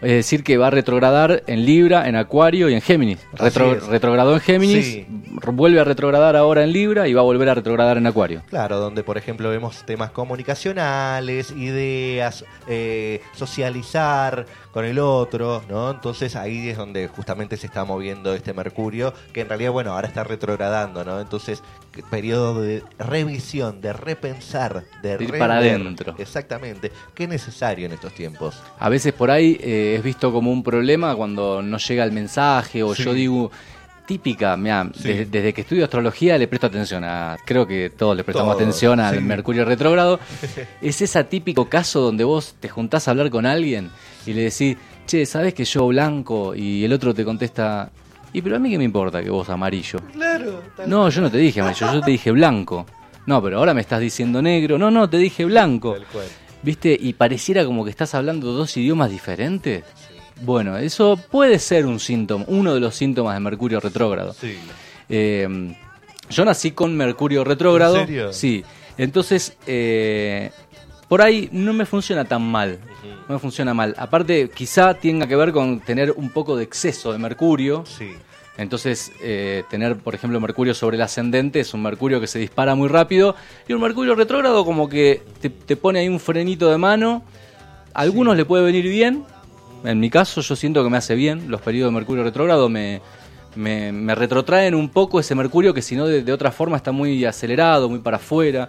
Es 0.00 0.10
decir, 0.12 0.42
que 0.42 0.56
va 0.56 0.68
a 0.68 0.70
retrogradar 0.70 1.42
en 1.46 1.66
Libra, 1.66 2.08
en 2.08 2.16
Acuario 2.16 2.68
y 2.70 2.74
en 2.74 2.80
Géminis. 2.80 3.18
Retro- 3.34 3.78
retrogradó 3.88 4.32
en 4.34 4.40
Géminis, 4.40 4.84
Sí. 4.86 5.06
vuelve 5.52 5.78
a 5.78 5.84
retrogradar 5.84 6.34
ahora 6.34 6.64
en 6.64 6.72
Libra 6.72 7.06
y 7.06 7.12
va 7.12 7.20
a 7.20 7.24
volver 7.24 7.50
a 7.50 7.54
retrogradar 7.54 7.98
en 7.98 8.06
Acuario. 8.06 8.42
Claro, 8.48 8.78
donde 8.80 9.04
por 9.04 9.18
ejemplo 9.18 9.50
vemos 9.50 9.84
temas 9.84 10.10
comunicacionales, 10.10 11.50
ideas, 11.52 12.44
eh, 12.66 13.20
socializar 13.34 14.46
con 14.72 14.84
el 14.84 14.98
otro, 14.98 15.62
¿no? 15.68 15.90
Entonces 15.90 16.34
ahí 16.34 16.68
es 16.70 16.76
donde 16.78 17.06
justamente 17.08 17.56
se 17.56 17.66
está 17.66 17.84
moviendo 17.84 18.34
este 18.34 18.54
Mercurio, 18.54 19.12
que 19.32 19.42
en 19.42 19.48
realidad, 19.48 19.70
bueno, 19.70 19.92
ahora 19.92 20.08
está 20.08 20.24
retrogradando, 20.24 21.04
¿no? 21.04 21.20
Entonces, 21.20 21.62
periodo 22.10 22.60
de 22.62 22.82
revisión, 22.98 23.80
de 23.80 23.92
repensar, 23.92 24.84
de 25.02 25.16
Ir 25.20 25.38
para 25.38 25.58
adentro. 25.58 26.14
Exactamente. 26.18 26.90
Qué 27.14 27.28
necesario 27.28 27.84
en 27.86 27.92
estos 27.92 28.14
tiempos. 28.14 28.60
A 28.78 28.88
veces 28.88 29.12
por 29.12 29.30
ahí 29.30 29.58
eh, 29.60 29.96
es 29.98 30.02
visto 30.02 30.32
como 30.32 30.50
un 30.50 30.62
problema 30.62 31.14
cuando 31.14 31.60
no 31.62 31.76
llega 31.78 32.04
el 32.04 32.12
mensaje 32.12 32.82
o 32.82 32.94
Sí. 32.94 33.02
yo 33.04 33.12
digo, 33.12 33.50
típica, 34.06 34.56
mirá, 34.56 34.88
Sí. 34.94 35.08
desde, 35.08 35.26
desde 35.26 35.52
que 35.52 35.60
estudio 35.62 35.84
astrología 35.84 36.36
le 36.38 36.48
presto 36.48 36.66
atención 36.66 37.04
a, 37.04 37.36
creo 37.44 37.66
que 37.66 37.90
todos 37.90 38.16
le 38.16 38.24
prestamos 38.24 38.52
Todos, 38.54 38.62
atención 38.62 39.00
al 39.00 39.16
sí. 39.16 39.20
Mercurio 39.22 39.64
retrógrado, 39.64 40.18
es 40.82 41.00
ese 41.02 41.24
típico 41.24 41.68
caso 41.68 42.00
donde 42.00 42.24
vos 42.24 42.54
te 42.60 42.68
juntás 42.68 43.06
a 43.08 43.12
hablar 43.12 43.30
con 43.30 43.46
alguien 43.46 43.90
y 44.26 44.32
le 44.32 44.42
decís, 44.42 44.76
che, 45.06 45.24
¿sabes 45.26 45.54
que 45.54 45.64
yo 45.64 45.86
blanco? 45.86 46.54
Y 46.54 46.84
el 46.84 46.92
otro 46.92 47.14
te 47.14 47.24
contesta, 47.24 47.90
y 48.32 48.42
pero 48.42 48.56
a 48.56 48.58
mí 48.58 48.70
qué 48.70 48.78
me 48.78 48.84
importa 48.84 49.22
que 49.22 49.30
vos 49.30 49.48
amarillo. 49.48 49.98
Claro, 50.12 50.62
No, 50.86 51.08
yo 51.08 51.20
no 51.20 51.30
te 51.30 51.38
dije 51.38 51.60
amarillo, 51.60 51.92
yo 51.92 52.00
te 52.00 52.10
dije 52.10 52.30
blanco. 52.30 52.86
No, 53.26 53.40
pero 53.42 53.58
ahora 53.58 53.72
me 53.72 53.80
estás 53.82 54.00
diciendo 54.00 54.42
negro. 54.42 54.78
No, 54.78 54.90
no, 54.90 55.08
te 55.08 55.16
dije 55.16 55.44
blanco. 55.44 55.92
Tal 55.92 56.06
cual. 56.06 56.24
¿Viste? 56.64 56.96
Y 57.00 57.12
pareciera 57.12 57.64
como 57.64 57.84
que 57.84 57.90
estás 57.90 58.14
hablando 58.16 58.52
dos 58.52 58.76
idiomas 58.76 59.10
diferentes. 59.10 59.84
Bueno, 60.42 60.76
eso 60.76 61.18
puede 61.30 61.58
ser 61.58 61.86
un 61.86 62.00
síntoma, 62.00 62.44
uno 62.48 62.74
de 62.74 62.80
los 62.80 62.94
síntomas 62.94 63.34
de 63.34 63.40
Mercurio 63.40 63.80
retrógrado. 63.80 64.34
Sí. 64.34 64.56
Eh, 65.08 65.74
yo 66.30 66.44
nací 66.44 66.72
con 66.72 66.96
Mercurio 66.96 67.44
retrógrado. 67.44 68.00
¿En 68.00 68.06
serio? 68.06 68.32
Sí. 68.32 68.64
Entonces, 68.98 69.56
eh, 69.66 70.50
por 71.08 71.22
ahí 71.22 71.48
no 71.52 71.72
me 71.72 71.86
funciona 71.86 72.24
tan 72.24 72.42
mal. 72.42 72.78
No 73.28 73.34
me 73.34 73.38
funciona 73.38 73.72
mal. 73.74 73.94
Aparte, 73.98 74.50
quizá 74.52 74.94
tenga 74.94 75.26
que 75.26 75.36
ver 75.36 75.52
con 75.52 75.80
tener 75.80 76.12
un 76.12 76.30
poco 76.30 76.56
de 76.56 76.64
exceso 76.64 77.12
de 77.12 77.18
Mercurio. 77.18 77.84
Sí. 77.86 78.12
Entonces, 78.58 79.12
eh, 79.22 79.64
tener, 79.70 79.96
por 79.96 80.14
ejemplo, 80.14 80.40
Mercurio 80.40 80.74
sobre 80.74 80.96
el 80.96 81.02
ascendente 81.02 81.60
es 81.60 81.72
un 81.72 81.82
Mercurio 81.82 82.20
que 82.20 82.26
se 82.26 82.38
dispara 82.38 82.74
muy 82.74 82.88
rápido 82.88 83.34
y 83.68 83.72
un 83.72 83.80
Mercurio 83.80 84.14
retrógrado 84.14 84.64
como 84.64 84.88
que 84.88 85.22
te, 85.40 85.50
te 85.50 85.76
pone 85.76 86.00
ahí 86.00 86.08
un 86.08 86.20
frenito 86.20 86.70
de 86.70 86.78
mano. 86.78 87.22
A 87.94 88.00
algunos 88.00 88.36
le 88.36 88.44
puede 88.44 88.64
venir 88.64 88.88
bien. 88.88 89.24
En 89.84 90.00
mi 90.00 90.10
caso, 90.10 90.40
yo 90.40 90.56
siento 90.56 90.82
que 90.84 90.90
me 90.90 90.96
hace 90.96 91.14
bien. 91.14 91.50
Los 91.50 91.60
periodos 91.60 91.92
de 91.92 91.96
Mercurio 91.96 92.24
retrógrado 92.24 92.68
me, 92.68 93.00
me, 93.56 93.92
me 93.92 94.14
retrotraen 94.14 94.74
un 94.74 94.88
poco 94.88 95.20
ese 95.20 95.34
Mercurio 95.34 95.74
que 95.74 95.82
si 95.82 95.96
no 95.96 96.06
de, 96.06 96.22
de 96.22 96.32
otra 96.32 96.50
forma 96.52 96.76
está 96.76 96.92
muy 96.92 97.24
acelerado, 97.24 97.88
muy 97.88 97.98
para 97.98 98.16
afuera. 98.16 98.68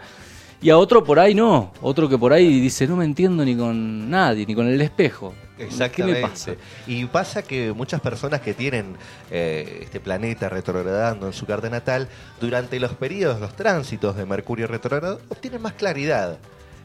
Y 0.64 0.70
a 0.70 0.78
otro 0.78 1.04
por 1.04 1.20
ahí 1.20 1.36
no. 1.36 1.74
Otro 1.82 2.08
que 2.08 2.18
por 2.18 2.32
ahí 2.32 2.62
dice, 2.62 2.88
no 2.88 2.96
me 2.96 3.04
entiendo 3.04 3.44
ni 3.44 3.54
con 3.54 4.10
nadie, 4.10 4.46
ni 4.46 4.56
con 4.56 4.66
el 4.68 4.82
espejo. 4.82 5.34
¿Qué 5.58 5.66
Exactamente. 5.66 6.22
me 6.22 6.28
pasa? 6.28 6.52
Y 6.88 7.06
pasa 7.06 7.44
que 7.44 7.74
muchas 7.74 8.00
personas 8.00 8.40
que 8.40 8.54
tienen 8.54 8.96
eh, 9.30 9.80
este 9.82 10.00
planeta 10.00 10.48
retrogradando 10.48 11.28
en 11.28 11.34
su 11.34 11.46
carta 11.46 11.70
natal, 11.70 12.08
durante 12.40 12.80
los 12.80 12.94
periodos, 12.94 13.42
los 13.42 13.54
tránsitos 13.56 14.16
de 14.16 14.26
Mercurio 14.26 14.68
retrogrado, 14.68 15.20
obtienen 15.28 15.62
más 15.62 15.74
claridad. 15.74 16.40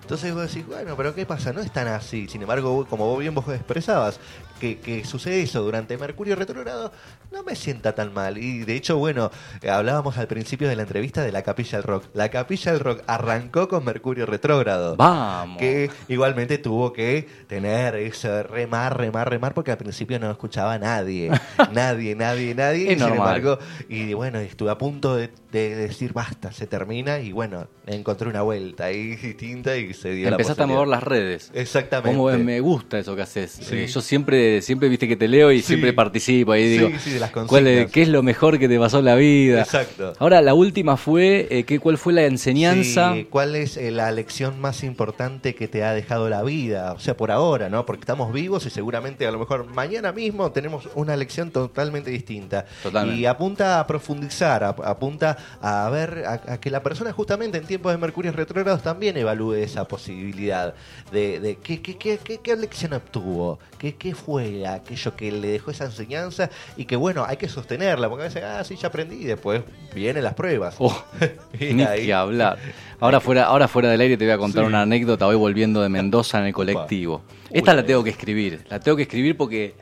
Entonces 0.08 0.32
vos 0.32 0.48
decís, 0.48 0.66
bueno, 0.66 0.96
pero 0.96 1.14
¿qué 1.14 1.26
pasa? 1.26 1.52
No 1.52 1.60
es 1.60 1.70
tan 1.70 1.86
así. 1.86 2.28
Sin 2.28 2.40
embargo, 2.40 2.86
como 2.88 3.04
vos 3.04 3.18
bien 3.18 3.34
vos 3.34 3.46
expresabas, 3.50 4.18
que, 4.58 4.78
que 4.78 5.04
sucede 5.04 5.42
eso 5.42 5.62
durante 5.62 5.96
Mercurio 5.96 6.36
retrogrado, 6.36 6.92
no 7.32 7.42
me 7.42 7.56
sienta 7.56 7.94
tan 7.94 8.12
mal. 8.12 8.38
Y 8.38 8.60
de 8.60 8.74
hecho, 8.74 8.98
bueno, 8.98 9.30
eh, 9.62 9.70
hablábamos 9.70 10.18
al 10.18 10.26
principio 10.26 10.68
de 10.68 10.76
la 10.76 10.82
entrevista 10.82 11.22
de 11.22 11.32
la 11.32 11.42
Capilla 11.42 11.78
del 11.78 11.84
Rock. 11.84 12.04
La 12.14 12.28
Capilla 12.30 12.72
del 12.72 12.80
Rock 12.80 13.02
arrancó 13.06 13.68
con 13.68 13.84
Mercurio 13.84 14.26
retrógrado. 14.26 14.96
Vamos. 14.96 15.58
Que 15.58 15.90
igualmente 16.08 16.58
tuvo 16.58 16.92
que 16.92 17.26
tener 17.46 17.96
eso, 17.96 18.42
remar, 18.42 18.96
remar, 18.96 19.30
remar, 19.30 19.54
porque 19.54 19.70
al 19.70 19.78
principio 19.78 20.18
no 20.18 20.30
escuchaba 20.30 20.74
a 20.74 20.78
nadie. 20.78 21.30
nadie, 21.72 22.14
nadie, 22.14 22.54
nadie. 22.54 22.84
Es 22.92 22.96
y 22.96 23.00
sin 23.00 23.08
normal. 23.08 23.36
embargo, 23.36 23.58
y 23.88 24.12
bueno, 24.14 24.38
estuve 24.38 24.70
a 24.70 24.78
punto 24.78 25.16
de, 25.16 25.30
de 25.52 25.74
decir 25.76 26.12
basta, 26.12 26.52
se 26.52 26.66
termina, 26.66 27.20
y 27.20 27.32
bueno, 27.32 27.68
encontré 27.86 28.28
una 28.28 28.42
vuelta 28.42 28.86
ahí 28.86 29.16
distinta 29.16 29.76
y 29.76 29.94
se 29.94 30.12
dio 30.12 30.28
Empezaste 30.28 30.60
la 30.60 30.64
a 30.64 30.66
mover 30.66 30.88
las 30.88 31.02
redes. 31.02 31.50
Exactamente. 31.54 32.16
Como 32.16 32.30
me 32.38 32.60
gusta 32.60 32.98
eso 32.98 33.16
que 33.16 33.22
haces. 33.22 33.50
Sí. 33.52 33.76
Eh, 33.76 33.86
yo 33.86 34.00
siempre, 34.00 34.47
siempre 34.62 34.88
viste 34.88 35.06
que 35.08 35.16
te 35.16 35.28
leo 35.28 35.52
y 35.52 35.58
Sí. 35.60 35.68
siempre 35.68 35.92
participo 35.92 36.52
ahí 36.52 36.68
digo, 36.68 36.88
sí, 36.98 37.10
de 37.10 37.20
las 37.20 37.30
¿cuál 37.30 37.66
es-. 37.66 37.90
¿qué 37.90 38.02
es 38.02 38.08
lo 38.08 38.22
mejor 38.22 38.58
que 38.58 38.68
te 38.68 38.78
pasó 38.78 38.98
en 39.00 39.04
la 39.06 39.14
vida? 39.14 39.60
Exacto. 39.62 40.12
Ahora, 40.18 40.40
la 40.42 40.54
última 40.54 40.96
fue, 40.96 41.46
eh, 41.50 41.64
¿qué, 41.64 41.78
¿cuál 41.78 41.98
fue 41.98 42.12
la 42.12 42.24
enseñanza? 42.24 43.14
¿Cuál 43.30 43.54
es 43.56 43.76
eh, 43.76 43.90
la 43.90 44.10
lección 44.12 44.60
más 44.60 44.82
importante 44.82 45.54
que 45.54 45.68
te 45.68 45.84
ha 45.84 45.92
dejado 45.92 46.28
la 46.28 46.42
vida? 46.42 46.92
O 46.92 46.98
sea, 47.00 47.16
por 47.16 47.30
ahora, 47.30 47.68
¿no? 47.68 47.84
Porque 47.86 48.00
estamos 48.00 48.32
vivos 48.32 48.66
y 48.66 48.70
seguramente 48.70 49.26
a 49.26 49.30
lo 49.30 49.38
mejor 49.38 49.66
mañana 49.66 50.12
mismo 50.12 50.50
tenemos 50.52 50.88
una 50.94 51.16
lección 51.16 51.50
totalmente 51.50 52.10
distinta. 52.10 52.64
Totalmente. 52.82 53.20
Y 53.20 53.26
apunta 53.26 53.80
a 53.80 53.86
profundizar, 53.86 54.64
a- 54.64 54.68
apunta 54.84 55.36
a 55.60 55.88
ver, 55.90 56.24
a, 56.26 56.52
a 56.54 56.60
que 56.60 56.70
la 56.70 56.82
persona 56.82 57.12
justamente 57.12 57.58
en 57.58 57.64
tiempos 57.64 57.92
de 57.92 57.98
Mercurio 57.98 58.32
retrógrados 58.32 58.82
también 58.82 59.16
evalúe 59.16 59.54
esa 59.54 59.86
posibilidad 59.86 60.74
de, 61.12 61.40
de 61.40 61.56
qué, 61.56 61.80
qué, 61.80 61.96
qué, 61.96 62.18
qué- 62.22 62.38
qué 62.42 62.56
lección 62.56 62.92
obtuvo, 62.92 63.58
qué, 63.78 63.94
qué 63.94 64.14
fue 64.14 64.37
aquello 64.66 65.16
que 65.16 65.32
le 65.32 65.48
dejó 65.48 65.70
esa 65.70 65.84
enseñanza 65.86 66.50
y 66.76 66.84
que 66.84 66.96
bueno, 66.96 67.24
hay 67.26 67.36
que 67.36 67.48
sostenerla, 67.48 68.08
porque 68.08 68.24
a 68.24 68.28
veces, 68.28 68.42
ah, 68.44 68.62
sí, 68.64 68.76
ya 68.76 68.88
aprendí, 68.88 69.16
y 69.16 69.24
después 69.24 69.62
vienen 69.94 70.24
las 70.24 70.34
pruebas. 70.34 70.76
Oh, 70.78 71.04
ni 71.60 71.82
ahí- 71.82 72.06
que 72.06 72.14
hablar. 72.14 72.58
Ahora 73.00 73.20
fuera, 73.20 73.44
ahora 73.44 73.68
fuera 73.68 73.90
del 73.90 74.00
aire 74.00 74.16
te 74.16 74.24
voy 74.24 74.32
a 74.34 74.38
contar 74.38 74.64
Sí. 74.64 74.68
una 74.68 74.82
anécdota. 74.82 75.26
Voy 75.26 75.36
volviendo 75.36 75.80
de 75.82 75.88
Mendoza 75.88 76.38
en 76.40 76.46
el 76.46 76.52
colectivo. 76.52 77.22
Esta 77.50 77.72
la 77.74 77.84
tengo 77.86 78.02
que 78.04 78.10
escribir. 78.10 78.64
La 78.68 78.80
tengo 78.80 78.96
que 78.96 79.04
escribir 79.04 79.36
porque 79.36 79.74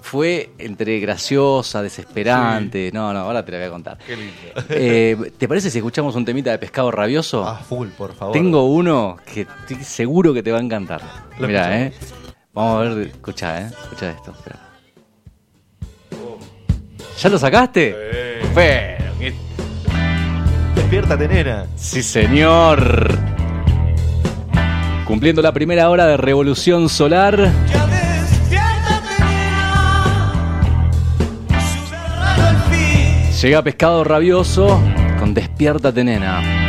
fue 0.00 0.50
entre 0.58 0.98
graciosa, 0.98 1.82
desesperante. 1.82 2.90
No, 2.94 3.12
no, 3.12 3.20
ahora 3.20 3.44
te 3.44 3.52
la 3.52 3.58
voy 3.58 3.66
a 3.66 3.70
contar. 3.70 3.98
Qué 4.06 4.16
lindo. 4.16 4.32
Eh, 4.70 5.32
¿Te 5.36 5.46
parece 5.46 5.70
si 5.70 5.78
escuchamos 5.78 6.14
un 6.16 6.24
temita 6.24 6.50
de 6.50 6.58
pescado 6.58 6.90
rabioso? 6.90 7.46
Ah, 7.46 7.58
full, 7.62 7.88
por 7.88 8.14
favor. 8.14 8.32
Tengo 8.32 8.64
uno 8.66 9.18
que 9.32 9.42
estoy 9.42 9.84
seguro 9.84 10.32
que 10.32 10.42
te 10.42 10.50
va 10.50 10.58
a 10.58 10.62
encantar. 10.62 11.02
Mira, 11.38 11.78
eh. 11.82 11.92
Vamos 12.56 12.86
a 12.86 12.88
ver, 12.88 13.08
escucha, 13.08 13.60
eh. 13.60 13.70
Escucha 13.82 14.10
esto. 14.12 14.32
espera. 14.32 14.58
¿Ya 17.18 17.28
lo 17.28 17.38
sacaste? 17.38 17.94
Pero, 18.54 19.12
qué 19.18 19.34
Despiértate, 20.74 21.28
nena. 21.28 21.66
Sí, 21.76 22.02
señor. 22.02 23.18
Cumpliendo 25.04 25.42
la 25.42 25.52
primera 25.52 25.90
hora 25.90 26.06
de 26.06 26.16
Revolución 26.16 26.88
Solar. 26.88 27.36
Ya 27.36 27.86
despiértate, 27.86 29.22
nena. 29.22 30.32
Sube 31.60 31.96
al 31.98 32.20
radio 32.22 32.46
al 32.46 32.56
fin. 32.70 33.32
Llega 33.42 33.62
Pescado 33.62 34.02
Rabioso 34.02 34.80
con 35.18 35.34
Despiértate, 35.34 36.04
nena. 36.04 36.65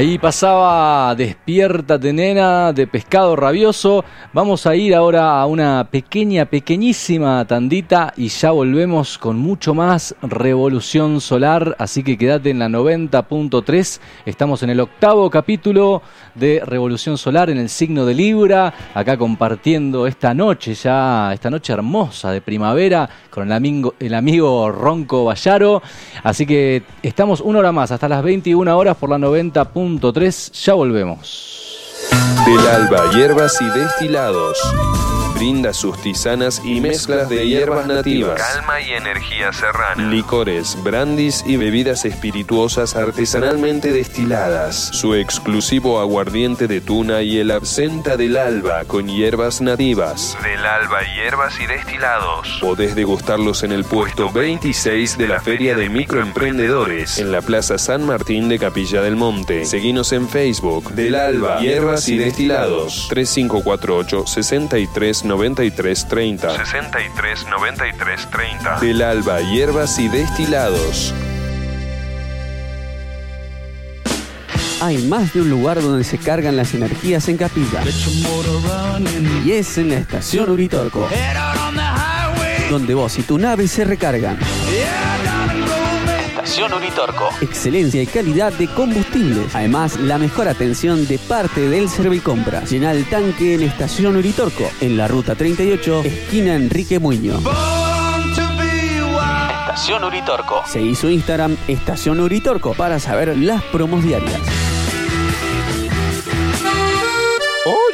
Ahí 0.00 0.16
pasaba 0.18 1.14
Despiértate 1.14 2.14
nena 2.14 2.72
de 2.72 2.86
Pescado 2.86 3.36
Rabioso. 3.36 4.02
Vamos 4.32 4.64
a 4.64 4.76
ir 4.76 4.94
ahora 4.94 5.40
a 5.40 5.46
una 5.46 5.88
pequeña, 5.90 6.44
pequeñísima 6.44 7.44
tandita 7.46 8.14
y 8.16 8.28
ya 8.28 8.52
volvemos 8.52 9.18
con 9.18 9.36
mucho 9.36 9.74
más 9.74 10.14
Revolución 10.22 11.20
Solar. 11.20 11.74
Así 11.80 12.04
que 12.04 12.16
quédate 12.16 12.50
en 12.50 12.60
la 12.60 12.68
90.3. 12.68 14.00
Estamos 14.26 14.62
en 14.62 14.70
el 14.70 14.78
octavo 14.78 15.28
capítulo 15.30 16.02
de 16.36 16.62
Revolución 16.64 17.18
Solar 17.18 17.50
en 17.50 17.58
el 17.58 17.68
signo 17.68 18.06
de 18.06 18.14
Libra. 18.14 18.72
Acá 18.94 19.18
compartiendo 19.18 20.06
esta 20.06 20.32
noche 20.32 20.74
ya, 20.74 21.32
esta 21.34 21.50
noche 21.50 21.72
hermosa 21.72 22.30
de 22.30 22.40
primavera 22.40 23.10
con 23.30 23.50
el 23.50 24.14
amigo, 24.14 24.70
Ronco 24.70 25.24
Bayaro. 25.24 25.82
Así 26.22 26.46
que 26.46 26.84
estamos 27.02 27.40
una 27.40 27.58
hora 27.58 27.72
más, 27.72 27.90
hasta 27.90 28.08
las 28.08 28.22
21 28.22 28.78
horas 28.78 28.96
por 28.96 29.10
la 29.10 29.18
90.3. 29.18 30.52
Ya 30.52 30.74
volvemos. 30.74 31.69
Del 32.46 32.66
alba, 32.68 33.10
hierbas 33.12 33.60
y 33.60 33.68
destilados. 33.70 34.58
Brinda 35.40 35.72
sus 35.72 35.98
tisanas 36.02 36.60
y 36.62 36.82
mezclas 36.82 37.30
de 37.30 37.48
hierbas 37.48 37.86
nativas. 37.86 38.38
Calma 38.38 38.78
y 38.82 38.90
energía 38.90 39.50
serrana. 39.54 40.10
Licores, 40.10 40.76
brandis 40.82 41.42
y 41.46 41.56
bebidas 41.56 42.04
espirituosas 42.04 42.94
artesanalmente 42.94 43.90
destiladas. 43.90 44.90
Su 44.92 45.14
exclusivo 45.14 45.98
aguardiente 45.98 46.68
de 46.68 46.82
tuna 46.82 47.22
y 47.22 47.38
el 47.38 47.52
absenta 47.52 48.18
del 48.18 48.36
alba 48.36 48.84
con 48.84 49.08
hierbas 49.08 49.62
nativas. 49.62 50.36
Del 50.42 50.66
alba, 50.66 50.98
hierbas 51.14 51.58
y 51.58 51.64
destilados. 51.64 52.58
Podés 52.60 52.94
degustarlos 52.94 53.62
en 53.62 53.72
el 53.72 53.84
puesto 53.84 54.30
26 54.30 55.16
de 55.16 55.26
la 55.26 55.40
Feria 55.40 55.74
de 55.74 55.88
Microemprendedores 55.88 57.16
en 57.16 57.32
la 57.32 57.40
Plaza 57.40 57.78
San 57.78 58.04
Martín 58.04 58.50
de 58.50 58.58
Capilla 58.58 59.00
del 59.00 59.16
Monte. 59.16 59.64
Seguinos 59.64 60.12
en 60.12 60.28
Facebook. 60.28 60.92
Del 60.92 61.14
Alba, 61.14 61.60
Hierbas 61.60 62.10
y 62.10 62.18
Destilados. 62.18 63.06
3548 63.08 64.26
63 64.26 65.29
93 65.30 66.08
30. 66.08 66.56
63 66.56 67.46
93 67.48 68.30
30. 68.30 68.80
Del 68.80 69.00
Alba, 69.00 69.40
Hierbas 69.40 69.96
y 70.00 70.08
Destilados. 70.08 71.14
Hay 74.80 74.98
más 75.06 75.32
de 75.32 75.42
un 75.42 75.50
lugar 75.50 75.80
donde 75.80 76.02
se 76.02 76.18
cargan 76.18 76.56
las 76.56 76.74
energías 76.74 77.28
en 77.28 77.36
Capilla. 77.36 77.80
Y 79.44 79.52
es 79.52 79.78
en 79.78 79.90
la 79.90 79.98
estación 79.98 80.50
Uritorco. 80.50 81.08
Donde 82.68 82.94
vos 82.94 83.16
y 83.16 83.22
tu 83.22 83.38
nave 83.38 83.68
se 83.68 83.84
recargan. 83.84 84.36
Estación 86.42 86.72
Uritorco. 86.72 87.28
Excelencia 87.42 88.02
y 88.02 88.06
calidad 88.06 88.50
de 88.54 88.66
combustibles. 88.68 89.54
Además, 89.54 90.00
la 90.00 90.16
mejor 90.16 90.48
atención 90.48 91.06
de 91.06 91.18
parte 91.18 91.68
del 91.68 91.90
Servicompra. 91.90 92.64
Llena 92.64 92.92
el 92.92 93.04
tanque 93.10 93.56
en 93.56 93.62
Estación 93.62 94.16
Uritorco. 94.16 94.64
En 94.80 94.96
la 94.96 95.06
ruta 95.06 95.34
38, 95.34 96.00
esquina 96.02 96.54
Enrique 96.54 96.98
Muño. 96.98 97.40
Estación 99.66 100.02
Uritorco. 100.02 100.62
Seguí 100.66 100.94
su 100.94 101.10
Instagram, 101.10 101.58
Estación 101.68 102.20
Uritorco, 102.20 102.72
para 102.72 102.98
saber 102.98 103.36
las 103.36 103.62
promos 103.64 104.02
diarias. 104.02 104.40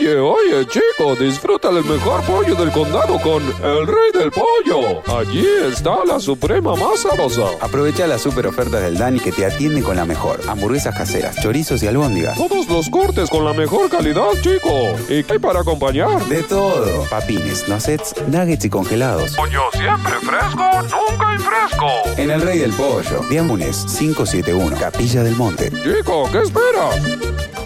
Oye, 0.07 0.20
oye, 0.20 0.66
chico, 0.66 1.16
disfruta 1.16 1.68
el 1.70 1.82
mejor 1.84 2.22
pollo 2.22 2.54
del 2.54 2.70
condado 2.70 3.18
con 3.20 3.42
el 3.42 3.86
rey 3.88 4.12
del 4.14 4.30
pollo. 4.30 5.02
Allí 5.18 5.44
está 5.66 6.04
la 6.04 6.20
suprema 6.20 6.76
más 6.76 7.00
sabrosa. 7.00 7.46
Aprovecha 7.61 8.07
las 8.07 8.22
super 8.22 8.46
ofertas 8.46 8.82
del 8.82 8.96
Dani 8.98 9.18
que 9.18 9.32
te 9.32 9.44
atiende 9.44 9.82
con 9.82 9.96
la 9.96 10.04
mejor. 10.04 10.40
Hamburguesas 10.46 10.94
caseras, 10.96 11.34
chorizos 11.42 11.82
y 11.82 11.88
albóndigas. 11.88 12.36
Todos 12.36 12.68
los 12.68 12.88
cortes 12.88 13.28
con 13.28 13.44
la 13.44 13.52
mejor 13.52 13.90
calidad, 13.90 14.30
chico. 14.42 14.94
¿Y 15.09 15.24
qué 15.24 15.32
hay 15.32 15.38
para 15.40 15.62
acompañar? 15.62 16.24
De 16.26 16.44
todo. 16.44 17.02
Papines, 17.11 17.66
nuggets, 17.66 18.14
nuggets 18.28 18.64
y 18.64 18.70
congelados. 18.70 19.34
Pollo 19.34 19.62
siempre 19.72 20.12
fresco, 20.20 20.70
nunca 20.82 21.34
infresco. 21.34 21.90
En 22.16 22.30
el 22.30 22.42
Rey 22.42 22.61
del 22.61 22.72
Pollo, 22.74 23.24
Diámones 23.28 23.84
571, 23.98 24.76
Capilla 24.78 25.24
del 25.24 25.34
Monte. 25.34 25.72
Chico, 25.72 26.28
¿qué 26.30 26.42
esperas? 26.42 27.65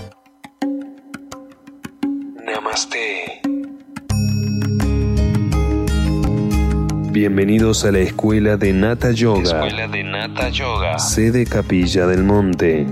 Namaste. 2.71 3.41
Bienvenidos 7.11 7.85
a 7.85 7.91
la 7.91 7.99
escuela 7.99 8.57
de 8.57 8.73
Nata 8.73 9.11
Yoga. 9.11 9.43
Escuela 9.43 9.89
de 9.89 10.05
Nata 10.05 10.51
Yoga. 10.51 10.97
Sede 11.01 11.47
Capilla 11.47 12.07
del 12.07 12.23
Monte. 12.23 12.87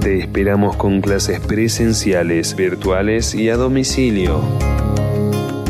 Te 0.00 0.18
esperamos 0.18 0.76
con 0.76 1.02
clases 1.02 1.40
presenciales, 1.40 2.56
virtuales 2.56 3.34
y 3.34 3.50
a 3.50 3.56
domicilio. 3.56 4.40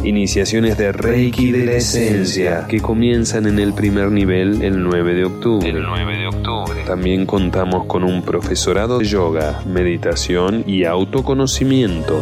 Iniciaciones 0.04 0.76
de 0.76 0.92
Reiki 0.92 1.50
de 1.50 1.64
la 1.64 1.72
Esencia 1.72 2.66
que 2.68 2.80
comienzan 2.80 3.46
en 3.46 3.58
el 3.58 3.72
primer 3.72 4.10
nivel 4.10 4.62
el 4.62 4.82
9 4.82 5.14
de 5.14 5.24
octubre. 5.24 5.68
El 5.68 5.82
9 5.82 6.18
de 6.18 6.26
octubre. 6.26 6.84
También 6.86 7.24
contamos 7.24 7.86
con 7.86 8.04
un 8.04 8.22
profesorado 8.22 8.98
de 8.98 9.06
yoga, 9.06 9.62
meditación 9.66 10.62
y 10.66 10.84
autoconocimiento. 10.84 12.20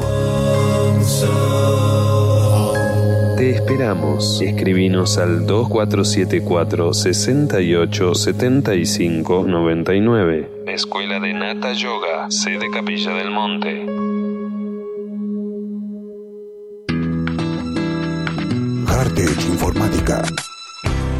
Te 3.36 3.50
esperamos. 3.50 4.40
Escribinos 4.40 5.18
al 5.18 5.44
2474 5.44 6.94
68 6.94 8.14
75 8.14 9.44
99. 9.44 10.48
Escuela 10.68 11.18
de 11.18 11.34
Nata 11.34 11.72
Yoga. 11.72 12.30
Sede 12.30 12.70
Capilla 12.72 13.10
del 13.14 13.32
Monte. 13.32 14.01
Hardtech 19.02 19.46
Informática. 19.46 20.22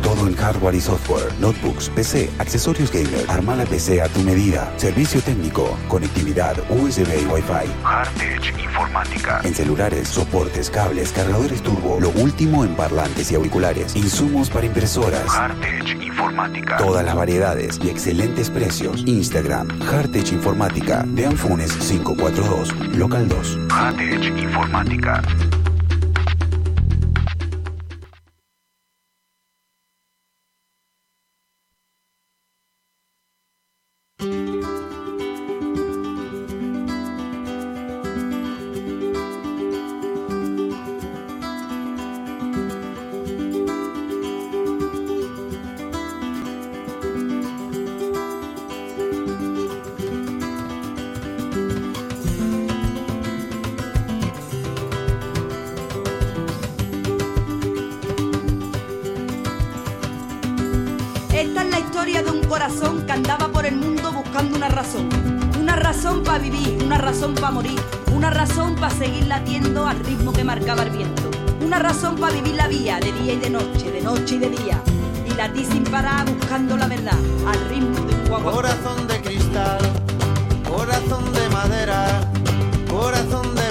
Todo 0.02 0.28
en 0.28 0.36
hardware 0.36 0.76
y 0.76 0.80
software, 0.80 1.32
notebooks, 1.40 1.90
PC, 1.90 2.30
accesorios 2.38 2.92
gamer. 2.92 3.24
Arma 3.28 3.56
la 3.56 3.64
PC 3.64 4.00
a 4.00 4.06
tu 4.06 4.20
medida. 4.20 4.72
Servicio 4.76 5.20
técnico, 5.20 5.76
conectividad 5.88 6.54
USB 6.70 7.08
y 7.22 7.26
Wi-Fi. 7.26 7.72
Hardtech 7.82 8.56
Informática. 8.62 9.40
En 9.42 9.52
celulares, 9.52 10.06
soportes, 10.06 10.70
cables, 10.70 11.10
cargadores 11.10 11.60
turbo, 11.60 11.98
lo 11.98 12.10
último 12.10 12.64
en 12.64 12.76
parlantes 12.76 13.32
y 13.32 13.34
auriculares, 13.34 13.96
insumos 13.96 14.48
para 14.48 14.66
impresoras. 14.66 15.26
Hardtech 15.26 16.00
Informática. 16.04 16.76
Todas 16.76 17.04
las 17.04 17.16
variedades 17.16 17.80
y 17.82 17.88
excelentes 17.88 18.48
precios. 18.48 19.02
Instagram, 19.06 19.66
Hardtech 19.80 20.30
Informática, 20.30 21.02
de 21.04 21.26
Anfunes 21.26 21.72
542, 21.72 22.96
Local 22.96 23.28
2. 23.28 23.58
Hardtech 23.70 24.38
Informática. 24.38 25.20
Para 68.82 68.96
seguir 68.96 69.28
latiendo 69.28 69.86
al 69.86 70.00
ritmo 70.00 70.32
que 70.32 70.42
marcaba 70.42 70.82
el 70.82 70.90
viento. 70.90 71.30
Una 71.64 71.78
razón 71.78 72.16
para 72.16 72.34
vivir 72.34 72.56
la 72.56 72.66
vía 72.66 72.98
de 72.98 73.12
día 73.12 73.34
y 73.34 73.36
de 73.36 73.48
noche, 73.48 73.92
de 73.92 74.00
noche 74.00 74.34
y 74.34 74.38
de 74.38 74.50
día. 74.50 74.82
Y 75.24 75.34
latir 75.34 75.66
sin 75.66 75.84
parar 75.84 76.28
buscando 76.28 76.76
la 76.76 76.88
verdad 76.88 77.16
al 77.46 77.68
ritmo 77.68 78.04
de 78.04 78.12
un 78.12 78.28
guagua. 78.28 78.52
Corazón 78.54 79.06
de 79.06 79.22
cristal, 79.22 79.78
corazón 80.68 81.32
de 81.32 81.48
madera, 81.50 82.28
corazón 82.90 83.54
de 83.54 83.61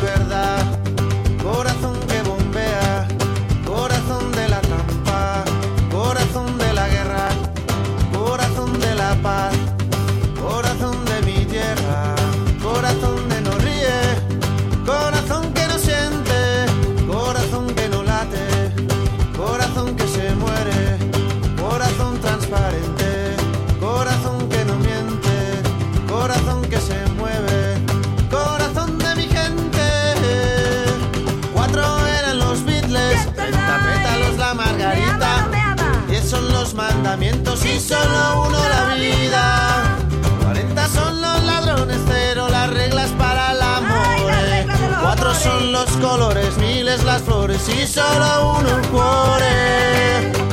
y 37.19 37.77
solo 37.77 38.45
uno 38.47 38.57
la 38.69 38.95
vida. 38.95 39.97
40 40.43 40.87
son 40.87 41.21
los 41.21 41.43
ladrones, 41.43 41.97
cero 42.07 42.47
las 42.49 42.69
reglas 42.69 43.09
para 43.17 43.51
el 43.51 43.61
amor. 43.61 44.31
eh. 44.31 44.65
Cuatro 45.01 45.35
son 45.35 45.73
los 45.73 45.89
colores, 45.97 46.57
miles 46.57 47.03
las 47.03 47.21
flores 47.21 47.67
y 47.67 47.85
solo 47.85 48.55
uno 48.57 48.77
el 48.77 48.87
cuore. 48.87 50.50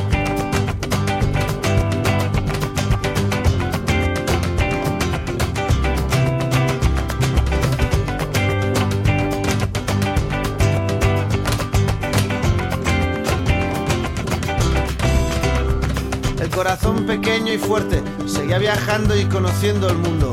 Pequeño 17.09 17.55
y 17.55 17.57
fuerte 17.57 18.03
seguía 18.27 18.59
viajando 18.59 19.17
y 19.17 19.25
conociendo 19.25 19.89
el 19.89 19.97
mundo. 19.97 20.31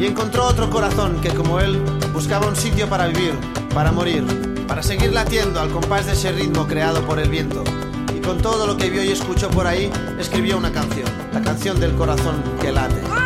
Y 0.00 0.06
encontró 0.06 0.46
otro 0.46 0.70
corazón 0.70 1.20
que, 1.20 1.28
como 1.28 1.60
él, 1.60 1.78
buscaba 2.14 2.46
un 2.46 2.56
sitio 2.56 2.88
para 2.88 3.08
vivir, 3.08 3.34
para 3.74 3.92
morir, 3.92 4.24
para 4.66 4.82
seguir 4.82 5.12
latiendo 5.12 5.60
al 5.60 5.68
compás 5.68 6.06
de 6.06 6.12
ese 6.12 6.32
ritmo 6.32 6.66
creado 6.66 7.02
por 7.06 7.18
el 7.18 7.28
viento. 7.28 7.62
Y 8.16 8.20
con 8.20 8.38
todo 8.38 8.66
lo 8.66 8.78
que 8.78 8.88
vio 8.88 9.04
y 9.04 9.12
escuchó 9.12 9.50
por 9.50 9.66
ahí, 9.66 9.92
escribió 10.18 10.56
una 10.56 10.72
canción, 10.72 11.10
la 11.30 11.42
canción 11.42 11.78
del 11.78 11.94
corazón 11.94 12.42
que 12.58 12.72
late. 12.72 13.23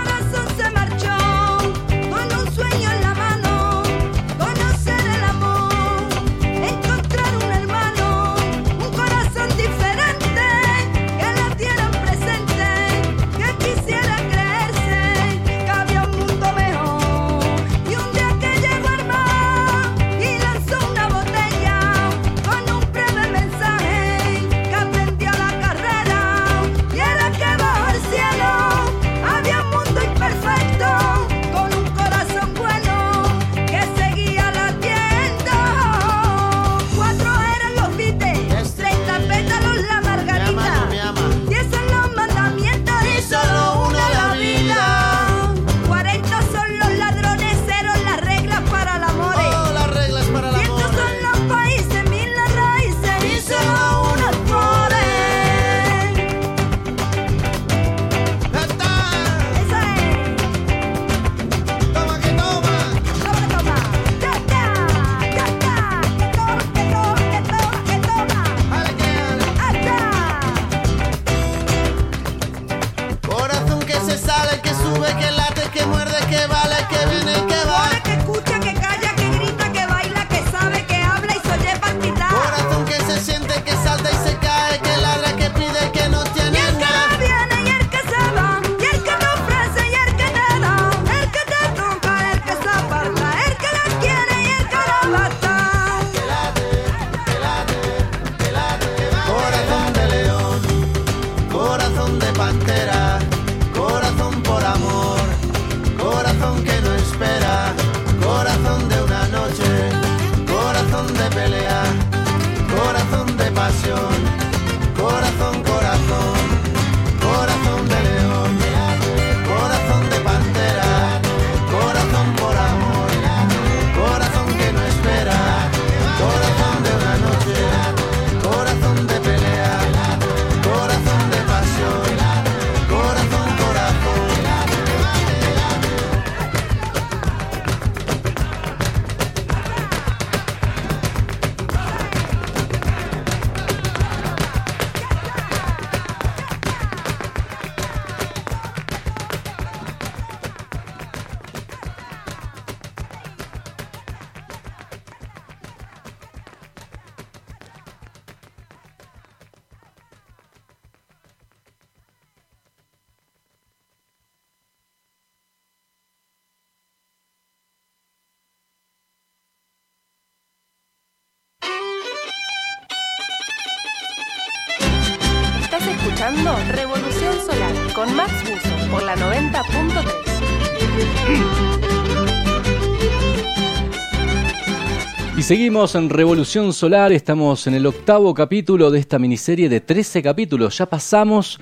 Seguimos 185.48 185.94
en 185.94 186.10
Revolución 186.10 186.74
Solar, 186.74 187.10
estamos 187.10 187.66
en 187.66 187.72
el 187.72 187.86
octavo 187.86 188.34
capítulo 188.34 188.90
de 188.90 188.98
esta 188.98 189.18
miniserie 189.18 189.70
de 189.70 189.80
13 189.80 190.22
capítulos. 190.22 190.76
Ya 190.76 190.84
pasamos 190.84 191.58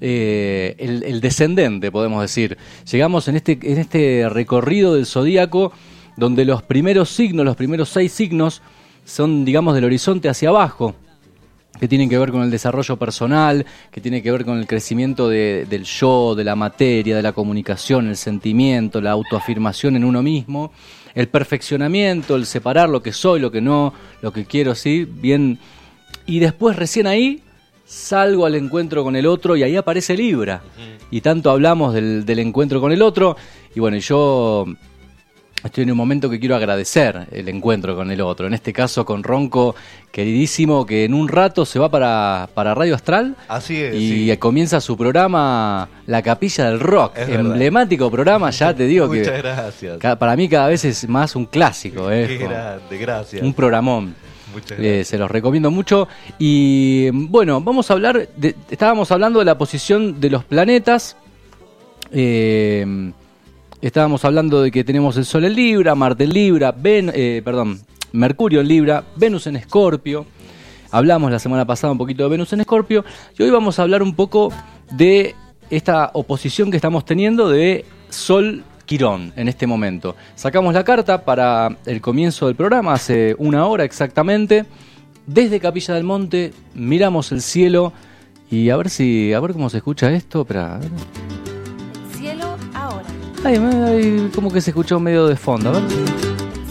eh, 0.00 0.74
el, 0.76 1.20
descendente, 1.20 1.92
podemos 1.92 2.22
decir. 2.22 2.58
Llegamos 2.90 3.28
en 3.28 3.36
este, 3.36 3.56
en 3.62 3.78
este 3.78 4.28
recorrido 4.28 4.96
del 4.96 5.06
zodíaco 5.06 5.70
donde 6.16 6.44
los 6.44 6.64
primeros 6.64 7.08
signos, 7.10 7.46
los 7.46 7.54
primeros 7.54 7.90
seis 7.90 8.10
signos, 8.10 8.62
son, 9.04 9.44
digamos, 9.44 9.76
del 9.76 9.84
horizonte 9.84 10.28
hacia 10.28 10.48
abajo 10.48 10.96
que 11.78 11.86
tienen 11.86 12.10
que 12.10 12.18
ver 12.18 12.32
con 12.32 12.42
el 12.42 12.50
desarrollo 12.50 12.96
personal, 12.96 13.64
que 13.92 14.00
tiene 14.00 14.24
que 14.24 14.32
ver 14.32 14.44
con 14.44 14.58
el 14.58 14.66
crecimiento 14.66 15.28
de- 15.28 15.66
del 15.70 15.84
yo, 15.84 16.34
de 16.34 16.42
la 16.42 16.56
materia, 16.56 17.14
de 17.14 17.22
la 17.22 17.32
comunicación, 17.32 18.08
el 18.08 18.16
sentimiento, 18.16 19.00
la 19.00 19.12
autoafirmación 19.12 19.94
en 19.94 20.04
uno 20.04 20.20
mismo, 20.20 20.72
el 21.14 21.28
perfeccionamiento, 21.28 22.36
el 22.36 22.46
separar 22.46 22.88
lo 22.88 23.02
que 23.02 23.12
soy, 23.12 23.40
lo 23.40 23.50
que 23.50 23.60
no, 23.60 23.92
lo 24.22 24.32
que 24.32 24.44
quiero, 24.44 24.74
sí, 24.74 25.04
bien. 25.04 25.58
Y 26.26 26.38
después 26.38 26.76
recién 26.76 27.06
ahí 27.06 27.42
salgo 27.84 28.46
al 28.46 28.54
encuentro 28.54 29.02
con 29.02 29.16
el 29.16 29.26
otro 29.26 29.56
y 29.56 29.62
ahí 29.62 29.76
aparece 29.76 30.16
Libra. 30.16 30.62
Y 31.10 31.20
tanto 31.22 31.50
hablamos 31.50 31.92
del, 31.92 32.24
del 32.24 32.38
encuentro 32.38 32.80
con 32.80 32.92
el 32.92 33.02
otro. 33.02 33.36
Y 33.74 33.80
bueno, 33.80 33.98
yo 33.98 34.66
estoy 35.64 35.84
en 35.84 35.90
un 35.90 35.96
momento 35.96 36.28
que 36.30 36.38
quiero 36.40 36.56
agradecer 36.56 37.26
el 37.32 37.48
encuentro 37.48 37.94
con 37.96 38.10
el 38.10 38.20
otro. 38.20 38.46
En 38.46 38.54
este 38.54 38.72
caso 38.72 39.04
con 39.04 39.22
Ronco, 39.22 39.74
queridísimo, 40.10 40.86
que 40.86 41.04
en 41.04 41.14
un 41.14 41.28
rato 41.28 41.64
se 41.64 41.78
va 41.78 41.88
para, 41.90 42.48
para 42.54 42.74
Radio 42.74 42.94
Astral. 42.94 43.36
Así 43.48 43.76
es, 43.80 43.94
Y 43.94 44.30
sí. 44.30 44.36
comienza 44.38 44.80
su 44.80 44.96
programa 44.96 45.88
La 46.06 46.22
Capilla 46.22 46.70
del 46.70 46.80
Rock. 46.80 47.16
Es 47.16 47.28
verdad. 47.28 47.46
emblemático 47.46 48.10
programa, 48.10 48.50
ya 48.50 48.74
te 48.74 48.84
digo 48.86 49.06
Muchas 49.06 49.28
que 49.28 49.38
gracias. 49.38 49.98
ca- 49.98 50.18
para 50.18 50.36
mí 50.36 50.48
cada 50.48 50.68
vez 50.68 50.84
es 50.84 51.08
más 51.08 51.36
un 51.36 51.46
clásico. 51.46 52.10
eh, 52.10 52.26
Qué 52.26 52.38
grande, 52.38 52.98
gracias. 52.98 53.42
Un 53.42 53.54
programón. 53.54 54.14
Muchas 54.52 54.72
Eh, 54.72 54.82
gracias. 54.82 55.08
se 55.08 55.18
los 55.18 55.30
recomiendo 55.30 55.70
mucho. 55.70 56.08
Y 56.38 57.08
bueno, 57.10 57.60
vamos 57.60 57.88
a 57.90 57.94
hablar, 57.94 58.28
de- 58.36 58.56
estábamos 58.70 59.12
hablando 59.12 59.38
de 59.38 59.44
la 59.44 59.56
posición 59.56 60.20
de 60.20 60.30
los 60.30 60.44
planetas. 60.44 61.16
Eh, 62.12 63.12
estábamos 63.80 64.24
hablando 64.24 64.62
de 64.62 64.70
que 64.70 64.84
tenemos 64.84 65.16
el 65.16 65.24
Sol 65.24 65.44
en 65.44 65.54
Libra, 65.54 65.94
Marte 65.94 66.24
en 66.24 66.32
Libra, 66.32 66.74
eh, 66.84 67.42
perdón, 67.44 67.80
Mercurio 68.12 68.60
en 68.60 68.68
Libra, 68.68 69.04
Venus 69.16 69.46
en 69.46 69.56
Escorpio. 69.56 70.26
Hablamos 70.90 71.30
la 71.30 71.38
semana 71.38 71.64
pasada 71.64 71.92
un 71.92 71.98
poquito 71.98 72.24
de 72.24 72.30
Venus 72.30 72.52
en 72.52 72.60
Escorpio. 72.60 73.04
Y 73.38 73.42
hoy 73.42 73.50
vamos 73.50 73.78
a 73.78 73.82
hablar 73.82 74.02
un 74.02 74.14
poco 74.14 74.52
de 74.90 75.34
esta 75.70 76.10
oposición 76.14 76.70
que 76.70 76.76
estamos 76.76 77.04
teniendo 77.04 77.48
de 77.48 77.84
Sol 78.08 78.64
Quirón 78.84 79.32
en 79.36 79.48
este 79.48 79.66
momento. 79.66 80.16
Sacamos 80.34 80.74
la 80.74 80.84
carta 80.84 81.24
para 81.24 81.76
el 81.86 82.00
comienzo 82.00 82.46
del 82.46 82.56
programa, 82.56 82.94
hace 82.94 83.36
una 83.38 83.66
hora 83.66 83.84
exactamente. 83.84 84.66
Desde 85.26 85.60
Capilla 85.60 85.94
del 85.94 86.04
Monte 86.04 86.52
miramos 86.74 87.30
el 87.30 87.40
cielo 87.40 87.92
y 88.50 88.70
a 88.70 88.76
ver 88.76 88.90
si, 88.90 89.32
a 89.32 89.38
ver 89.38 89.52
cómo 89.52 89.70
se 89.70 89.76
escucha 89.76 90.10
esto. 90.10 90.44
Ay, 93.42 93.56
ay, 93.56 94.30
como 94.34 94.52
que 94.52 94.60
se 94.60 94.70
escuchó 94.70 95.00
medio 95.00 95.26
de 95.26 95.36
fondo. 95.36 95.70
A 95.70 95.72
ver. 95.72 95.82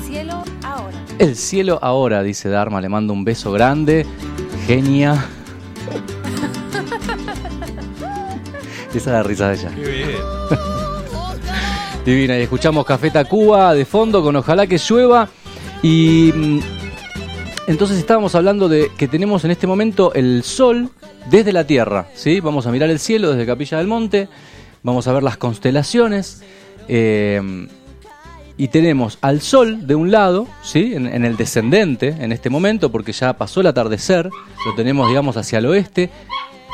Cielo 0.05 0.43
ahora. 0.63 0.97
El 1.17 1.35
cielo 1.35 1.79
ahora, 1.81 2.21
dice 2.21 2.49
Dharma, 2.49 2.79
le 2.79 2.89
mando 2.89 3.11
un 3.13 3.25
beso 3.25 3.51
grande. 3.51 4.05
Genia. 4.67 5.13
Esa 8.93 8.97
es 8.97 9.05
la 9.07 9.23
risa 9.23 9.49
de 9.49 9.55
ella. 9.55 9.71
Qué 9.75 9.81
bien. 9.81 10.09
Divina. 12.05 12.37
Y 12.37 12.43
escuchamos 12.43 12.85
Café 12.85 13.09
Tacuba 13.11 13.73
de 13.73 13.85
fondo 13.85 14.21
con 14.21 14.35
Ojalá 14.35 14.67
que 14.67 14.77
llueva. 14.77 15.27
Y 15.81 16.31
mm, 16.35 16.59
entonces 17.67 17.97
estábamos 17.97 18.35
hablando 18.35 18.69
de 18.69 18.91
que 18.97 19.07
tenemos 19.07 19.43
en 19.43 19.51
este 19.51 19.65
momento 19.67 20.13
el 20.13 20.43
sol 20.43 20.89
desde 21.29 21.51
la 21.51 21.65
Tierra. 21.65 22.07
¿sí? 22.13 22.39
Vamos 22.39 22.67
a 22.67 22.71
mirar 22.71 22.89
el 22.89 22.99
cielo 22.99 23.31
desde 23.31 23.45
Capilla 23.45 23.77
del 23.77 23.87
Monte. 23.87 24.29
Vamos 24.83 25.07
a 25.07 25.13
ver 25.13 25.23
las 25.23 25.37
constelaciones. 25.37 26.43
Eh, 26.89 27.67
y 28.57 28.67
tenemos 28.67 29.17
al 29.21 29.39
sol 29.39 29.87
de 29.87 29.95
un 29.95 30.11
lado, 30.11 30.45
¿sí? 30.61 30.93
En, 30.93 31.23
el 31.23 31.37
descendente 31.37 32.17
en 32.19 32.33
este 32.33 32.49
momento, 32.49 32.91
porque 32.91 33.13
ya 33.13 33.31
pasó 33.31 33.61
el 33.61 33.67
atardecer, 33.67 34.29
lo 34.65 34.75
tenemos, 34.75 35.07
digamos, 35.07 35.37
hacia 35.37 35.59
el 35.59 35.67
oeste, 35.67 36.09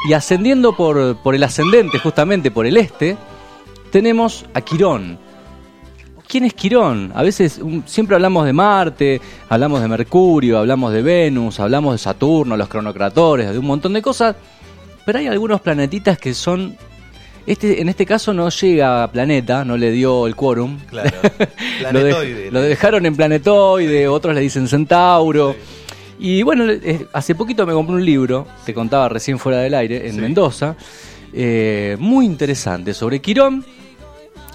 y 0.09 0.13
ascendiendo 0.13 0.75
por, 0.75 1.17
por 1.17 1.35
el 1.35 1.43
ascendente, 1.43 1.99
justamente 1.99 2.49
por 2.49 2.65
el 2.65 2.77
este, 2.77 3.15
tenemos 3.91 4.45
a 4.55 4.61
Quirón. 4.61 5.19
¿Quién 6.27 6.45
es 6.45 6.55
Quirón? 6.55 7.11
A 7.13 7.21
veces 7.21 7.61
siempre 7.85 8.15
hablamos 8.15 8.47
de 8.47 8.53
Marte, 8.53 9.21
hablamos 9.47 9.79
de 9.79 9.87
Mercurio, 9.87 10.57
hablamos 10.57 10.91
de 10.91 11.03
Venus, 11.03 11.59
hablamos 11.59 11.93
de 11.93 11.97
Saturno, 11.99 12.57
los 12.57 12.67
cronocratores, 12.67 13.51
de 13.51 13.59
un 13.59 13.65
montón 13.67 13.93
de 13.93 14.01
cosas, 14.01 14.35
pero 15.05 15.19
hay 15.19 15.27
algunos 15.27 15.61
planetitas 15.61 16.17
que 16.17 16.33
son... 16.33 16.75
Este, 17.47 17.79
en 17.81 17.89
este 17.89 18.05
caso 18.05 18.33
no 18.33 18.49
llega 18.49 19.03
a 19.03 19.11
planeta, 19.11 19.63
no 19.63 19.77
le 19.77 19.91
dio 19.91 20.25
el 20.25 20.35
quórum. 20.35 20.79
Claro. 20.89 21.11
lo, 21.93 22.03
de- 22.03 22.49
lo 22.51 22.61
dejaron 22.61 23.05
en 23.05 23.15
planetoide, 23.15 24.07
otros 24.07 24.33
le 24.33 24.41
dicen 24.41 24.67
centauro. 24.67 25.55
Y 26.19 26.41
bueno, 26.43 26.65
eh, 26.71 27.05
hace 27.13 27.35
poquito 27.35 27.65
me 27.67 27.73
compré 27.73 27.95
un 27.95 28.05
libro, 28.05 28.47
te 28.65 28.73
contaba 28.73 29.09
recién 29.09 29.37
fuera 29.37 29.59
del 29.59 29.73
aire, 29.75 30.07
en 30.07 30.15
Sí. 30.15 30.21
Mendoza, 30.21 30.75
eh, 31.33 31.97
muy 31.99 32.25
interesante, 32.25 32.93
sobre 32.93 33.19
Quirón, 33.19 33.63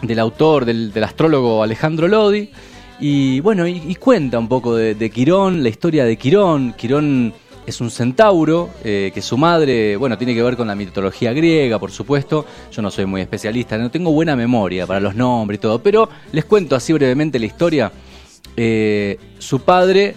del 0.03 0.19
autor, 0.19 0.65
del, 0.65 0.91
del 0.93 1.05
astrólogo 1.05 1.63
Alejandro 1.63 2.09
Lodi. 2.09 2.51
Y 2.99 3.41
bueno, 3.41 3.67
y, 3.67 3.83
y 3.89 3.95
cuenta 3.97 4.39
un 4.39 4.49
poco 4.49 4.75
de, 4.75 4.95
de 4.95 5.11
Quirón, 5.11 5.63
la 5.63 5.69
historia 5.69 6.05
de 6.05 6.17
Quirón. 6.17 6.73
Quirón 6.73 7.33
es 7.67 7.81
un 7.81 7.91
centauro, 7.91 8.71
eh, 8.85 9.11
que 9.15 9.23
su 9.23 9.37
madre, 9.37 9.97
bueno, 9.97 10.17
tiene 10.19 10.35
que 10.35 10.43
ver 10.43 10.57
con 10.57 10.69
la 10.69 10.75
mitología 10.75 11.33
griega, 11.33 11.79
por 11.79 11.91
supuesto. 11.91 12.47
Yo 12.73 12.83
no 12.83 12.91
soy 12.91 13.07
muy 13.07 13.21
especialista, 13.21 13.79
no 13.79 13.91
tengo 13.91 14.13
buena 14.13 14.37
memoria 14.37 14.87
para 14.87 15.01
los 15.01 15.15
nombres 15.15 15.59
y 15.59 15.61
todo, 15.61 15.83
pero 15.83 16.09
les 16.33 16.45
cuento 16.45 16.77
así 16.77 16.93
brevemente 16.93 17.39
la 17.39 17.47
historia. 17.47 17.93
Eh, 18.57 19.19
su 19.39 19.61
padre 19.61 20.17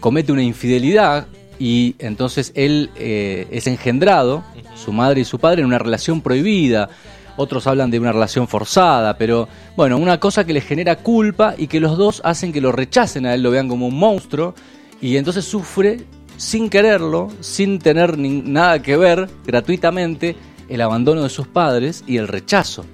comete 0.00 0.32
una 0.32 0.42
infidelidad 0.42 1.26
y 1.58 1.96
entonces 1.98 2.52
él 2.54 2.90
eh, 2.96 3.46
es 3.50 3.66
engendrado, 3.66 4.44
su 4.74 4.92
madre 4.92 5.22
y 5.22 5.24
su 5.24 5.38
padre, 5.38 5.60
en 5.60 5.66
una 5.66 5.78
relación 5.78 6.20
prohibida. 6.20 6.88
Otros 7.36 7.66
hablan 7.66 7.90
de 7.90 8.00
una 8.00 8.12
relación 8.12 8.48
forzada, 8.48 9.16
pero 9.16 9.48
bueno, 9.76 9.96
una 9.96 10.18
cosa 10.18 10.44
que 10.44 10.52
les 10.52 10.64
genera 10.64 10.96
culpa 10.96 11.54
y 11.56 11.68
que 11.68 11.80
los 11.80 11.96
dos 11.96 12.20
hacen 12.24 12.52
que 12.52 12.60
lo 12.60 12.72
rechacen 12.72 13.26
a 13.26 13.34
él, 13.34 13.42
lo 13.42 13.50
vean 13.50 13.68
como 13.68 13.86
un 13.86 13.96
monstruo 13.96 14.54
y 15.00 15.16
entonces 15.16 15.44
sufre 15.44 16.04
sin 16.38 16.70
quererlo, 16.70 17.28
sin 17.40 17.78
tener 17.78 18.16
ni- 18.16 18.40
nada 18.40 18.80
que 18.80 18.96
ver, 18.96 19.28
gratuitamente, 19.46 20.34
el 20.70 20.80
abandono 20.80 21.22
de 21.22 21.28
sus 21.28 21.46
padres 21.46 22.02
y 22.06 22.16
el 22.16 22.28
rechazo. 22.28 22.86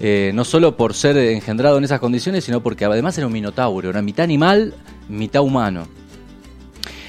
Eh, 0.00 0.30
no 0.32 0.44
solo 0.44 0.76
por 0.76 0.94
ser 0.94 1.16
engendrado 1.18 1.76
en 1.76 1.84
esas 1.84 2.00
condiciones, 2.00 2.44
sino 2.44 2.62
porque 2.62 2.84
además 2.86 3.18
era 3.18 3.26
un 3.26 3.32
minotauro, 3.32 3.90
era 3.90 4.00
mitad 4.00 4.24
animal, 4.24 4.72
mitad 5.08 5.42
humano. 5.42 5.86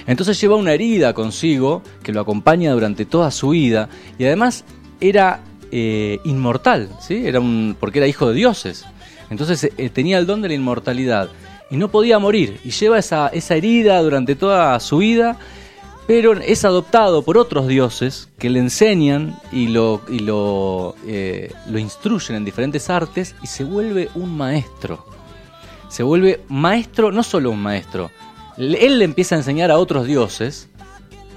Entonces 0.07 0.41
lleva 0.41 0.55
una 0.55 0.73
herida 0.73 1.13
consigo 1.13 1.83
que 2.01 2.11
lo 2.11 2.21
acompaña 2.21 2.71
durante 2.73 3.05
toda 3.05 3.29
su 3.29 3.49
vida 3.49 3.89
y 4.17 4.25
además 4.25 4.63
era 4.99 5.41
eh, 5.71 6.17
inmortal, 6.23 6.89
¿sí? 6.99 7.27
Era 7.27 7.39
porque 7.79 7.99
era 7.99 8.07
hijo 8.07 8.27
de 8.27 8.33
dioses. 8.33 8.85
Entonces 9.29 9.69
eh, 9.77 9.89
tenía 9.91 10.17
el 10.17 10.25
don 10.25 10.41
de 10.41 10.47
la 10.47 10.55
inmortalidad 10.55 11.29
y 11.69 11.77
no 11.77 11.89
podía 11.89 12.19
morir 12.19 12.59
y 12.63 12.71
lleva 12.71 12.99
esa, 12.99 13.27
esa 13.29 13.55
herida 13.55 14.01
durante 14.01 14.35
toda 14.35 14.79
su 14.79 14.97
vida, 14.97 15.37
pero 16.07 16.33
es 16.33 16.65
adoptado 16.65 17.21
por 17.21 17.37
otros 17.37 17.67
dioses 17.67 18.29
que 18.39 18.49
le 18.49 18.59
enseñan 18.59 19.39
y 19.51 19.67
lo, 19.67 20.01
y 20.09 20.19
lo, 20.19 20.95
eh, 21.05 21.53
lo 21.69 21.77
instruyen 21.77 22.37
en 22.37 22.45
diferentes 22.45 22.89
artes 22.89 23.35
y 23.43 23.47
se 23.47 23.63
vuelve 23.63 24.09
un 24.15 24.35
maestro. 24.35 25.05
Se 25.87 26.03
vuelve 26.03 26.41
maestro, 26.47 27.11
no 27.11 27.23
solo 27.23 27.51
un 27.51 27.61
maestro, 27.61 28.11
él 28.57 28.99
le 28.99 29.05
empieza 29.05 29.35
a 29.35 29.37
enseñar 29.37 29.71
a 29.71 29.77
otros 29.77 30.05
dioses, 30.05 30.69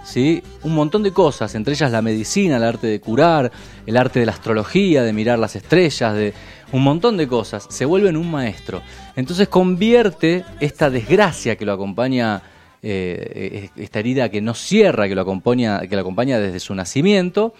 ¿sí? 0.04 0.42
Un 0.62 0.74
montón 0.74 1.02
de 1.02 1.12
cosas, 1.12 1.54
entre 1.54 1.74
ellas 1.74 1.92
la 1.92 2.02
medicina, 2.02 2.56
el 2.56 2.64
arte 2.64 2.86
de 2.86 3.00
curar, 3.00 3.52
el 3.86 3.96
arte 3.96 4.20
de 4.20 4.26
la 4.26 4.32
astrología, 4.32 5.02
de 5.02 5.12
mirar 5.12 5.38
las 5.38 5.56
estrellas, 5.56 6.14
de 6.14 6.34
un 6.72 6.82
montón 6.82 7.16
de 7.16 7.28
cosas. 7.28 7.66
Se 7.70 7.84
vuelve 7.84 8.08
en 8.08 8.16
un 8.16 8.30
maestro. 8.30 8.82
Entonces 9.16 9.48
convierte 9.48 10.44
esta 10.60 10.90
desgracia 10.90 11.56
que 11.56 11.64
lo 11.64 11.72
acompaña, 11.72 12.42
eh, 12.82 13.70
esta 13.76 13.98
herida 14.00 14.28
que 14.30 14.40
no 14.40 14.54
cierra, 14.54 15.06
que 15.08 15.14
lo 15.14 15.20
acompaña, 15.22 15.80
que 15.86 15.94
lo 15.94 16.00
acompaña 16.00 16.38
desde 16.38 16.60
su 16.60 16.74
nacimiento, 16.74 17.54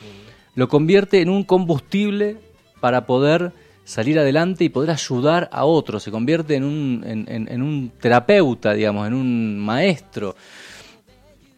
lo 0.55 0.69
convierte 0.69 1.21
en 1.21 1.29
un 1.29 1.45
combustible 1.45 2.37
para 2.81 3.07
poder 3.07 3.53
salir 3.85 4.19
adelante 4.19 4.65
y 4.65 4.69
poder 4.69 4.91
ayudar 4.91 5.49
a 5.53 5.65
otros. 5.65 6.03
Se 6.03 6.11
convierte 6.11 6.55
en 6.55 6.65
un, 6.65 7.05
en- 7.07 7.63
un 7.63 7.93
terapeuta, 8.01 8.75
digamos, 8.75 9.07
en 9.07 9.15
un 9.15 9.59
maestro. 9.59 10.35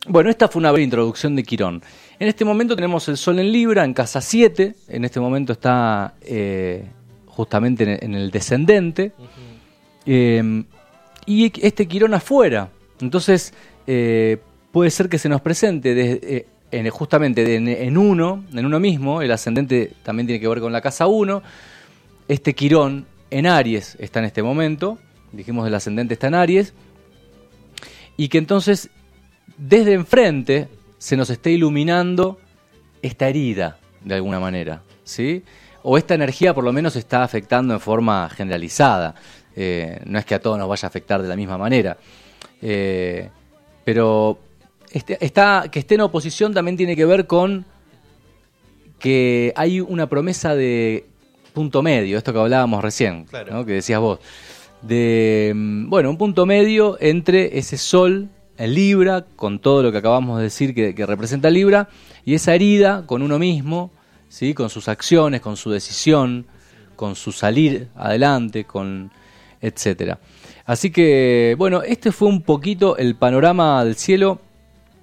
Bueno, 0.06 0.28
esta 0.30 0.48
fue 0.48 0.60
una 0.60 0.70
breve 0.70 0.84
introducción 0.84 1.34
de 1.34 1.42
Quirón. 1.42 1.82
En 2.18 2.28
este 2.28 2.44
momento 2.44 2.76
tenemos 2.76 3.08
el 3.08 3.16
Sol 3.16 3.38
en 3.38 3.50
Libra, 3.50 3.84
en 3.84 3.94
casa 3.94 4.20
7. 4.20 4.74
En 4.88 5.04
este 5.04 5.18
momento 5.18 5.52
está 5.52 6.14
eh, 6.22 6.84
justamente 7.34 8.04
en, 8.04 8.14
el 8.14 8.30
descendente. 8.30 9.12
Eh, 10.06 10.64
y 11.26 11.52
este 11.66 11.86
Quirón 11.88 12.14
afuera. 12.14 12.70
Entonces, 13.00 13.52
eh, 13.86 14.38
puede 14.72 14.90
ser 14.90 15.08
que 15.08 15.18
se 15.18 15.28
nos 15.28 15.40
presente 15.40 15.94
desde, 15.94 16.36
eh, 16.36 16.46
en- 16.70 16.88
justamente 16.90 17.44
de- 17.44 17.56
en, 17.56 17.68
en 17.68 17.98
uno, 17.98 18.44
en 18.52 18.64
uno 18.66 18.78
mismo. 18.80 19.22
El 19.22 19.32
ascendente 19.32 19.92
también 20.02 20.26
tiene 20.26 20.40
que 20.40 20.48
ver 20.48 20.60
con 20.60 20.72
la 20.72 20.80
casa 20.80 21.06
1. 21.06 21.42
Este 22.28 22.54
Quirón 22.54 23.06
en 23.30 23.46
Aries 23.46 23.96
está 23.98 24.18
en 24.20 24.26
este 24.26 24.42
momento. 24.42 24.98
Dijimos 25.32 25.66
el 25.66 25.74
ascendente 25.74 26.14
está 26.14 26.28
en 26.28 26.34
Aries. 26.34 26.72
Y 28.16 28.28
que 28.28 28.38
entonces 28.38 28.90
desde 29.56 29.92
enfrente 29.94 30.68
se 30.98 31.16
nos 31.16 31.30
esté 31.30 31.50
iluminando 31.50 32.38
esta 33.02 33.28
herida, 33.28 33.78
de 34.04 34.14
alguna 34.14 34.40
manera, 34.40 34.82
¿sí? 35.04 35.42
O 35.84 35.96
esta 35.98 36.14
energía 36.14 36.52
por 36.54 36.64
lo 36.64 36.72
menos 36.72 36.96
está 36.96 37.22
afectando 37.22 37.72
en 37.74 37.80
forma 37.80 38.28
generalizada. 38.30 39.14
Eh, 39.54 40.00
no 40.06 40.18
es 40.18 40.24
que 40.24 40.34
a 40.34 40.40
todos 40.40 40.58
nos 40.58 40.68
vaya 40.68 40.86
a 40.86 40.88
afectar 40.88 41.22
de 41.22 41.28
la 41.28 41.36
misma 41.36 41.56
manera. 41.58 41.96
Eh, 42.60 43.28
pero 43.84 44.38
este- 44.90 45.18
está, 45.24 45.66
que 45.70 45.78
esté 45.80 45.94
en 45.96 46.00
oposición 46.00 46.52
también 46.54 46.76
tiene 46.76 46.96
que 46.96 47.04
ver 47.04 47.26
con 47.26 47.64
que 48.98 49.52
hay 49.56 49.80
una 49.80 50.08
promesa 50.08 50.54
de 50.54 51.06
punto 51.52 51.82
medio, 51.82 52.16
esto 52.18 52.32
que 52.32 52.38
hablábamos 52.38 52.82
recién, 52.82 53.26
Claro. 53.26 53.52
¿no? 53.52 53.64
que 53.66 53.72
decías 53.74 54.00
vos, 54.00 54.18
de, 54.82 55.52
mm, 55.54 55.88
bueno, 55.90 56.10
un 56.10 56.16
punto 56.18 56.46
medio 56.46 56.96
entre 57.00 57.58
ese 57.58 57.76
sol 57.76 58.28
en 58.56 58.74
Libra, 58.74 59.24
con 59.36 59.58
todo 59.58 59.82
lo 59.82 59.92
que 59.92 59.98
acabamos 59.98 60.38
de 60.38 60.44
decir 60.44 60.74
que, 60.74 60.94
que 60.94 61.06
representa 61.06 61.50
Libra, 61.50 61.88
y 62.24 62.34
esa 62.34 62.54
herida 62.54 63.04
con 63.06 63.22
uno 63.22 63.38
mismo, 63.38 63.92
¿sí? 64.34 64.52
con 64.52 64.68
sus 64.68 64.88
acciones, 64.88 65.40
con 65.40 65.56
su 65.56 65.70
decisión, 65.70 66.46
con 66.96 67.14
su 67.14 67.30
salir 67.30 67.88
adelante, 67.94 68.64
con 68.64 69.12
etcétera. 69.60 70.18
Así 70.66 70.90
que, 70.90 71.54
bueno, 71.56 71.82
este 71.82 72.10
fue 72.10 72.28
un 72.28 72.42
poquito 72.42 72.96
el 72.96 73.14
panorama 73.14 73.84
del 73.84 73.94
cielo. 73.94 74.40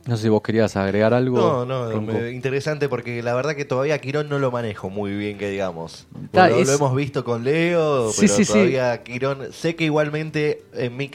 No 0.07 0.17
sé 0.17 0.23
si 0.23 0.29
vos 0.29 0.41
querías 0.41 0.75
agregar 0.75 1.13
algo. 1.13 1.37
No, 1.37 1.65
no, 1.65 1.91
Ronco. 1.91 2.13
me- 2.13 2.31
interesante 2.31 2.89
porque 2.89 3.21
la 3.21 3.35
verdad 3.35 3.55
que 3.55 3.65
todavía 3.65 3.99
Quirón 3.99 4.29
no 4.29 4.39
lo 4.39 4.49
manejo 4.49 4.89
muy 4.89 5.11
bien, 5.15 5.37
que 5.37 5.49
digamos. 5.49 6.07
Ta, 6.31 6.49
lo, 6.49 6.55
es- 6.57 6.67
lo 6.67 6.73
hemos 6.73 6.95
visto 6.95 7.23
con 7.23 7.43
Leo, 7.43 8.09
Sí, 8.11 8.21
pero 8.21 8.33
sí, 8.33 8.45
sí. 8.45 8.51
todavía 8.53 9.03
Quirón, 9.03 9.53
sé 9.53 9.75
que 9.75 9.83
igualmente 9.83 10.63
en 10.73 10.97
mi 10.97 11.09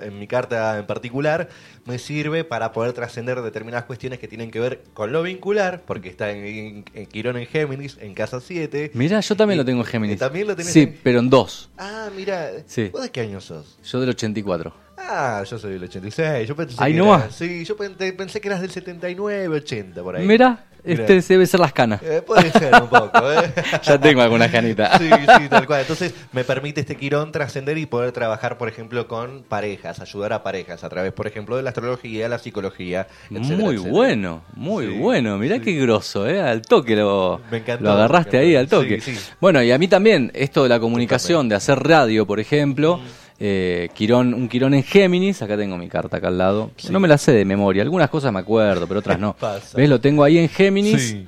en 0.00 0.18
mi 0.18 0.26
carta 0.26 0.78
en 0.78 0.86
particular, 0.86 1.48
me 1.84 1.98
sirve 1.98 2.44
para 2.44 2.72
poder 2.72 2.92
trascender 2.92 3.40
determinadas 3.42 3.84
cuestiones 3.84 4.18
que 4.18 4.28
tienen 4.28 4.50
que 4.50 4.60
ver 4.60 4.82
con 4.94 5.12
lo 5.12 5.22
vincular, 5.22 5.82
porque 5.86 6.08
está 6.08 6.30
en, 6.30 6.44
en- 6.46 6.84
en 6.94 7.06
Quirón 7.06 7.36
en 7.36 7.46
Géminis, 7.46 7.98
en 8.00 8.14
casa 8.14 8.40
7. 8.40 8.90
Mirá, 8.94 9.20
yo 9.20 9.36
también 9.36 9.58
lo 9.58 9.64
tengo 9.66 9.80
en 9.80 9.86
Géminis. 9.86 10.18
¿También 10.18 10.46
lo 10.46 10.56
tenés 10.56 10.72
Sí, 10.72 10.90
pero 11.02 11.18
en 11.18 11.28
dos. 11.28 11.68
Ah, 11.76 12.08
mira. 12.16 12.50
¿vos 12.92 13.02
de 13.02 13.10
qué 13.10 13.20
año 13.20 13.40
sos? 13.40 13.78
Yo 13.84 14.00
del 14.00 14.10
84. 14.10 14.72
Ah, 15.12 15.42
yo 15.48 15.58
soy 15.58 15.72
del 15.72 15.84
86. 15.84 16.46
Yo 16.48 16.54
pensé 16.54 16.76
Ahí 16.78 16.92
que 16.92 16.98
no 16.98 17.14
era-. 17.14 17.30
Sí, 17.30 17.64
yo 17.64 17.76
pen- 17.76 17.94
pensé 18.16 18.40
que 18.40 18.48
eras 18.48 18.60
del 18.60 18.70
79, 18.70 19.48
80 19.56 20.02
por 20.02 20.14
ahí. 20.16 20.24
Mira, 20.26 20.64
Mirá. 20.84 21.02
este 21.04 21.20
debe 21.34 21.46
ser 21.46 21.58
las 21.60 21.72
canas. 21.72 22.00
Eh, 22.02 22.22
puede 22.24 22.50
ser 22.52 22.72
un 22.80 22.88
poco, 22.88 23.32
¿eh? 23.32 23.52
ya 23.82 23.98
tengo 24.00 24.22
algunas 24.22 24.50
canitas. 24.50 24.98
Sí, 24.98 25.08
sí, 25.10 25.48
tal 25.48 25.66
cual. 25.66 25.80
Entonces 25.80 26.14
me 26.32 26.44
permite 26.44 26.80
este 26.82 26.94
quirón 26.96 27.32
trascender 27.32 27.76
y 27.76 27.86
poder 27.86 28.12
trabajar, 28.12 28.56
por 28.56 28.68
ejemplo, 28.68 29.08
con 29.08 29.42
parejas, 29.42 29.98
ayudar 30.00 30.32
a 30.32 30.42
parejas 30.44 30.84
a 30.84 30.88
través, 30.88 31.12
por 31.12 31.26
ejemplo, 31.26 31.56
de 31.56 31.62
la 31.64 31.70
astrología, 31.70 32.28
la 32.28 32.38
psicología, 32.38 33.08
etcétera, 33.30 33.56
Muy 33.56 33.74
etcétera. 33.74 33.92
bueno, 33.94 34.42
muy 34.54 34.86
Sí, 34.86 34.98
bueno. 34.98 35.38
Mirá 35.38 35.58
qué 35.58 35.72
grosso, 35.72 36.28
¿eh? 36.28 36.40
Al 36.40 36.62
toque 36.62 36.94
lo, 36.94 37.40
Me 37.50 37.58
encantó, 37.58 37.84
lo 37.84 37.90
agarraste 37.92 38.36
me 38.38 38.42
ahí 38.44 38.56
al 38.56 38.68
toque. 38.68 39.00
Sí, 39.00 39.16
sí. 39.16 39.30
Bueno, 39.40 39.60
y 39.62 39.72
a 39.72 39.78
mí 39.78 39.88
también, 39.88 40.30
esto 40.34 40.62
de 40.62 40.68
la 40.68 40.78
comunicación, 40.80 41.48
de 41.48 41.56
hacer 41.56 41.78
radio, 41.80 42.26
por 42.26 42.38
ejemplo, 42.40 43.00
eh, 43.40 43.88
Quirón, 43.94 44.34
un 44.34 44.48
Quirón 44.48 44.74
en 44.74 44.82
Géminis, 44.82 45.40
acá 45.42 45.56
tengo 45.56 45.76
mi 45.78 45.88
carta 45.88 46.18
acá 46.18 46.28
al 46.28 46.38
lado. 46.38 46.70
No 46.90 47.00
me 47.00 47.08
la 47.08 47.18
sé 47.18 47.32
de 47.32 47.44
memoria, 47.44 47.82
algunas 47.82 48.10
cosas 48.10 48.32
me 48.32 48.38
acuerdo, 48.40 48.86
pero 48.86 49.00
otras 49.00 49.18
no. 49.18 49.34
Pasa. 49.34 49.76
¿Ves? 49.76 49.88
Lo 49.88 50.00
tengo 50.00 50.22
ahí 50.24 50.38
en 50.38 50.48
Géminis. 50.48 51.02
Sí. 51.02 51.26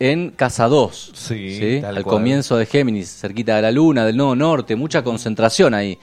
En 0.00 0.30
casa 0.30 0.66
2, 0.66 1.12
Sí, 1.14 1.76
al 1.84 2.02
cual. 2.02 2.04
comienzo 2.04 2.56
de 2.56 2.66
Géminis, 2.66 3.08
cerquita 3.20 3.54
de 3.54 3.62
la 3.62 3.70
luna, 3.70 4.04
del 4.04 4.16
nodo 4.16 4.34
norte, 4.34 4.74
mucha 4.74 5.04
concentración 5.04 5.74
ahí. 5.74 5.96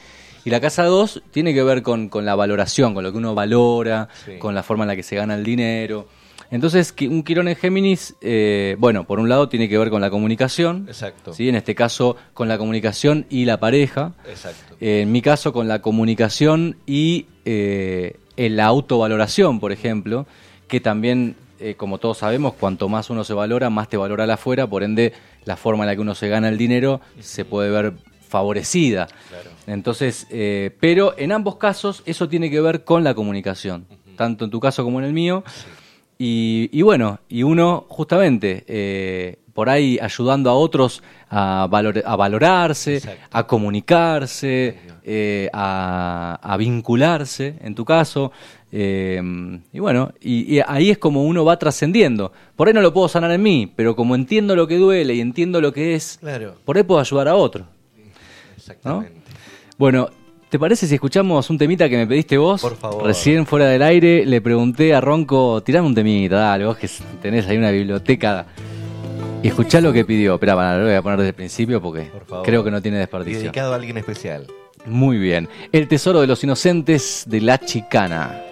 Y 0.45 0.49
la 0.51 0.61
casa 0.61 0.85
2 0.85 1.23
tiene 1.31 1.53
que 1.53 1.63
ver 1.63 1.81
con, 1.83 2.07
con 2.07 2.23
la 2.23 2.33
valoración, 2.35 2.93
con 2.93 3.03
lo 3.03 3.11
que 3.11 3.17
uno 3.17 3.35
valora, 3.35 4.07
con 4.39 4.55
la 4.55 4.63
forma 4.63 4.85
en 4.85 4.87
la 4.89 4.95
que 4.95 5.03
se 5.03 5.17
gana 5.17 5.35
el 5.35 5.43
dinero. 5.43 6.07
Entonces, 6.51 6.93
un 7.01 7.23
Quirón 7.23 7.47
en 7.47 7.55
Géminis, 7.55 8.15
eh, 8.21 8.75
bueno, 8.79 9.05
por 9.05 9.19
un 9.19 9.29
lado 9.29 9.49
tiene 9.49 9.69
que 9.69 9.77
ver 9.77 9.89
con 9.89 10.01
la 10.01 10.09
comunicación, 10.09 10.85
Exacto. 10.87 11.33
¿sí? 11.33 11.47
en 11.47 11.55
este 11.55 11.75
caso 11.75 12.15
con 12.33 12.47
la 12.47 12.57
comunicación 12.57 13.25
y 13.29 13.45
la 13.45 13.59
pareja. 13.59 14.13
Exacto. 14.27 14.75
Eh, 14.81 15.01
en 15.01 15.11
mi 15.11 15.21
caso, 15.21 15.53
con 15.53 15.67
la 15.67 15.81
comunicación 15.81 16.77
y 16.85 17.27
eh, 17.45 18.17
la 18.37 18.65
autovaloración, 18.65 19.59
por 19.59 19.71
ejemplo, 19.71 20.25
que 20.69 20.79
también, 20.79 21.35
eh, 21.59 21.75
como 21.75 21.97
todos 21.97 22.19
sabemos, 22.19 22.53
cuanto 22.53 22.87
más 22.87 23.09
uno 23.09 23.25
se 23.25 23.33
valora, 23.33 23.69
más 23.69 23.89
te 23.89 23.97
valora 23.97 24.25
la 24.25 24.35
afuera, 24.35 24.67
por 24.67 24.83
ende, 24.83 25.13
la 25.43 25.57
forma 25.57 25.83
en 25.83 25.87
la 25.87 25.95
que 25.95 26.01
uno 26.01 26.15
se 26.15 26.29
gana 26.29 26.47
el 26.47 26.57
dinero 26.57 27.01
se 27.19 27.43
puede 27.43 27.69
ver 27.69 27.93
favorecida. 28.29 29.07
Entonces, 29.67 30.27
eh, 30.29 30.75
pero 30.79 31.15
en 31.17 31.31
ambos 31.31 31.57
casos 31.57 32.03
eso 32.05 32.29
tiene 32.29 32.49
que 32.49 32.61
ver 32.61 32.83
con 32.83 33.03
la 33.03 33.13
comunicación, 33.13 33.87
tanto 34.15 34.45
en 34.45 34.51
tu 34.51 34.59
caso 34.59 34.83
como 34.83 34.99
en 34.99 35.05
el 35.05 35.13
mío. 35.13 35.43
Y, 36.21 36.69
y 36.73 36.81
bueno, 36.81 37.19
y 37.29 37.43
uno 37.43 37.85
justamente 37.87 38.65
eh, 38.67 39.37
por 39.53 39.69
ahí 39.69 39.97
ayudando 40.01 40.49
a 40.49 40.53
otros 40.53 41.01
a, 41.29 41.65
valor- 41.71 42.03
a 42.05 42.15
valorarse, 42.17 43.01
a 43.31 43.47
comunicarse, 43.47 44.77
eh, 45.05 45.49
a, 45.53 46.37
a 46.41 46.57
vincularse, 46.57 47.55
en 47.61 47.73
tu 47.73 47.85
caso. 47.85 48.33
eh, 48.69 49.21
y 49.71 49.79
bueno, 49.79 50.11
y, 50.19 50.57
y 50.57 50.61
ahí 50.67 50.89
es 50.89 50.97
como 50.97 51.23
uno 51.23 51.45
va 51.45 51.57
trascendiendo. 51.57 52.33
Por 52.57 52.67
ahí 52.67 52.73
no 52.73 52.81
lo 52.81 52.91
puedo 52.93 53.07
sanar 53.07 53.31
en 53.31 53.41
mí, 53.41 53.71
pero 53.73 53.95
como 53.95 54.13
entiendo 54.13 54.57
lo 54.57 54.67
que 54.67 54.75
duele 54.77 55.13
y 55.15 55.21
entiendo 55.21 55.61
lo 55.61 55.71
que 55.71 55.95
es, 55.95 56.17
Claro. 56.19 56.55
por 56.65 56.75
ahí 56.75 56.83
puedo 56.83 56.99
ayudar 56.99 57.29
a 57.29 57.35
otro. 57.35 57.65
Exactamente. 58.57 59.13
Bueno, 59.77 60.09
¿te 60.49 60.57
parece 60.57 60.87
si 60.87 60.95
escuchamos 60.95 61.49
un 61.49 61.57
temita 61.57 61.87
que 61.87 61.97
me 61.97 62.07
pediste 62.07 62.37
vos? 62.37 62.61
Por 62.61 62.75
favor. 62.75 63.05
Recién 63.05 63.45
fuera 63.45 63.67
del 63.67 63.81
aire 63.83 64.25
le 64.25 64.41
pregunté 64.41 64.93
a 64.93 65.01
Ronco, 65.01 65.61
tirame 65.61 65.87
un 65.87 65.95
temita, 65.95 66.37
dale, 66.37 66.65
vos 66.65 66.77
que 66.77 66.89
tenés 67.21 67.47
ahí 67.47 67.57
una 67.57 67.71
biblioteca. 67.71 68.47
Y 69.41 69.47
escuchá 69.47 69.79
lo 69.79 69.93
que 69.93 70.03
pidió. 70.03 70.33
Espera, 70.33 70.77
lo 70.77 70.85
voy 70.85 70.93
a 70.93 71.01
poner 71.01 71.19
desde 71.19 71.29
el 71.29 71.35
principio 71.35 71.81
porque 71.81 72.11
creo 72.43 72.63
que 72.63 72.71
no 72.71 72.81
tiene 72.81 72.97
desperdicio. 72.97 73.43
dedicado 73.43 73.71
a 73.71 73.75
alguien 73.75 73.97
especial. 73.97 74.47
Muy 74.85 75.17
bien. 75.17 75.47
El 75.71 75.87
tesoro 75.87 76.19
de 76.19 76.27
los 76.27 76.43
inocentes 76.43 77.23
de 77.27 77.41
la 77.41 77.57
chicana. 77.57 78.43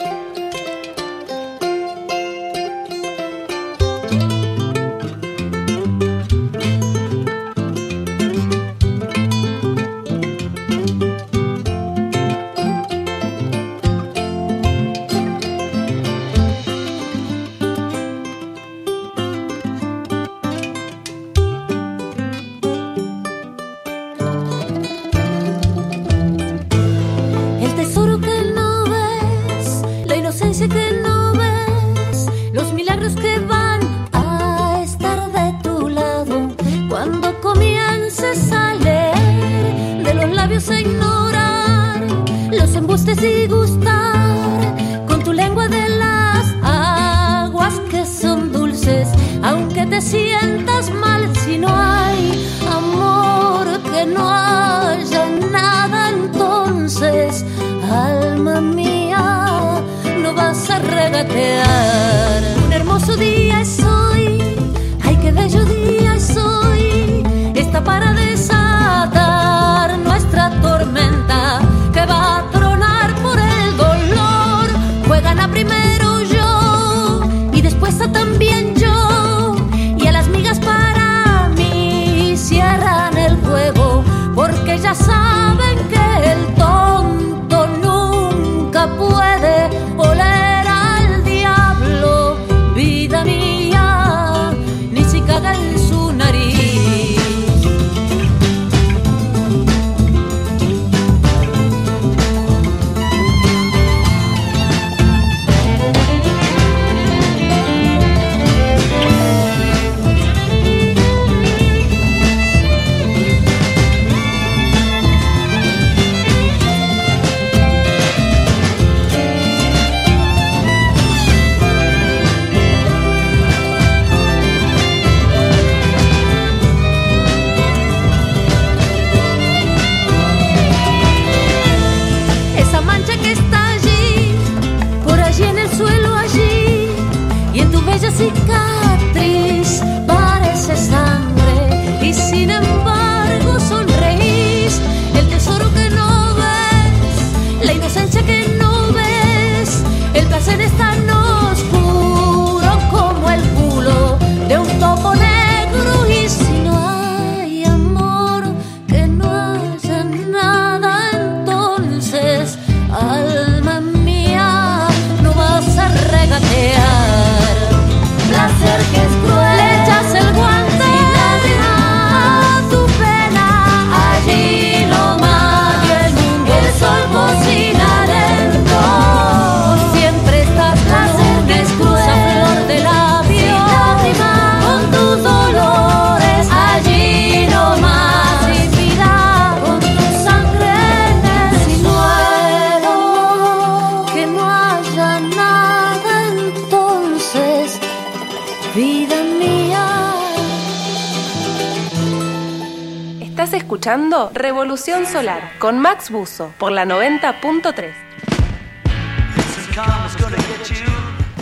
Con 205.58 205.80
Max 205.80 206.12
Buzo 206.12 206.54
por 206.60 206.72
la 206.72 206.86
90.3. 206.86 207.92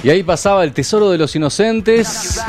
Y 0.02 0.10
ahí 0.10 0.24
pasaba 0.24 0.64
El 0.64 0.72
Tesoro 0.72 1.10
de 1.10 1.18
los 1.18 1.36
Inocentes, 1.36 2.42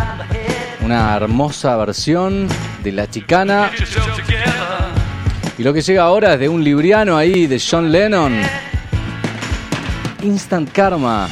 una 0.82 1.16
hermosa 1.16 1.74
versión 1.78 2.46
de 2.84 2.92
La 2.92 3.10
Chicana. 3.10 3.72
Y 5.58 5.64
lo 5.64 5.72
que 5.72 5.80
llega 5.80 6.04
ahora 6.04 6.34
es 6.34 6.38
de 6.40 6.48
un 6.48 6.62
libriano 6.62 7.16
ahí 7.16 7.48
de 7.48 7.60
John 7.60 7.90
Lennon. 7.90 8.40
Instant 10.22 10.70
Karma. 10.70 11.28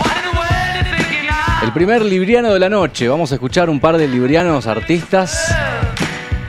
El 1.63 1.73
primer 1.73 2.03
libriano 2.03 2.53
de 2.53 2.59
la 2.59 2.69
noche. 2.69 3.07
Vamos 3.07 3.31
a 3.31 3.37
escuchar 3.37 3.71
un 3.71 3.79
par 3.79 3.97
de 3.97 4.09
librianos 4.09 4.67
artistas. 4.67 5.54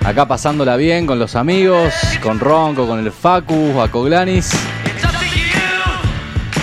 Acá 0.06 0.26
pasándola 0.28 0.78
bien 0.78 1.08
con 1.08 1.18
los 1.18 1.36
amigos, 1.36 1.92
con 2.22 2.40
Ronco, 2.40 2.88
con 2.88 3.00
el 3.00 3.12
Facu, 3.12 3.82
Acoglanis. 3.82 4.52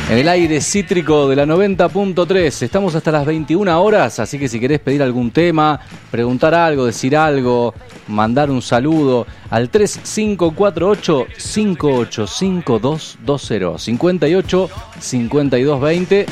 En 0.08 0.18
el 0.18 0.28
aire 0.28 0.60
cítrico 0.60 1.28
de 1.28 1.34
la 1.34 1.44
90.3. 1.44 2.62
Estamos 2.62 2.94
hasta 2.94 3.10
las 3.10 3.26
21 3.26 3.82
horas, 3.82 4.20
así 4.20 4.38
que 4.38 4.46
si 4.46 4.60
querés 4.60 4.78
pedir 4.78 5.02
algún 5.02 5.32
tema, 5.32 5.80
preguntar 6.12 6.54
algo, 6.54 6.86
decir 6.86 7.16
algo, 7.16 7.74
mandar 8.06 8.48
un 8.48 8.62
saludo 8.62 9.26
al 9.50 9.70
3548 9.70 11.26
585220 11.36 13.78
58 13.78 14.70
5220. 15.00 16.26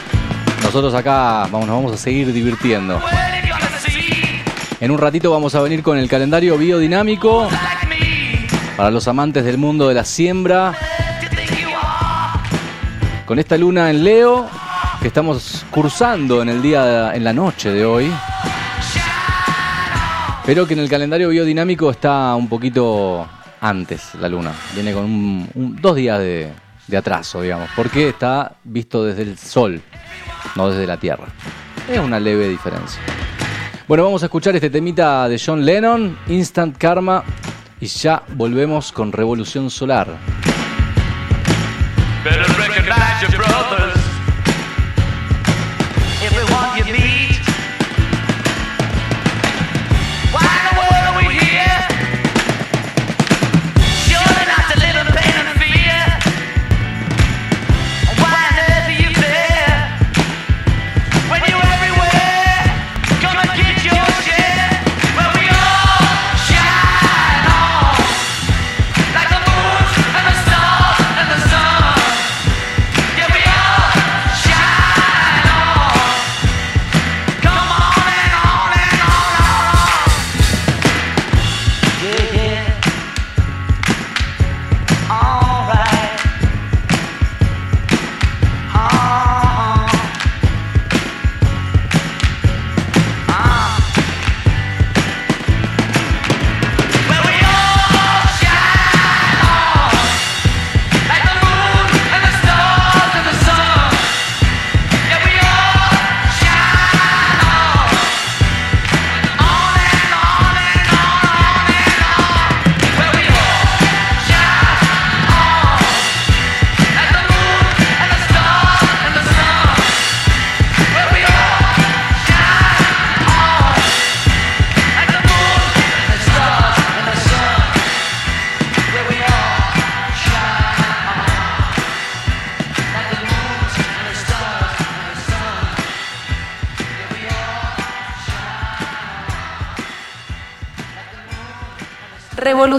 Nosotros 0.62 0.95
acá 0.95 1.49
vamos, 1.51 1.66
nos 1.66 1.77
vamos 1.77 1.93
a 1.93 1.97
seguir 1.97 2.32
divirtiendo. 2.32 3.01
En 4.81 4.90
un 4.90 4.98
ratito 4.98 5.31
vamos 5.31 5.55
a 5.55 5.61
venir 5.61 5.82
con 5.82 5.98
el 5.98 6.09
calendario 6.09 6.57
biodinámico 6.57 7.48
para 8.77 8.90
los 8.90 9.07
amantes 9.09 9.44
del 9.44 9.59
mundo 9.59 9.89
de 9.89 9.94
la 9.94 10.05
siembra. 10.05 10.73
Con 13.27 13.39
esta 13.39 13.57
luna 13.59 13.90
en 13.90 14.02
Leo 14.02 14.48
que 15.02 15.09
estamos 15.09 15.65
cursando 15.70 16.43
en 16.43 16.48
el 16.48 16.62
día 16.62 17.15
en 17.15 17.24
la 17.24 17.32
noche 17.32 17.70
de 17.70 17.85
hoy. 17.85 18.11
Pero 20.47 20.66
que 20.66 20.73
en 20.74 20.81
el 20.81 20.89
calendario 20.89 21.28
biodinámico 21.28 21.90
está 21.90 22.35
un 22.35 22.48
poquito 22.48 23.28
antes 23.61 24.15
la 24.15 24.28
luna. 24.28 24.52
Viene 24.74 24.93
con 24.94 25.05
un- 25.05 25.78
dos 25.81 25.94
días 25.94 26.19
de, 26.19 26.51
de 26.89 26.97
atraso, 26.97 27.43
digamos. 27.43 27.69
Porque 27.77 28.09
está 28.09 28.52
visto 28.65 29.05
desde 29.05 29.23
el 29.23 29.36
sol, 29.39 29.81
no 30.57 30.70
desde 30.70 30.86
la 30.86 30.97
Tierra. 30.97 31.27
Es 31.89 31.98
una 31.98 32.19
leve 32.19 32.48
diferencia. 32.48 33.01
Bueno, 33.91 34.05
vamos 34.05 34.23
a 34.23 34.27
escuchar 34.27 34.55
este 34.55 34.71
temita 34.71 35.29
de 35.29 35.37
John 35.45 35.65
Lennon, 35.67 36.17
Instant 36.29 36.79
Karma, 36.79 37.25
y 37.81 37.87
ya 37.87 38.23
volvemos 38.37 38.93
con 38.93 39.11
Revolución 39.11 39.69
Solar. 39.69 40.07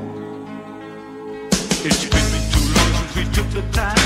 It's 1.85 2.05
been 2.05 2.31
too 2.53 2.67
long 2.77 2.93
since 2.95 3.17
we 3.17 3.25
took 3.35 3.51
the 3.51 3.63
time. 3.73 3.98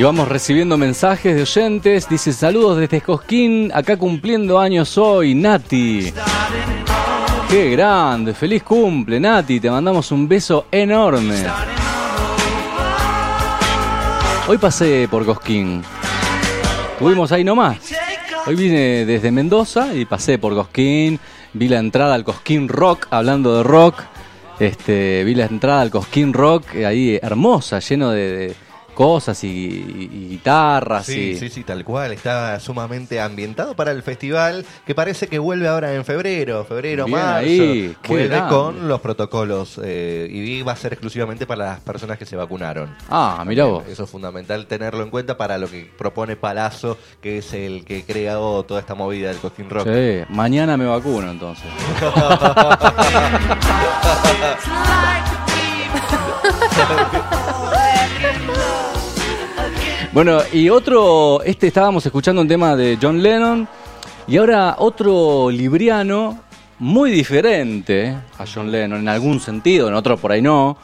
Y 0.00 0.02
vamos 0.02 0.28
recibiendo 0.28 0.78
mensajes 0.78 1.36
de 1.36 1.42
oyentes. 1.42 2.08
Dice 2.08 2.32
saludos 2.32 2.78
desde 2.78 3.02
Cosquín, 3.02 3.70
acá 3.74 3.98
cumpliendo 3.98 4.58
años 4.58 4.96
hoy, 4.96 5.34
Nati. 5.34 6.10
Qué 7.50 7.70
grande, 7.72 8.32
feliz 8.32 8.62
cumple, 8.62 9.20
Nati. 9.20 9.60
Te 9.60 9.70
mandamos 9.70 10.10
un 10.10 10.26
beso 10.26 10.68
enorme. 10.72 11.44
Hoy 14.48 14.56
pasé 14.56 15.06
por 15.10 15.26
Cosquín. 15.26 15.82
Estuvimos 16.92 17.30
ahí 17.30 17.44
nomás. 17.44 17.76
Hoy 18.46 18.54
vine 18.54 19.04
desde 19.04 19.30
Mendoza 19.30 19.94
y 19.94 20.06
pasé 20.06 20.38
por 20.38 20.54
Cosquín, 20.54 21.20
vi 21.52 21.68
la 21.68 21.78
entrada 21.78 22.14
al 22.14 22.24
Cosquín 22.24 22.68
Rock, 22.68 23.06
hablando 23.10 23.54
de 23.54 23.64
rock. 23.64 24.00
Este, 24.58 25.24
vi 25.24 25.34
la 25.34 25.44
entrada 25.44 25.82
al 25.82 25.90
Cosquín 25.90 26.32
Rock 26.32 26.76
ahí 26.86 27.18
hermosa, 27.20 27.80
lleno 27.80 28.12
de, 28.12 28.32
de 28.32 28.69
cosas 29.00 29.42
y, 29.44 29.48
y- 29.48 30.10
y 30.12 30.28
guitarras. 30.28 31.06
Sí, 31.06 31.30
y... 31.30 31.36
sí, 31.38 31.48
sí, 31.48 31.64
tal 31.64 31.82
cual. 31.86 32.12
Está 32.12 32.60
sumamente 32.60 33.18
ambientado 33.18 33.74
para 33.74 33.92
el 33.92 34.02
festival 34.02 34.66
que 34.86 34.94
parece 34.94 35.26
que 35.26 35.38
vuelve 35.38 35.68
ahora 35.68 35.94
en 35.94 36.04
febrero, 36.04 36.66
febrero, 36.66 37.06
Bien 37.06 37.18
marzo. 37.18 37.38
ahí, 37.38 37.96
vuelve 38.06 38.28
grande. 38.28 38.54
con 38.54 38.88
los 38.88 39.00
protocolos 39.00 39.80
eh, 39.82 40.28
y 40.30 40.60
va 40.60 40.72
a 40.72 40.76
ser 40.76 40.92
exclusivamente 40.92 41.46
para 41.46 41.64
las 41.64 41.80
personas 41.80 42.18
que 42.18 42.26
se 42.26 42.36
vacunaron. 42.36 42.94
Ah, 43.08 43.42
mirá 43.46 43.64
vos. 43.64 43.84
Eso 43.88 44.04
es 44.04 44.10
fundamental 44.10 44.66
tenerlo 44.66 45.02
en 45.02 45.08
cuenta 45.08 45.34
para 45.38 45.56
lo 45.56 45.66
que 45.66 45.90
propone 45.96 46.36
Palazzo, 46.36 46.98
que 47.22 47.38
es 47.38 47.54
el 47.54 47.86
que 47.86 48.04
creó 48.04 48.64
toda 48.64 48.80
esta 48.80 48.94
movida 48.94 49.28
del 49.30 49.38
Cosquín 49.38 49.70
Rock. 49.70 49.88
Sí, 49.88 50.24
mañana 50.28 50.76
me 50.76 50.84
vacuno 50.84 51.30
entonces. 51.30 51.64
Bueno, 60.12 60.40
y 60.52 60.68
otro, 60.70 61.40
este 61.44 61.68
estábamos 61.68 62.04
escuchando 62.04 62.42
un 62.42 62.48
tema 62.48 62.74
de 62.74 62.98
John 63.00 63.22
Lennon 63.22 63.68
y 64.26 64.38
ahora 64.38 64.74
otro 64.78 65.48
libriano 65.52 66.40
muy 66.80 67.12
diferente 67.12 68.16
a 68.36 68.44
John 68.52 68.72
Lennon 68.72 69.02
en 69.02 69.08
algún 69.08 69.38
sentido, 69.38 69.86
en 69.86 69.94
otro 69.94 70.16
por 70.16 70.32
ahí 70.32 70.42
no, 70.42 70.76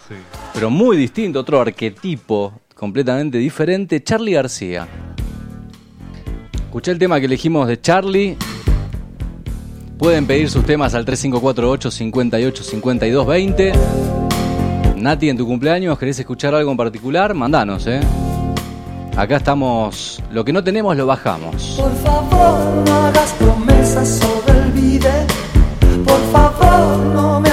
pero 0.55 0.71
muy 0.71 0.97
distinto, 0.97 1.41
otro 1.41 1.61
arquetipo 1.61 2.61
completamente 2.77 3.39
diferente, 3.39 4.01
Charlie 4.01 4.35
García. 4.35 4.87
Escuché 6.55 6.93
el 6.93 6.99
tema 6.99 7.19
que 7.19 7.27
elegimos 7.27 7.67
de 7.67 7.81
Charlie. 7.81 8.37
Pueden 9.99 10.27
pedir 10.29 10.49
sus 10.49 10.65
temas 10.65 10.95
al 10.95 11.05
3548 11.05 11.91
58 11.91 12.63
52 12.63 13.27
20. 13.27 13.73
Nati, 14.99 15.31
en 15.31 15.37
tu 15.37 15.47
cumpleaños, 15.47 15.99
¿querés 15.99 16.21
escuchar 16.21 16.55
algo 16.55 16.71
en 16.71 16.77
particular? 16.77 17.35
Mandanos, 17.35 17.89
¿eh? 17.89 18.01
Acá 19.17 19.37
estamos. 19.37 20.23
Lo 20.31 20.45
que 20.45 20.53
no 20.53 20.63
tenemos 20.63 20.95
lo 20.95 21.07
bajamos. 21.07 21.75
Por 21.81 21.95
favor, 21.97 22.59
no 22.87 22.95
hagas 23.07 23.33
promesas 23.39 24.09
sobre 24.21 24.59
el 24.61 24.73
vide. 24.73 25.27
Por 26.05 26.21
favor, 26.33 26.99
no 26.99 27.41
me 27.41 27.51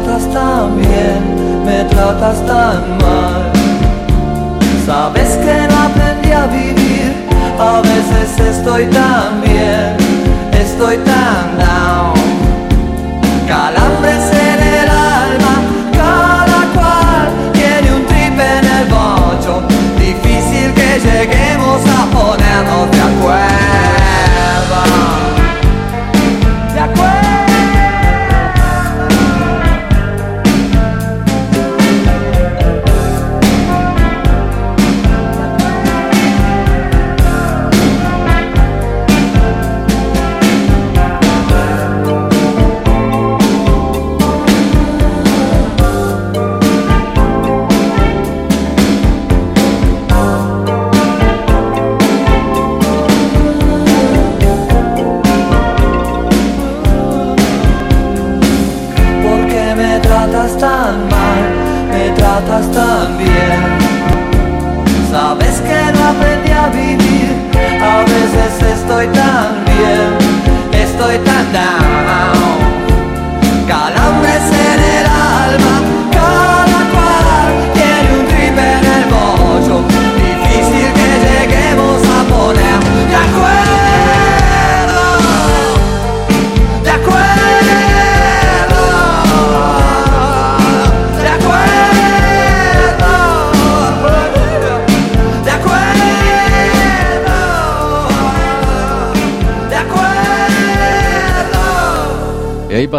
tratas 0.00 0.26
tan 0.32 0.76
bien, 0.76 1.64
me 1.64 1.84
tratas 1.84 2.44
tan 2.46 2.98
mal. 2.98 3.52
Sabes 4.84 5.36
que 5.36 5.68
no 5.68 5.76
aprendí 5.88 6.32
a 6.32 6.46
vivir, 6.46 7.12
a 7.58 7.80
veces 7.80 8.56
estoy 8.56 8.86
tan 8.86 9.40
bien, 9.42 9.96
estoy 10.52 10.96
tan 10.98 11.58
down. 11.58 12.14
Calambres 13.46 14.24
en 14.48 14.60
el 14.78 14.88
alma, 14.90 15.54
cada 15.92 16.60
cual 16.74 17.28
tiene 17.52 17.94
un 17.94 18.04
trip 18.06 18.36
en 18.52 18.64
el 18.78 18.86
bocho. 18.88 19.62
Difícil 19.98 20.74
que 20.74 20.98
lleguemos 21.06 21.80
a 21.98 22.06
ponernos 22.10 22.90
de 22.90 23.00
acuerdo. 23.00 23.53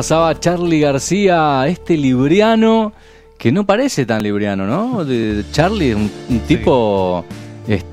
Pasaba 0.05 0.39
Charlie 0.39 0.81
García, 0.81 1.65
este 1.67 1.97
libriano 1.97 2.93
que 3.39 3.51
no 3.51 3.65
parece 3.65 4.05
tan 4.05 4.21
libriano, 4.21 4.67
¿no? 4.67 5.03
De- 5.03 5.43
Charlie 5.51 5.89
es 5.89 5.95
un, 5.95 6.11
un 6.29 6.39
tipo 6.41 7.25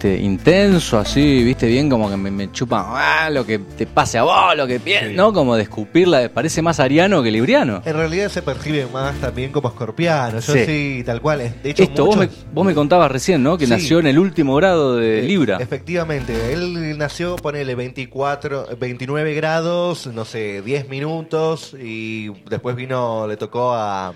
este 0.03 0.20
intenso, 0.20 0.99
así, 0.99 1.45
viste, 1.45 1.69
bien 1.69 1.89
como 1.89 2.11
que 2.11 2.16
me, 2.16 2.29
me 2.33 2.51
chupa 2.51 2.87
ah, 2.89 3.31
lo 3.31 3.47
que 3.47 3.61
te 3.61 3.87
pase 3.87 4.19
a 4.19 4.24
vos, 4.24 4.57
lo 4.57 4.66
que 4.66 4.81
piensas, 4.81 5.12
¿no? 5.12 5.33
Como 5.33 5.55
de 5.55 5.62
escupirla, 5.62 6.29
parece 6.35 6.61
más 6.61 6.81
ariano 6.81 7.23
que 7.23 7.31
libriano. 7.31 7.83
En 7.85 7.95
realidad 7.95 8.29
se 8.29 8.43
percibe 8.43 8.87
más 8.93 9.15
también 9.20 9.53
como 9.53 9.69
escorpiano, 9.69 10.41
yo 10.41 10.53
Sí. 10.55 10.65
sí, 10.66 11.03
tal 11.07 11.20
cual. 11.20 11.39
De 11.62 11.70
hecho, 11.70 11.85
Esto, 11.85 12.05
vos 12.07 12.16
me, 12.16 12.27
muchos- 12.27 12.45
vos 12.53 12.66
me 12.66 12.74
contabas 12.74 13.12
recién, 13.12 13.45
¿no? 13.45 13.57
Que 13.57 13.66
Sí. 13.66 13.70
nació 13.70 14.01
en 14.01 14.09
el 14.09 14.19
último 14.19 14.57
grado 14.57 14.97
de 14.97 15.23
Libra. 15.23 15.59
Efectivamente, 15.61 16.53
él 16.53 16.99
nació, 16.99 17.37
ponele 17.37 17.77
24, 17.77 18.66
29 18.81 19.35
grados, 19.35 20.09
no 20.09 20.24
sé, 20.24 20.62
10 20.62 20.89
minutos 20.89 21.77
y 21.81 22.29
después 22.51 22.74
vino, 22.74 23.29
le 23.29 23.37
tocó 23.37 23.73
a, 23.73 24.12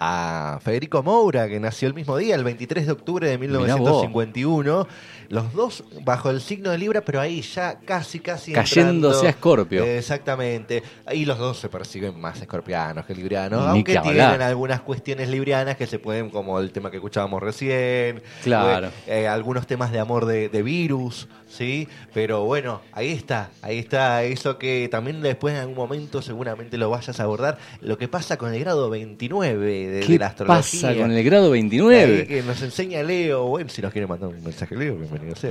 a 0.00 0.58
Federico 0.62 1.02
Moura, 1.02 1.48
que 1.48 1.60
nació 1.60 1.88
el 1.88 1.94
mismo 1.94 2.16
día, 2.16 2.34
el 2.34 2.44
23 2.44 2.86
de 2.86 2.92
octubre 2.92 3.28
de 3.28 3.38
Mirá 3.38 3.58
vos. 3.58 4.02
1951. 4.06 4.86
Los 5.28 5.52
dos 5.52 5.84
bajo 6.04 6.30
el 6.30 6.40
signo 6.40 6.70
de 6.70 6.78
Libra, 6.78 7.00
pero 7.02 7.20
ahí 7.20 7.40
ya 7.42 7.78
casi, 7.84 8.20
casi 8.20 8.52
Cayéndose 8.52 8.80
entrando. 8.80 9.26
a 9.26 9.30
Escorpio. 9.30 9.84
Exactamente. 9.84 10.82
Ahí 11.04 11.24
los 11.24 11.38
dos 11.38 11.58
se 11.58 11.68
perciben 11.68 12.18
más 12.20 12.40
escorpianos 12.40 13.04
que 13.06 13.14
librianos, 13.14 13.60
Ni 13.62 13.68
aunque 13.68 13.92
que 13.94 14.00
tienen 14.00 14.40
algunas 14.42 14.80
cuestiones 14.82 15.28
librianas 15.28 15.76
que 15.76 15.86
se 15.86 15.98
pueden, 15.98 16.30
como 16.30 16.58
el 16.60 16.70
tema 16.72 16.90
que 16.90 16.96
escuchábamos 16.98 17.42
recién, 17.42 18.22
Claro. 18.42 18.90
eh, 19.06 19.26
algunos 19.28 19.66
temas 19.66 19.92
de 19.92 19.98
amor 19.98 20.26
de, 20.26 20.48
de 20.48 20.62
virus, 20.62 21.28
¿sí? 21.48 21.88
Pero 22.14 22.44
bueno, 22.44 22.80
ahí 22.92 23.10
está, 23.12 23.50
ahí 23.62 23.78
está 23.78 24.22
eso 24.24 24.58
que 24.58 24.88
también 24.90 25.20
después 25.22 25.54
en 25.54 25.60
algún 25.60 25.76
momento 25.76 26.22
seguramente 26.22 26.76
lo 26.78 26.90
vayas 26.90 27.18
a 27.20 27.22
abordar, 27.24 27.58
lo 27.80 27.98
que 27.98 28.08
pasa 28.08 28.36
con 28.36 28.52
el 28.54 28.60
grado 28.60 28.90
29 28.90 29.56
de, 29.66 29.86
de 29.90 30.00
¿Qué 30.06 30.18
la 30.18 30.26
astrología. 30.28 30.56
pasa 30.58 30.94
con 30.94 31.10
el 31.12 31.24
grado 31.24 31.50
29? 31.50 32.16
Ahí 32.20 32.26
que 32.26 32.42
nos 32.42 32.60
enseña 32.62 33.02
Leo, 33.02 33.44
bueno, 33.46 33.68
si 33.70 33.82
nos 33.82 33.92
quiere 33.92 34.06
mandar 34.06 34.28
un 34.30 34.42
mensaje 34.42 34.76
Leo, 34.76 34.96
bienvenido 35.20 35.36
sea. 35.36 35.50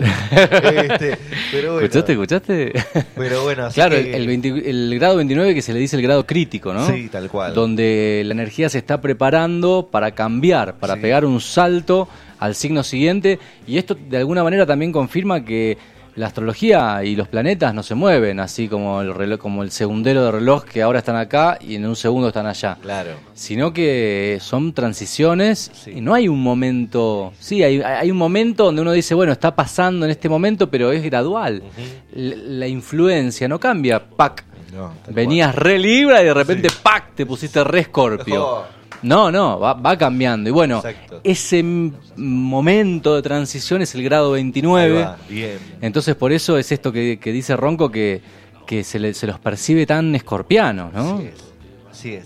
Este, 0.84 1.18
pero 1.52 1.74
bueno, 1.74 1.86
¿Escuchaste? 1.86 2.12
¿Escuchaste? 2.14 2.74
Pero 3.16 3.44
bueno, 3.44 3.66
así 3.66 3.76
claro, 3.76 3.96
que- 3.96 4.10
el, 4.16 4.22
el 4.22 4.28
20 4.28 4.70
el 4.70 4.96
grado 5.00 5.18
29 5.18 5.54
que 5.54 5.62
se 5.62 5.74
le 5.74 5.80
dice 5.80 5.96
el 5.96 6.02
grado 6.02 6.26
crítico, 6.26 6.74
¿no? 6.74 6.86
Sí, 6.88 7.10
tal 7.12 7.30
cual. 7.30 7.54
Donde 7.54 8.24
la 8.26 8.34
energía 8.34 8.70
se 8.70 8.78
está 8.78 9.02
preparando 9.02 9.88
para 9.92 10.12
cambiar, 10.12 10.76
para 10.76 10.96
Sí. 10.96 11.02
pegar 11.02 11.26
un 11.26 11.40
salto 11.42 12.08
al 12.40 12.56
signo 12.56 12.84
siguiente. 12.84 13.40
Y 13.68 13.78
esto 13.78 13.96
de 13.96 14.18
alguna 14.18 14.44
manera 14.44 14.66
también 14.66 14.92
confirma 14.92 15.44
que 15.44 15.78
la 16.16 16.28
astrología 16.28 17.04
y 17.04 17.16
los 17.16 17.28
planetas 17.28 17.74
no 17.74 17.84
se 17.84 17.94
mueven 17.94 18.40
así 18.40 18.68
como 18.68 19.02
el 19.02 19.14
reloj, 19.14 19.40
como 19.40 19.64
el 19.64 19.72
segundero 19.72 20.24
de 20.24 20.32
reloj 20.32 20.64
que 20.64 20.82
ahora 20.82 21.00
están 21.00 21.18
acá 21.18 21.58
y 21.60 21.76
en 21.76 21.86
un 21.86 21.96
segundo 21.96 22.30
están 22.30 22.48
allá. 22.48 22.78
Claro. 22.82 23.12
Sino 23.34 23.74
que 23.74 24.38
son 24.42 24.74
transiciones 24.74 25.72
y 25.88 26.02
no 26.02 26.14
hay 26.14 26.28
un 26.28 26.42
momento. 26.42 27.34
Sí, 27.40 27.64
hay, 27.64 27.82
hay 27.82 28.12
un 28.12 28.18
momento 28.18 28.66
donde 28.66 28.82
uno 28.82 28.94
dice, 28.94 29.14
bueno, 29.14 29.34
está 29.34 29.56
pasando 29.56 30.06
en 30.06 30.12
este 30.12 30.30
momento, 30.30 30.70
pero 30.70 30.92
es 30.92 31.04
gradual. 31.04 31.64
La 32.14 32.68
influencia 32.68 33.48
no 33.48 33.60
cambia, 33.60 34.00
pac. 34.00 34.46
No, 34.74 34.92
Venías 35.10 35.56
re 35.56 35.80
Libra 35.80 36.22
y 36.22 36.26
de 36.26 36.34
repente, 36.34 36.68
pac, 36.84 37.16
te 37.16 37.26
pusiste 37.26 37.64
re 37.64 37.82
Escorpio. 37.82 38.75
No, 39.06 39.32
no, 39.32 39.60
va, 39.60 39.74
va 39.74 39.98
cambiando. 39.98 40.50
Y 40.50 40.52
bueno, 40.54 40.78
Exacto. 40.78 41.22
ese 41.24 41.64
momento 42.16 43.16
de 43.16 43.22
transición 43.22 43.82
es 43.82 43.94
el 43.96 44.04
grado 44.04 44.32
29. 44.32 44.98
Ahí 44.98 45.04
va, 45.04 45.18
bien. 45.30 45.58
Entonces, 45.82 46.16
por 46.16 46.32
eso 46.32 46.58
es 46.58 46.72
esto 46.72 46.92
que, 46.92 47.20
que 47.20 47.32
dice 47.32 47.56
Ronco, 47.56 47.92
que, 47.92 48.22
que 48.66 48.84
se, 48.84 49.00
le- 49.00 49.14
se 49.14 49.28
los 49.28 49.40
percibe 49.40 49.86
tan 49.86 50.16
escorpianos, 50.16 50.94
¿no? 50.94 51.16
Así 51.16 51.26
es. 51.26 51.44
Así 51.92 52.14
es. 52.14 52.26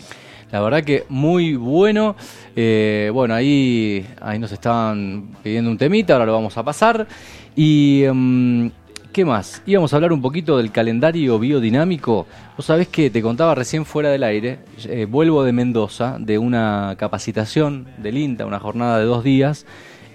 La 0.51 0.61
verdad 0.61 0.84
que 0.84 1.03
muy 1.10 1.56
bueno. 1.56 2.15
Eh, 2.56 3.11
bueno, 3.14 3.35
ahí, 3.35 4.06
ahí 4.22 4.39
nos 4.39 4.51
estaban 4.51 5.35
pidiendo 5.43 5.69
un 5.69 5.77
temita, 5.77 6.14
ahora 6.14 6.26
lo 6.26 6.34
vamos 6.34 6.57
a 6.57 6.64
pasar. 6.64 7.07
Y, 7.56 8.03
mm, 8.11 8.68
¿qué 9.11 9.26
más? 9.26 9.61
Íbamos 9.65 9.94
a 9.94 9.95
hablar 9.95 10.14
un 10.14 10.22
poquito 10.22 10.57
del 10.57 10.72
calendario 10.72 11.40
biodinámico. 11.40 12.27
Vos 12.56 12.65
sabés 12.65 12.88
que 12.88 13.10
te 13.10 13.22
contaba 13.22 13.56
recién 13.56 13.86
fuera 13.86 14.10
del 14.10 14.23
aire, 14.23 14.60
eh, 14.86 15.06
vuelvo 15.10 15.44
de 15.44 15.52
Mendoza, 15.52 16.18
de 16.19 16.38
una 16.38 16.95
capacitación 16.98 17.88
del 17.98 18.18
INTA, 18.18 18.45
una 18.45 18.60
jornada 18.60 18.99
de 18.99 19.06
dos 19.06 19.23
días, 19.23 19.65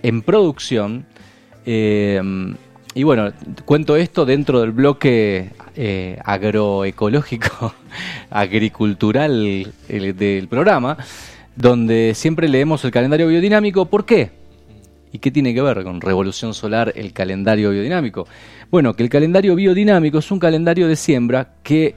en 0.03 0.23
producción. 0.23 1.07
Eh, 1.67 2.21
y 2.95 3.03
bueno, 3.03 3.33
cuento 3.65 3.97
esto 3.97 4.25
dentro 4.25 4.61
del 4.61 4.71
bloque 4.71 5.51
eh, 5.75 6.19
agroecológico, 6.25 7.75
agricultural 8.31 9.73
del 9.89 10.49
programa, 10.49 10.97
donde 11.57 12.13
siempre 12.15 12.49
leemos 12.49 12.85
el 12.85 12.93
calendario 12.93 13.27
biodinámico. 13.27 13.87
¿Por 13.87 14.05
qué? 14.05 14.44
¿Y 15.15 15.21
qué 15.21 15.31
tiene 15.31 15.55
que 15.55 15.63
ver 15.63 15.85
con 15.85 16.01
Revolución 16.01 16.55
Solar 16.55 16.93
el 16.97 17.13
calendario 17.13 17.71
biodinámico? 17.71 18.27
Bueno, 18.69 18.95
que 18.95 19.05
el 19.05 19.09
calendario 19.09 19.55
biodinámico 19.55 20.19
es 20.19 20.29
un 20.33 20.41
calendario 20.41 20.89
de 20.89 20.97
siembra 20.97 21.55
que 21.63 21.95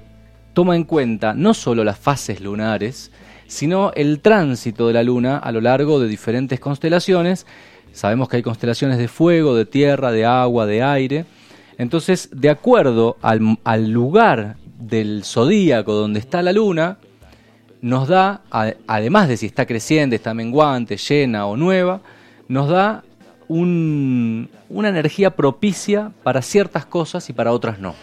toma 0.54 0.76
en 0.76 0.84
cuenta 0.84 1.34
no 1.34 1.56
solo 1.56 1.84
las 1.84 1.98
fases 1.98 2.42
lunares, 2.42 3.12
sino 3.48 3.92
el 3.96 4.20
tránsito 4.20 4.86
de 4.86 4.94
la 4.94 5.02
luna 5.02 5.40
a 5.40 5.52
lo 5.52 5.62
largo 5.62 6.00
de 6.00 6.08
diferentes 6.08 6.60
constelaciones. 6.60 7.48
Sabemos 7.92 8.30
que 8.30 8.38
hay 8.38 8.44
constelaciones 8.44 9.00
de 9.00 9.08
fuego, 9.08 9.56
de 9.56 9.66
tierra, 9.66 10.12
de 10.12 10.24
agua, 10.24 10.68
de 10.68 10.84
aire. 10.84 11.26
Entonces, 11.80 12.30
de 12.32 12.52
acuerdo 12.52 13.18
al, 13.24 13.90
lugar 13.90 14.58
del 14.78 15.24
zodíaco 15.24 15.94
donde 15.94 16.20
está 16.20 16.44
la 16.44 16.54
luna, 16.54 17.00
nos 17.82 18.08
da, 18.08 18.44
además 18.86 19.28
de 19.28 19.38
si 19.38 19.48
está 19.48 19.66
creciente, 19.66 20.18
está 20.18 20.36
menguante, 20.36 20.98
llena 20.98 21.48
o 21.48 21.58
nueva, 21.58 22.02
nos 22.48 22.70
da 22.70 23.04
un- 23.48 24.50
una 24.70 24.90
energía 24.90 25.36
propicia 25.36 26.12
para 26.24 26.42
ciertas 26.42 26.86
cosas 26.86 27.30
y 27.30 27.34
para 27.34 27.52
otras 27.52 27.80
no. 27.80 27.96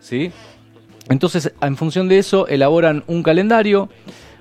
¿Sí? 0.00 0.32
Entonces, 1.08 1.52
en 1.60 1.76
función 1.76 2.08
de 2.08 2.18
eso, 2.18 2.46
elaboran 2.48 3.04
un 3.06 3.22
calendario. 3.22 3.88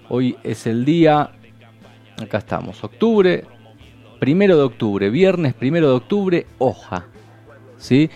Hoy 0.09 0.37
es 0.43 0.65
el 0.67 0.85
día, 0.85 1.31
acá 2.21 2.39
estamos, 2.39 2.83
octubre, 2.83 3.45
primero 4.19 4.57
de 4.57 4.63
octubre, 4.63 5.09
viernes 5.09 5.53
primero 5.53 5.89
de 5.89 5.95
octubre, 5.95 6.47
hoja. 6.57 7.05
¿Sí? 7.77 8.09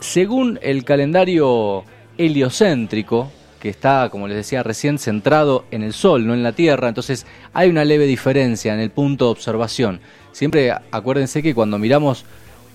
Según 0.00 0.58
el 0.62 0.84
calendario 0.84 1.84
heliocéntrico, 2.18 3.30
que 3.60 3.70
está, 3.70 4.08
como 4.10 4.28
les 4.28 4.36
decía 4.36 4.62
recién, 4.62 4.98
centrado 4.98 5.64
en 5.70 5.82
el 5.82 5.92
Sol, 5.92 6.26
no 6.26 6.34
en 6.34 6.42
la 6.42 6.52
Tierra, 6.52 6.88
entonces 6.88 7.26
hay 7.54 7.70
una 7.70 7.84
leve 7.84 8.06
diferencia 8.06 8.74
en 8.74 8.80
el 8.80 8.90
punto 8.90 9.24
de 9.26 9.30
observación. 9.32 10.00
Siempre 10.36 10.70
acuérdense 10.90 11.42
que 11.42 11.54
cuando 11.54 11.78
miramos 11.78 12.26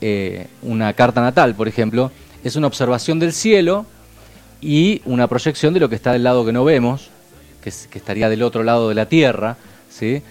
eh, 0.01 0.47
una 0.63 0.93
carta 0.93 1.21
natal, 1.21 1.53
por 1.53 1.67
ejemplo, 1.67 2.11
es 2.43 2.55
una 2.55 2.65
observación 2.65 3.19
del 3.19 3.33
cielo 3.33 3.85
y 4.61 5.03
una 5.05 5.27
proyección 5.27 5.71
de 5.71 5.79
lo 5.79 5.87
que 5.87 5.93
está 5.93 6.11
del 6.13 6.23
lado 6.23 6.43
que 6.43 6.53
no 6.53 6.63
vemos, 6.63 7.11
que, 7.61 7.69
es- 7.69 7.85
que 7.85 7.99
estaría 7.99 8.29
del 8.29 8.41
otro 8.41 8.63
lado 8.63 8.89
de 8.89 8.95
la 8.95 9.05
Tierra, 9.05 9.57
¿sí? 9.91 10.23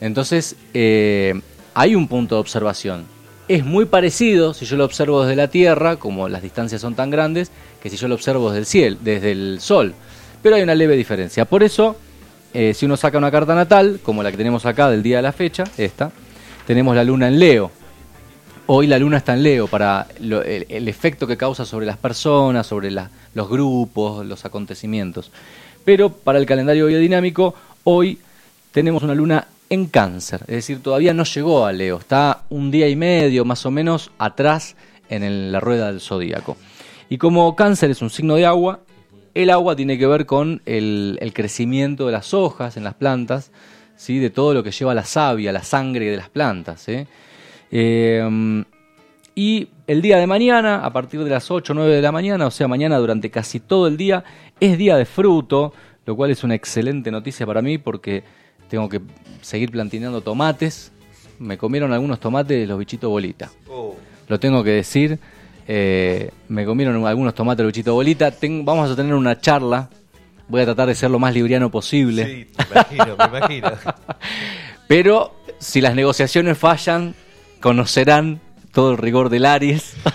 Entonces, 0.00 0.56
eh, 0.72 1.38
hay 1.74 1.94
un 1.94 2.08
punto 2.08 2.36
de 2.36 2.40
observación. 2.40 3.04
Es 3.48 3.66
muy 3.66 3.84
parecido 3.84 4.54
si 4.54 4.64
yo 4.64 4.78
lo 4.78 4.86
observo 4.86 5.20
desde 5.24 5.36
la 5.36 5.48
Tierra, 5.48 5.96
como 5.96 6.30
las 6.30 6.40
distancias 6.40 6.80
son 6.80 6.94
tan 6.94 7.10
grandes, 7.10 7.50
que 7.82 7.90
si 7.90 7.98
yo 7.98 8.08
lo 8.08 8.14
observo 8.14 8.48
desde 8.48 8.60
el 8.60 8.66
cielo, 8.66 8.96
desde 9.02 9.32
el 9.32 9.58
Sol. 9.60 9.92
Pero 10.42 10.56
hay 10.56 10.62
una 10.62 10.74
leve 10.74 10.96
diferencia. 10.96 11.44
Por 11.44 11.62
eso, 11.62 11.96
eh, 12.54 12.72
si 12.72 12.86
uno 12.86 12.96
saca 12.96 13.18
una 13.18 13.30
carta 13.30 13.54
natal, 13.54 14.00
como 14.02 14.22
la 14.22 14.30
que 14.30 14.38
tenemos 14.38 14.64
acá 14.64 14.88
del 14.88 15.02
día 15.02 15.16
de 15.16 15.22
la 15.24 15.32
fecha, 15.32 15.64
esta, 15.76 16.12
tenemos 16.68 16.94
la 16.94 17.02
luna 17.02 17.28
en 17.28 17.38
Leo. 17.38 17.70
Hoy 18.66 18.86
la 18.88 18.98
luna 18.98 19.16
está 19.16 19.32
en 19.32 19.42
Leo 19.42 19.68
para 19.68 20.06
el, 20.20 20.86
efecto 20.86 21.26
que 21.26 21.38
causa 21.38 21.64
sobre 21.64 21.86
las 21.86 21.96
personas, 21.96 22.66
sobre 22.66 22.90
los 22.90 23.48
grupos, 23.48 24.26
los 24.26 24.44
acontecimientos. 24.44 25.32
Pero 25.82 26.10
para 26.10 26.38
el 26.38 26.44
calendario 26.44 26.84
biodinámico, 26.84 27.54
hoy 27.84 28.18
tenemos 28.70 29.02
una 29.02 29.14
luna 29.14 29.48
en 29.70 29.86
cáncer, 29.86 30.42
es 30.42 30.56
decir, 30.56 30.82
todavía 30.82 31.14
no 31.14 31.24
llegó 31.24 31.64
a 31.64 31.72
Leo, 31.72 32.00
está 32.00 32.42
un 32.50 32.70
día 32.70 32.86
y 32.86 32.96
medio 32.96 33.46
más 33.46 33.64
o 33.64 33.70
menos 33.70 34.10
atrás 34.18 34.76
en 35.08 35.50
la 35.50 35.60
rueda 35.60 35.86
del 35.86 36.02
zodíaco. 36.02 36.58
Y 37.08 37.16
como 37.16 37.56
cáncer 37.56 37.92
es 37.92 38.02
un 38.02 38.10
signo 38.10 38.34
de 38.34 38.44
agua, 38.44 38.80
el 39.32 39.48
agua 39.48 39.74
tiene 39.74 39.96
que 39.96 40.06
ver 40.06 40.26
con 40.26 40.60
el 40.66 41.32
crecimiento 41.32 42.04
de 42.04 42.12
las 42.12 42.34
hojas 42.34 42.76
en 42.76 42.84
las 42.84 42.92
plantas, 42.92 43.52
¿sí? 43.98 44.18
de 44.18 44.30
todo 44.30 44.54
lo 44.54 44.62
que 44.62 44.70
lleva 44.70 44.94
la 44.94 45.04
savia, 45.04 45.52
la 45.52 45.62
sangre 45.62 46.10
de 46.10 46.16
las 46.16 46.30
plantas. 46.30 46.80
¿sí? 46.80 47.06
Eh, 47.70 48.64
y 49.34 49.68
el 49.86 50.02
día 50.02 50.16
de 50.16 50.26
mañana, 50.26 50.84
a 50.84 50.92
partir 50.92 51.22
de 51.22 51.30
las 51.30 51.50
8 51.50 51.72
o 51.72 51.76
9 51.76 51.94
de 51.96 52.02
la 52.02 52.10
mañana, 52.12 52.46
o 52.46 52.50
sea, 52.50 52.66
mañana 52.66 52.96
durante 52.98 53.30
casi 53.30 53.60
todo 53.60 53.86
el 53.86 53.96
día, 53.96 54.24
es 54.58 54.76
día 54.78 54.96
de 54.96 55.04
fruto, 55.04 55.72
lo 56.06 56.16
cual 56.16 56.30
es 56.30 56.42
una 56.42 56.54
excelente 56.54 57.10
noticia 57.10 57.46
para 57.46 57.62
mí 57.62 57.78
porque 57.78 58.24
tengo 58.68 58.88
que 58.88 59.00
seguir 59.42 59.70
plantineando 59.70 60.22
tomates. 60.22 60.90
Me 61.38 61.56
comieron 61.56 61.92
algunos 61.92 62.18
tomates 62.18 62.66
los 62.66 62.78
bichitos 62.78 63.08
bolita. 63.08 63.50
Lo 64.28 64.40
tengo 64.40 64.64
que 64.64 64.70
decir. 64.70 65.18
eh, 65.68 66.30
me 66.48 66.64
comieron 66.64 67.06
algunos 67.06 67.34
tomates 67.34 67.62
los 67.62 67.72
bichitos 67.72 67.94
bolita. 67.94 68.30
Ten- 68.32 68.64
vamos 68.64 68.90
a 68.90 68.96
tener 68.96 69.14
una 69.14 69.38
charla. 69.38 69.88
Voy 70.48 70.62
a 70.62 70.64
tratar 70.64 70.88
de 70.88 70.94
ser 70.94 71.10
lo 71.10 71.18
más 71.18 71.34
libriano 71.34 71.70
posible. 71.70 72.24
Sí, 72.24 72.50
me 72.58 72.64
imagino, 72.72 73.16
me 73.16 73.38
imagino. 73.38 73.72
Pero 74.88 75.34
si 75.58 75.80
las 75.80 75.94
negociaciones 75.94 76.56
fallan, 76.56 77.14
conocerán 77.60 78.40
todo 78.72 78.92
el 78.92 78.98
rigor 78.98 79.28
del 79.28 79.44
Aries. 79.44 79.94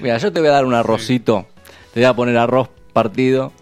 Mira, 0.00 0.18
yo 0.18 0.32
te 0.32 0.40
voy 0.40 0.48
a 0.48 0.52
dar 0.52 0.64
un 0.64 0.74
arrocito. 0.74 1.46
Te 1.94 2.00
voy 2.00 2.06
a 2.06 2.14
poner 2.14 2.36
arroz 2.36 2.68
partido. 2.92 3.52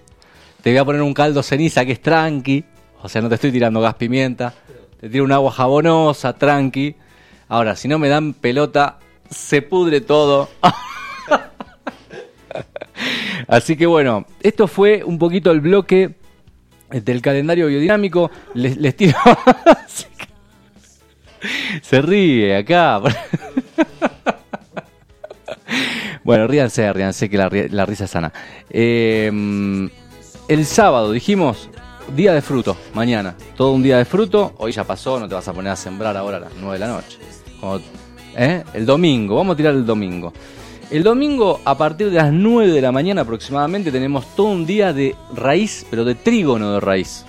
Te 0.62 0.70
voy 0.70 0.78
a 0.78 0.85
poner 0.85 1.02
un 1.02 1.12
caldo 1.12 1.43
ceniza 1.43 1.85
que 1.85 1.93
es 1.93 2.01
tranqui. 2.01 2.65
O 3.02 3.09
sea, 3.09 3.20
no 3.20 3.28
te 3.28 3.35
estoy 3.35 3.52
tirando 3.52 3.81
gas 3.81 3.94
pimienta. 3.94 4.55
Te 5.01 5.11
tiro 5.11 5.24
un 5.24 5.32
agua 5.32 5.52
jabonosa, 5.52 6.32
tranqui. 6.32 6.97
Ahora, 7.48 7.77
si 7.77 7.89
no 7.89 7.98
me 7.98 8.09
dan 8.09 8.32
pelota, 8.32 8.98
se 9.28 9.61
pudre 9.61 10.01
todo. 10.01 10.48
Así 13.49 13.77
que 13.77 13.87
bueno, 13.87 14.27
esto 14.41 14.66
fue 14.66 15.03
un 15.05 15.19
poquito 15.19 15.51
el 15.51 15.61
bloque 15.61 16.15
del 16.91 17.21
calendario 17.23 17.66
biodinámico. 17.69 18.31
Les, 18.55 18.97
tiro. 18.97 19.16
Se 21.83 22.01
ríe 22.01 22.57
acá. 22.57 23.01
bueno, 26.25 26.47
ríanse, 26.47 26.91
ríanse 26.93 27.29
que 27.29 27.37
la, 27.37 27.51
ri- 27.51 27.69
la 27.71 27.85
risa 27.87 28.05
es 28.05 28.11
sana. 28.11 28.33
Eh, 28.71 29.31
el 30.49 30.66
sábado 30.66 31.12
dijimos 31.12 31.69
día 32.15 32.33
de 32.35 32.43
fruto, 32.43 32.77
mañana. 32.95 33.35
Todo 33.57 33.73
un 33.73 33.83
día 33.83 33.99
de 33.99 34.05
fruto. 34.05 34.55
Hoy 34.59 34.73
ya 34.73 34.85
pasó, 34.85 35.19
no 35.21 35.29
te 35.29 35.35
vas 35.35 35.47
a 35.49 35.53
poner 35.53 35.73
a 35.73 35.77
sembrar 35.77 36.16
ahora 36.16 36.39
a 36.39 36.41
las 36.41 36.53
9 36.61 36.75
de 36.75 36.79
la 36.79 36.89
noche. 36.93 37.19
¿eh? 38.37 38.65
El 38.73 38.87
domingo, 38.87 39.37
vamos 39.37 39.55
a 39.55 39.57
tirar 39.57 39.75
el 39.75 39.85
domingo. 39.85 40.33
El 40.90 41.02
domingo, 41.02 41.61
a 41.65 41.77
partir 41.77 42.11
de 42.11 42.16
las 42.16 42.32
9 42.32 42.70
de 42.73 42.81
la 42.81 42.93
mañana 42.93 43.23
aproximadamente, 43.23 43.90
tenemos 43.90 44.27
todo 44.36 44.48
un 44.48 44.65
día 44.66 44.93
de 44.93 45.16
raíz, 45.35 45.86
pero 45.90 46.05
de 46.05 46.15
trígono 46.15 46.73
de 46.74 46.81
raíz. 46.81 47.24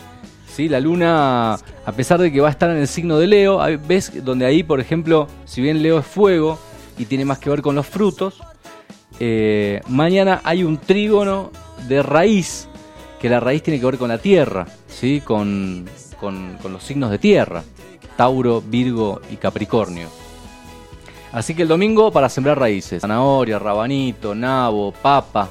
¿Sí? 0.47 0.69
La 0.69 0.79
luna, 0.79 1.53
a 1.55 1.91
pesar 1.95 2.19
de 2.21 2.31
que 2.31 2.39
va 2.41 2.47
a 2.47 2.51
estar 2.51 2.69
en 2.69 2.77
el 2.77 2.87
signo 2.87 3.17
de 3.17 3.27
Leo, 3.27 3.59
ves 3.87 4.23
donde 4.23 4.45
ahí, 4.45 4.63
por 4.63 4.79
ejemplo, 4.79 5.27
si 5.45 5.61
bien 5.61 5.81
Leo 5.81 5.99
es 5.99 6.05
fuego 6.05 6.59
y 6.97 7.05
tiene 7.05 7.25
más 7.25 7.39
que 7.39 7.49
ver 7.49 7.61
con 7.61 7.75
los 7.75 7.87
frutos, 7.87 8.39
eh, 9.19 9.81
mañana 9.87 10.41
hay 10.43 10.63
un 10.63 10.77
trígono 10.77 11.51
de 11.87 12.03
raíz, 12.03 12.67
que 13.19 13.29
la 13.29 13.39
raíz 13.39 13.63
tiene 13.63 13.79
que 13.79 13.85
ver 13.85 13.97
con 13.97 14.09
la 14.09 14.17
tierra, 14.19 14.65
¿sí? 14.87 15.21
con, 15.25 15.85
con- 16.19 16.57
con 16.61 16.71
los 16.71 16.83
signos 16.83 17.09
de 17.11 17.17
tierra, 17.19 17.63
Tauro, 18.15 18.61
Virgo 18.61 19.21
y 19.31 19.35
Capricornio. 19.37 20.07
Así 21.35 21.53
que 21.53 21.63
el 21.63 21.67
domingo 21.67 22.13
para 22.13 22.29
sembrar 22.29 22.57
raíces. 22.57 23.01
Zanahoria, 23.01 23.59
rabanito, 23.59 24.33
nabo, 24.33 24.93
papa. 24.93 25.49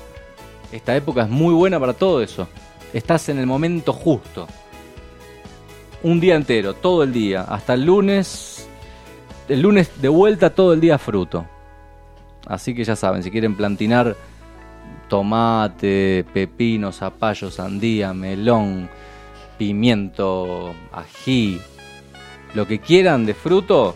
Esta 0.72 0.96
época 0.96 1.24
es 1.24 1.28
muy 1.28 1.52
buena 1.52 1.78
para 1.78 1.92
todo 1.92 2.22
eso. 2.22 2.48
Estás 2.94 3.28
en 3.28 3.38
el 3.38 3.46
momento 3.46 3.92
justo. 3.92 4.48
Un 6.02 6.20
día 6.20 6.36
entero, 6.36 6.72
todo 6.72 7.02
el 7.02 7.12
día. 7.12 7.42
Hasta 7.42 7.74
el 7.74 7.84
lunes. 7.84 8.66
El 9.46 9.60
lunes 9.60 9.90
de 10.00 10.08
vuelta 10.08 10.54
todo 10.54 10.72
el 10.72 10.80
día 10.80 10.96
fruto. 10.96 11.44
Así 12.46 12.74
que 12.74 12.82
ya 12.82 12.96
saben, 12.96 13.22
si 13.22 13.30
quieren 13.30 13.54
plantinar 13.54 14.16
tomate, 15.10 16.24
pepino, 16.32 16.92
zapallo, 16.92 17.50
sandía, 17.50 18.14
melón, 18.14 18.88
pimiento, 19.58 20.74
ají, 20.92 21.60
lo 22.54 22.66
que 22.66 22.78
quieran 22.80 23.26
de 23.26 23.34
fruto, 23.34 23.94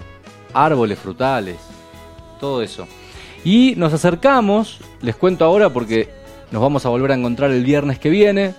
árboles 0.52 0.98
frutales, 0.98 1.56
todo 2.38 2.62
eso. 2.62 2.86
Y 3.44 3.74
nos 3.76 3.92
acercamos, 3.92 4.80
les 5.00 5.16
cuento 5.16 5.44
ahora 5.44 5.70
porque 5.70 6.08
nos 6.50 6.62
vamos 6.62 6.86
a 6.86 6.88
volver 6.88 7.12
a 7.12 7.14
encontrar 7.14 7.50
el 7.50 7.64
viernes 7.64 7.98
que 7.98 8.10
viene, 8.10 8.54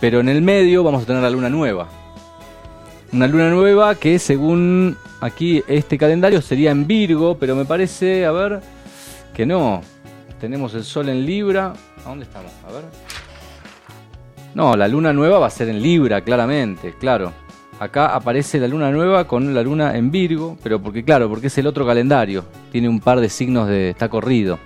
pero 0.00 0.20
en 0.20 0.28
el 0.28 0.42
medio 0.42 0.84
vamos 0.84 1.02
a 1.02 1.06
tener 1.06 1.22
la 1.22 1.30
luna 1.30 1.48
nueva. 1.48 1.88
Una 3.12 3.26
luna 3.26 3.50
nueva 3.50 3.94
que 3.94 4.18
según 4.18 4.96
aquí 5.20 5.62
este 5.68 5.98
calendario 5.98 6.40
sería 6.40 6.70
en 6.70 6.86
Virgo, 6.86 7.36
pero 7.38 7.54
me 7.54 7.64
parece, 7.64 8.24
a 8.24 8.32
ver, 8.32 8.60
que 9.34 9.46
no. 9.46 9.82
Tenemos 10.40 10.74
el 10.74 10.84
sol 10.84 11.08
en 11.08 11.24
Libra. 11.24 11.72
¿A 12.04 12.08
dónde 12.08 12.24
estamos? 12.24 12.50
A 12.68 12.72
ver. 12.72 12.84
No, 14.54 14.76
la 14.76 14.88
luna 14.88 15.12
nueva 15.12 15.38
va 15.38 15.46
a 15.46 15.50
ser 15.50 15.68
en 15.68 15.80
Libra, 15.80 16.22
claramente, 16.22 16.94
claro. 16.98 17.32
Acá 17.82 18.14
aparece 18.14 18.60
la 18.60 18.68
luna 18.68 18.92
nueva 18.92 19.26
con 19.26 19.52
la 19.52 19.60
luna 19.60 19.96
en 19.96 20.12
Virgo, 20.12 20.56
pero 20.62 20.80
porque 20.80 21.02
claro, 21.02 21.28
porque 21.28 21.48
es 21.48 21.58
el 21.58 21.66
otro 21.66 21.84
calendario. 21.84 22.44
Tiene 22.70 22.88
un 22.88 23.00
par 23.00 23.18
de 23.18 23.28
signos 23.28 23.66
de 23.66 23.90
está 23.90 24.08
corrido. 24.08 24.60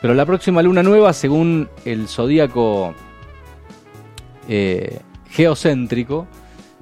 Pero 0.00 0.14
la 0.14 0.24
próxima 0.24 0.62
luna 0.62 0.82
nueva, 0.82 1.12
según 1.12 1.68
el 1.84 2.08
zodíaco 2.08 2.94
eh, 4.48 4.98
geocéntrico, 5.28 6.26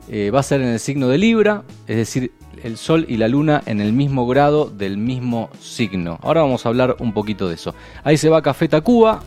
eh, 0.09 0.31
va 0.31 0.39
a 0.39 0.45
ser 0.45 0.61
en 0.61 0.69
el 0.69 0.79
signo 0.79 1.09
de 1.09 1.19
Libra, 1.19 1.65
es 1.89 1.97
decir, 1.97 2.31
el 2.63 2.77
Sol 2.77 3.05
y 3.09 3.17
la 3.17 3.27
Luna 3.27 3.61
en 3.67 3.81
el 3.81 3.93
mismo 3.93 4.25
grado 4.29 4.67
del 4.67 4.99
mismo 4.99 5.51
signo. 5.61 6.21
Ahora 6.23 6.43
vamos 6.43 6.65
a 6.65 6.69
hablar 6.69 6.95
un 7.01 7.13
poquito 7.13 7.49
de 7.49 7.57
eso. 7.57 7.75
Ahí 8.05 8.17
se 8.17 8.29
va 8.29 8.41
Café 8.41 8.69
Tacuba. 8.69 9.21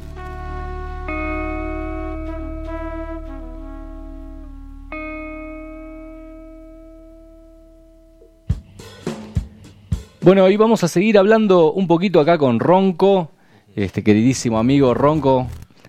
Bueno, 10.22 10.44
hoy 10.44 10.58
vamos 10.58 10.84
a 10.84 10.90
seguir 10.90 11.18
hablando 11.18 11.72
un 11.72 11.88
poquito 11.88 12.20
acá 12.20 12.38
con 12.38 12.60
Ronco, 12.60 13.32
este 13.74 14.04
queridísimo 14.04 14.60
amigo 14.60 14.94
Ronco. 14.94 15.48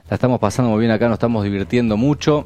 La 0.08 0.14
estamos 0.14 0.38
pasando 0.38 0.70
muy 0.70 0.78
bien 0.78 0.92
acá, 0.92 1.08
nos 1.08 1.16
estamos 1.16 1.42
divirtiendo 1.42 1.96
mucho. 1.96 2.44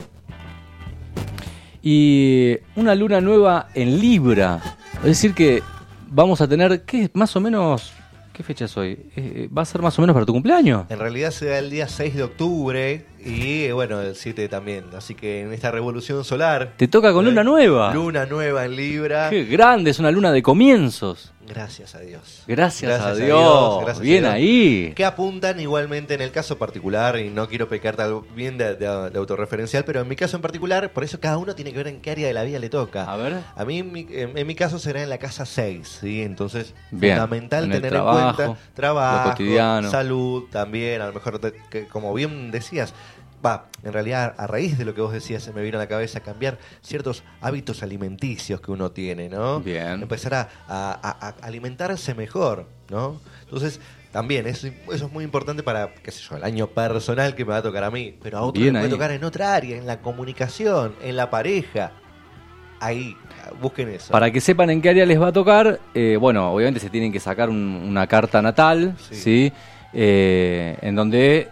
Y 1.82 2.56
una 2.74 2.94
luna 2.94 3.20
nueva 3.20 3.69
en 3.74 4.01
Libra. 4.01 4.62
Es 5.01 5.05
decir 5.05 5.35
que 5.35 5.62
vamos 6.09 6.40
a 6.40 6.48
tener, 6.48 6.85
¿qué? 6.85 7.11
Más 7.12 7.36
o 7.36 7.40
menos, 7.40 7.93
¿qué 8.32 8.43
fecha 8.43 8.65
es 8.65 8.74
hoy? 8.78 8.98
Eh, 9.15 9.51
¿Va 9.56 9.61
a 9.61 9.66
ser 9.66 9.82
más 9.82 9.98
o 9.98 10.01
menos 10.01 10.15
para 10.15 10.24
tu 10.24 10.32
cumpleaños? 10.32 10.86
En 10.89 10.98
realidad 10.98 11.32
se 11.32 11.44
da 11.47 11.59
el 11.59 11.69
día 11.69 11.86
6 11.86 12.15
de 12.15 12.23
octubre 12.23 13.06
y 13.23 13.65
eh, 13.65 13.74
bueno, 13.74 14.01
el 14.01 14.15
7 14.15 14.48
también. 14.48 14.85
Así 14.97 15.15
que 15.15 15.43
en 15.43 15.52
esta 15.52 15.70
revolución 15.70 16.24
solar. 16.24 16.73
Te 16.78 16.89
toca 16.89 17.12
con 17.12 17.27
luna 17.27 17.44
nueva. 17.44 17.93
Luna 17.93 18.24
nueva 18.24 18.65
en 18.65 18.74
Libra. 18.74 19.28
Qué 19.28 19.44
grande, 19.44 19.90
es 19.90 19.98
una 19.98 20.11
luna 20.11 20.32
de 20.32 20.43
comienzos. 20.43 21.34
Gracias 21.47 21.95
a 21.95 22.01
Dios. 22.01 22.43
Gracias, 22.47 23.01
a 23.01 23.15
Dios. 23.15 23.77
gracias 23.83 23.99
a 23.99 24.03
Bien 24.03 24.23
Dios. 24.23 24.33
ahí. 24.35 24.93
Que 24.97 25.05
apuntan 25.05 25.61
igualmente 25.61 26.15
en 26.15 26.23
el 26.23 26.31
caso 26.31 26.57
particular, 26.59 27.19
y 27.19 27.29
no 27.31 27.49
quiero 27.49 27.69
pecar 27.69 27.97
bien 28.35 28.57
de, 28.59 28.75
de- 28.77 29.11
de 29.11 29.19
autorreferencial, 29.19 29.85
pero 29.85 30.01
en 30.01 30.09
mi 30.09 30.16
caso 30.16 30.37
en 30.37 30.43
particular, 30.43 30.91
por 30.93 31.05
eso 31.05 31.21
cada 31.21 31.37
uno 31.39 31.55
tiene 31.55 31.73
que 31.73 31.79
ver 31.79 31.89
en 31.89 32.01
qué 32.01 32.12
área 32.12 32.27
de 32.27 32.33
la 32.35 32.43
vida 32.45 32.59
le 32.59 32.71
toca. 32.71 33.05
A 33.05 33.16
ver. 33.16 33.35
A 33.57 33.65
mí, 33.65 33.79
en 33.81 33.93
mi, 33.93 34.07
en- 34.11 34.37
en 34.39 34.47
mi 34.47 34.55
caso, 34.55 34.79
será 34.79 35.03
en 35.03 35.11
la 35.11 35.19
casa 35.19 35.45
6, 35.45 35.99
¿sí? 36.01 36.23
Entonces, 36.23 36.75
Bien. 36.91 37.15
fundamental 37.15 37.65
En 37.65 37.71
tener 37.73 37.91
trabajo, 37.91 38.29
en 38.43 38.47
cuenta 38.49 38.62
trabajo, 38.75 39.91
salud 39.91 40.45
también, 40.51 41.01
a 41.03 41.07
lo 41.09 41.12
mejor, 41.12 41.39
te- 41.39 41.53
que, 41.71 41.87
como 41.87 42.12
bien 42.15 42.51
decías, 42.51 42.95
va, 43.45 43.66
en 43.83 43.93
realidad, 43.93 44.35
a 44.39 44.47
raíz 44.47 44.79
de 44.79 44.85
lo 44.85 44.95
que 44.95 45.01
vos 45.01 45.12
decías, 45.12 45.43
se 45.43 45.53
me 45.53 45.62
vino 45.62 45.77
a 45.79 45.81
la 45.83 45.89
cabeza 45.89 46.21
cambiar 46.21 46.59
ciertos 46.81 47.23
hábitos 47.41 47.83
alimenticios 47.83 48.61
que 48.61 48.71
uno 48.71 48.91
tiene, 48.93 49.29
¿no? 49.29 49.61
Bien. 49.61 50.03
Empezar 50.03 50.35
a, 50.35 50.49
a- 50.69 50.93
a- 51.03 51.29
a 51.29 51.35
alimentarse 51.47 52.15
mejor, 52.15 52.66
¿no? 52.91 53.21
Entonces, 53.43 53.81
también, 54.12 54.47
eso, 54.47 54.69
eso 54.93 55.07
es 55.07 55.12
muy 55.12 55.25
importante 55.25 55.62
para, 55.62 55.93
qué 55.95 56.11
sé 56.12 56.23
yo, 56.23 56.37
el 56.37 56.45
año 56.45 56.69
personal 56.69 57.35
que 57.35 57.45
me 57.45 57.51
va 57.51 57.57
a 57.59 57.62
tocar 57.62 57.85
a 57.85 57.91
mí, 57.91 58.15
pero 58.23 58.39
a 58.39 58.43
otro 58.43 58.62
Bien 58.62 58.75
le 58.75 58.81
puede 58.81 58.87
ahí. 58.93 58.97
tocar 58.99 59.11
en 59.11 59.25
otra 59.25 59.55
área, 59.55 59.77
en 59.77 59.87
la 59.87 60.01
comunicación, 60.01 60.95
en 61.03 61.16
la 61.16 61.29
pareja. 61.31 61.93
Ahí, 62.81 63.16
busquen 63.61 63.89
eso. 63.89 64.12
Para 64.12 64.31
que 64.31 64.41
sepan 64.41 64.69
en 64.71 64.83
qué 64.83 64.91
área 64.91 65.07
les 65.07 65.21
va 65.21 65.29
a 65.29 65.33
tocar, 65.33 65.81
eh, 65.95 66.16
bueno, 66.21 66.53
obviamente 66.53 66.81
se 66.81 66.91
tienen 66.91 67.11
que 67.12 67.19
sacar 67.21 67.49
un- 67.49 67.83
una 67.89 68.07
carta 68.07 68.41
natal, 68.43 68.95
¿sí? 69.11 69.53
Eh, 69.93 70.77
en 70.83 70.95
donde, 70.95 71.49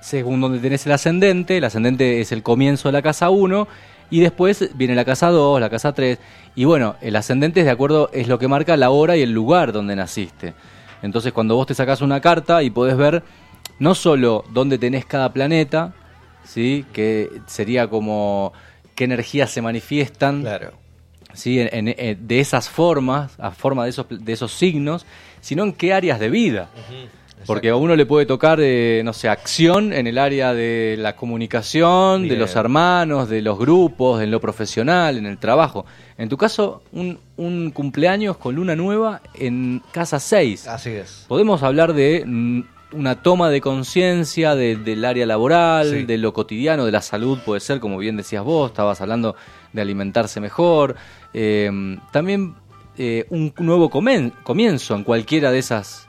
según 0.00 0.40
donde 0.40 0.58
tenés 0.58 0.86
el 0.86 0.92
ascendente, 0.92 1.56
el 1.58 1.64
ascendente 1.64 2.20
es 2.20 2.32
el 2.32 2.42
comienzo 2.42 2.88
de 2.88 2.92
la 2.92 3.02
casa 3.02 3.30
1, 3.30 3.66
y 4.10 4.20
después 4.20 4.70
viene 4.74 4.94
la 4.94 5.04
casa 5.04 5.28
2, 5.28 5.60
la 5.60 5.68
casa 5.68 5.92
3, 5.92 6.18
y 6.54 6.64
bueno, 6.64 6.96
el 7.02 7.14
ascendente 7.16 7.60
es 7.60 7.66
de 7.66 7.72
acuerdo, 7.72 8.10
es 8.12 8.26
lo 8.28 8.38
que 8.38 8.48
marca 8.48 8.76
la 8.76 8.90
hora 8.90 9.16
y 9.16 9.22
el 9.22 9.32
lugar 9.32 9.72
donde 9.72 9.94
naciste. 9.96 10.54
Entonces, 11.02 11.32
cuando 11.32 11.54
vos 11.56 11.66
te 11.66 11.74
sacás 11.74 12.00
una 12.00 12.20
carta 12.20 12.62
y 12.62 12.70
podés 12.70 12.96
ver 12.96 13.22
no 13.78 13.94
solo 13.94 14.44
dónde 14.52 14.78
tenés 14.78 15.04
cada 15.04 15.32
planeta, 15.32 15.92
¿sí? 16.44 16.84
que 16.92 17.28
sería 17.46 17.88
como 17.88 18.52
qué 18.96 19.04
energías 19.04 19.50
se 19.50 19.62
manifiestan 19.62 20.40
Claro. 20.40 20.72
¿sí? 21.34 21.60
en- 21.60 21.68
en- 21.88 21.94
en- 21.96 22.26
de 22.26 22.40
esas 22.40 22.68
formas, 22.68 23.38
a 23.38 23.50
forma 23.52 23.84
de 23.84 23.90
esos, 23.90 24.06
de 24.08 24.32
esos 24.32 24.52
signos, 24.52 25.06
sino 25.40 25.62
en 25.62 25.72
qué 25.72 25.92
áreas 25.92 26.18
de 26.18 26.30
vida. 26.30 26.68
Porque 27.46 27.70
a 27.70 27.76
uno 27.76 27.96
le 27.96 28.04
puede 28.06 28.26
tocar, 28.26 28.58
eh, 28.60 29.02
no 29.04 29.12
sé, 29.12 29.28
acción 29.28 29.92
en 29.92 30.06
el 30.06 30.18
área 30.18 30.52
de 30.54 30.96
la 30.98 31.16
comunicación, 31.16 32.28
de 32.28 32.36
los 32.36 32.54
hermanos, 32.56 33.28
de 33.28 33.42
los 33.42 33.58
grupos, 33.58 34.22
en 34.22 34.30
lo 34.30 34.40
profesional, 34.40 35.16
en 35.16 35.26
el 35.26 35.38
trabajo. 35.38 35.86
En 36.16 36.28
tu 36.28 36.36
caso, 36.36 36.82
un, 36.92 37.18
un 37.36 37.70
cumpleaños 37.70 38.36
con 38.36 38.54
luna 38.54 38.76
nueva 38.76 39.20
en 39.34 39.82
casa 39.92 40.20
6. 40.20 40.66
Así 40.68 40.90
es. 40.90 41.24
Podemos 41.28 41.62
hablar 41.62 41.92
de 41.94 42.24
mm, 42.26 42.60
una 42.92 43.22
toma 43.22 43.50
de 43.50 43.60
conciencia 43.60 44.54
de- 44.54 44.76
del 44.76 45.04
área 45.04 45.26
laboral, 45.26 45.90
Sí. 45.90 46.02
de 46.04 46.18
lo 46.18 46.32
cotidiano, 46.32 46.84
de 46.86 46.92
la 46.92 47.02
salud, 47.02 47.38
puede 47.44 47.60
ser, 47.60 47.80
como 47.80 47.98
bien 47.98 48.16
decías 48.16 48.42
vos, 48.44 48.70
estabas 48.70 49.00
hablando 49.00 49.36
de 49.72 49.82
alimentarse 49.82 50.40
mejor. 50.40 50.96
Eh, 51.34 51.70
también 52.12 52.54
eh, 53.00 53.26
un 53.30 53.52
nuevo 53.58 53.90
comen- 53.90 54.32
comienzo 54.42 54.96
en 54.96 55.04
cualquiera 55.04 55.52
de 55.52 55.58
esas 55.60 56.07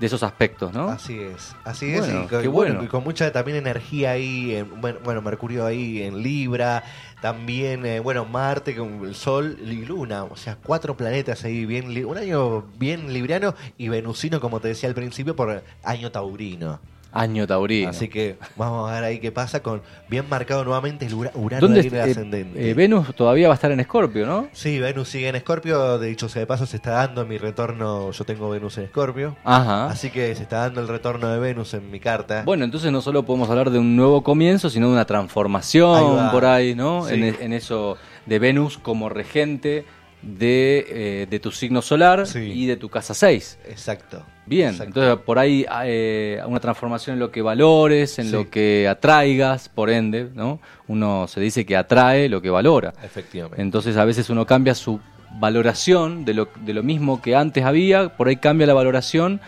de 0.00 0.06
esos 0.06 0.22
aspectos, 0.22 0.72
¿no? 0.72 0.88
Así 0.88 1.20
es, 1.20 1.54
así 1.62 1.92
es. 1.92 2.08
Y 2.08 2.10
con, 2.26 2.28
qué 2.28 2.48
bueno, 2.48 2.74
bueno. 2.74 2.82
y 2.84 2.86
con 2.88 3.04
mucha 3.04 3.30
también 3.32 3.58
energía 3.58 4.12
ahí, 4.12 4.54
en- 4.56 4.80
bueno, 4.80 5.20
Mercurio 5.22 5.66
ahí 5.66 6.02
en 6.02 6.22
Libra, 6.22 6.82
también, 7.20 7.84
eh, 7.84 8.00
bueno, 8.00 8.24
Marte 8.24 8.74
con 8.74 9.04
el 9.04 9.14
Sol 9.14 9.58
y 9.62 9.84
Luna, 9.84 10.24
o 10.24 10.36
sea, 10.36 10.56
cuatro 10.56 10.96
planetas 10.96 11.44
ahí, 11.44 11.66
bien 11.66 12.04
un 12.06 12.16
año 12.16 12.64
bien 12.78 13.12
libriano 13.12 13.54
y 13.76 13.88
venusino, 13.90 14.40
como 14.40 14.58
te 14.58 14.68
decía 14.68 14.88
al 14.88 14.94
principio, 14.94 15.36
por 15.36 15.62
año 15.84 16.10
taurino. 16.10 16.80
Año 17.12 17.46
taurino. 17.46 17.90
Así 17.90 18.08
que 18.08 18.36
vamos 18.56 18.88
a 18.88 18.94
ver 18.94 19.04
ahí 19.04 19.18
qué 19.18 19.32
pasa 19.32 19.60
con 19.62 19.82
bien 20.08 20.28
marcado 20.28 20.64
nuevamente 20.64 21.06
el 21.06 21.14
Ura- 21.14 21.32
Urano 21.34 21.60
¿Dónde 21.66 21.80
el 21.80 21.92
eh, 21.94 22.00
ascendente. 22.00 22.70
eh, 22.70 22.74
Venus 22.74 23.14
todavía 23.16 23.48
va 23.48 23.54
a 23.54 23.56
estar 23.56 23.72
en 23.72 23.80
Escorpio, 23.80 24.26
no? 24.26 24.48
Sí, 24.52 24.78
Venus 24.78 25.08
sigue 25.08 25.28
en 25.28 25.34
Escorpio, 25.36 25.98
de 25.98 26.10
hecho, 26.10 26.28
sea 26.28 26.40
de 26.40 26.46
paso 26.46 26.66
se 26.66 26.76
está 26.76 26.92
dando 26.92 27.22
en 27.22 27.28
mi 27.28 27.38
retorno, 27.38 28.10
yo 28.12 28.24
tengo 28.24 28.48
Venus 28.50 28.78
en 28.78 28.84
Escorpio. 28.84 29.36
Ajá. 29.44 29.86
Así 29.88 30.10
que 30.10 30.34
se 30.36 30.42
está 30.44 30.58
dando 30.60 30.80
el 30.80 30.88
retorno 30.88 31.28
de 31.28 31.38
Venus 31.40 31.74
en 31.74 31.90
mi 31.90 31.98
carta. 32.00 32.42
Bueno, 32.44 32.64
entonces 32.64 32.92
no 32.92 33.00
solo 33.00 33.24
podemos 33.24 33.50
hablar 33.50 33.70
de 33.70 33.78
un 33.80 33.96
nuevo 33.96 34.22
comienzo, 34.22 34.70
sino 34.70 34.86
de 34.86 34.92
una 34.92 35.04
transformación 35.04 36.18
Ahí 36.20 36.28
por 36.30 36.44
ahí, 36.44 36.74
¿no? 36.74 37.06
Sí. 37.08 37.14
En, 37.14 37.36
en 37.40 37.52
eso 37.52 37.96
de 38.26 38.38
Venus 38.38 38.78
como 38.78 39.08
regente 39.08 39.84
de, 40.22 40.86
eh, 40.88 41.26
de 41.30 41.40
tu 41.40 41.50
signo 41.50 41.82
solar 41.82 42.24
y 42.34 42.66
de 42.66 42.76
tu 42.76 42.88
casa 42.88 43.14
6. 43.14 43.58
Exacto. 43.68 44.22
Bien, 44.50 44.70
Exacto. 44.70 45.00
entonces 45.00 45.24
por 45.24 45.38
ahí 45.38 45.64
eh, 45.84 46.42
una 46.44 46.58
transformación 46.58 47.14
en 47.14 47.20
lo 47.20 47.30
que 47.30 47.40
valores, 47.40 48.18
en 48.18 48.26
Sí. 48.26 48.32
lo 48.32 48.50
que 48.50 48.88
atraigas, 48.88 49.68
por 49.68 49.90
ende, 49.90 50.28
¿no? 50.34 50.58
Uno 50.88 51.28
se 51.28 51.40
dice 51.40 51.64
que 51.64 51.76
atrae 51.76 52.28
lo 52.28 52.42
que 52.42 52.50
valora. 52.50 52.92
Efectivamente. 53.00 53.62
Entonces 53.62 53.96
a 53.96 54.04
veces 54.04 54.28
uno 54.28 54.44
cambia 54.46 54.74
su 54.74 54.98
valoración 55.38 56.24
de 56.24 56.34
lo, 56.34 56.48
de 56.64 56.74
lo 56.74 56.82
mismo 56.82 57.22
que 57.22 57.36
antes 57.36 57.64
había, 57.64 58.08
por 58.16 58.26
ahí 58.26 58.36
cambia 58.38 58.66
la 58.66 58.74
valoración 58.74 59.40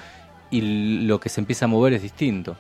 y 0.53 0.61
lo 1.05 1.19
que 1.19 1.29
se 1.29 1.41
empieza 1.41 1.65
a 1.65 1.69
mover 1.69 1.95
es 1.95 2.03
distinto. 2.03 2.57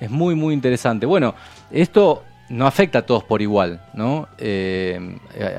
Es 0.00 0.10
muy, 0.10 0.34
muy 0.34 0.52
interesante. 0.52 1.06
Bueno, 1.06 1.36
esto 1.70 2.24
no 2.48 2.66
afecta 2.66 2.98
a 2.98 3.02
todos 3.02 3.22
por 3.22 3.40
igual, 3.40 3.80
¿no? 3.94 4.26
Eh, 4.38 4.98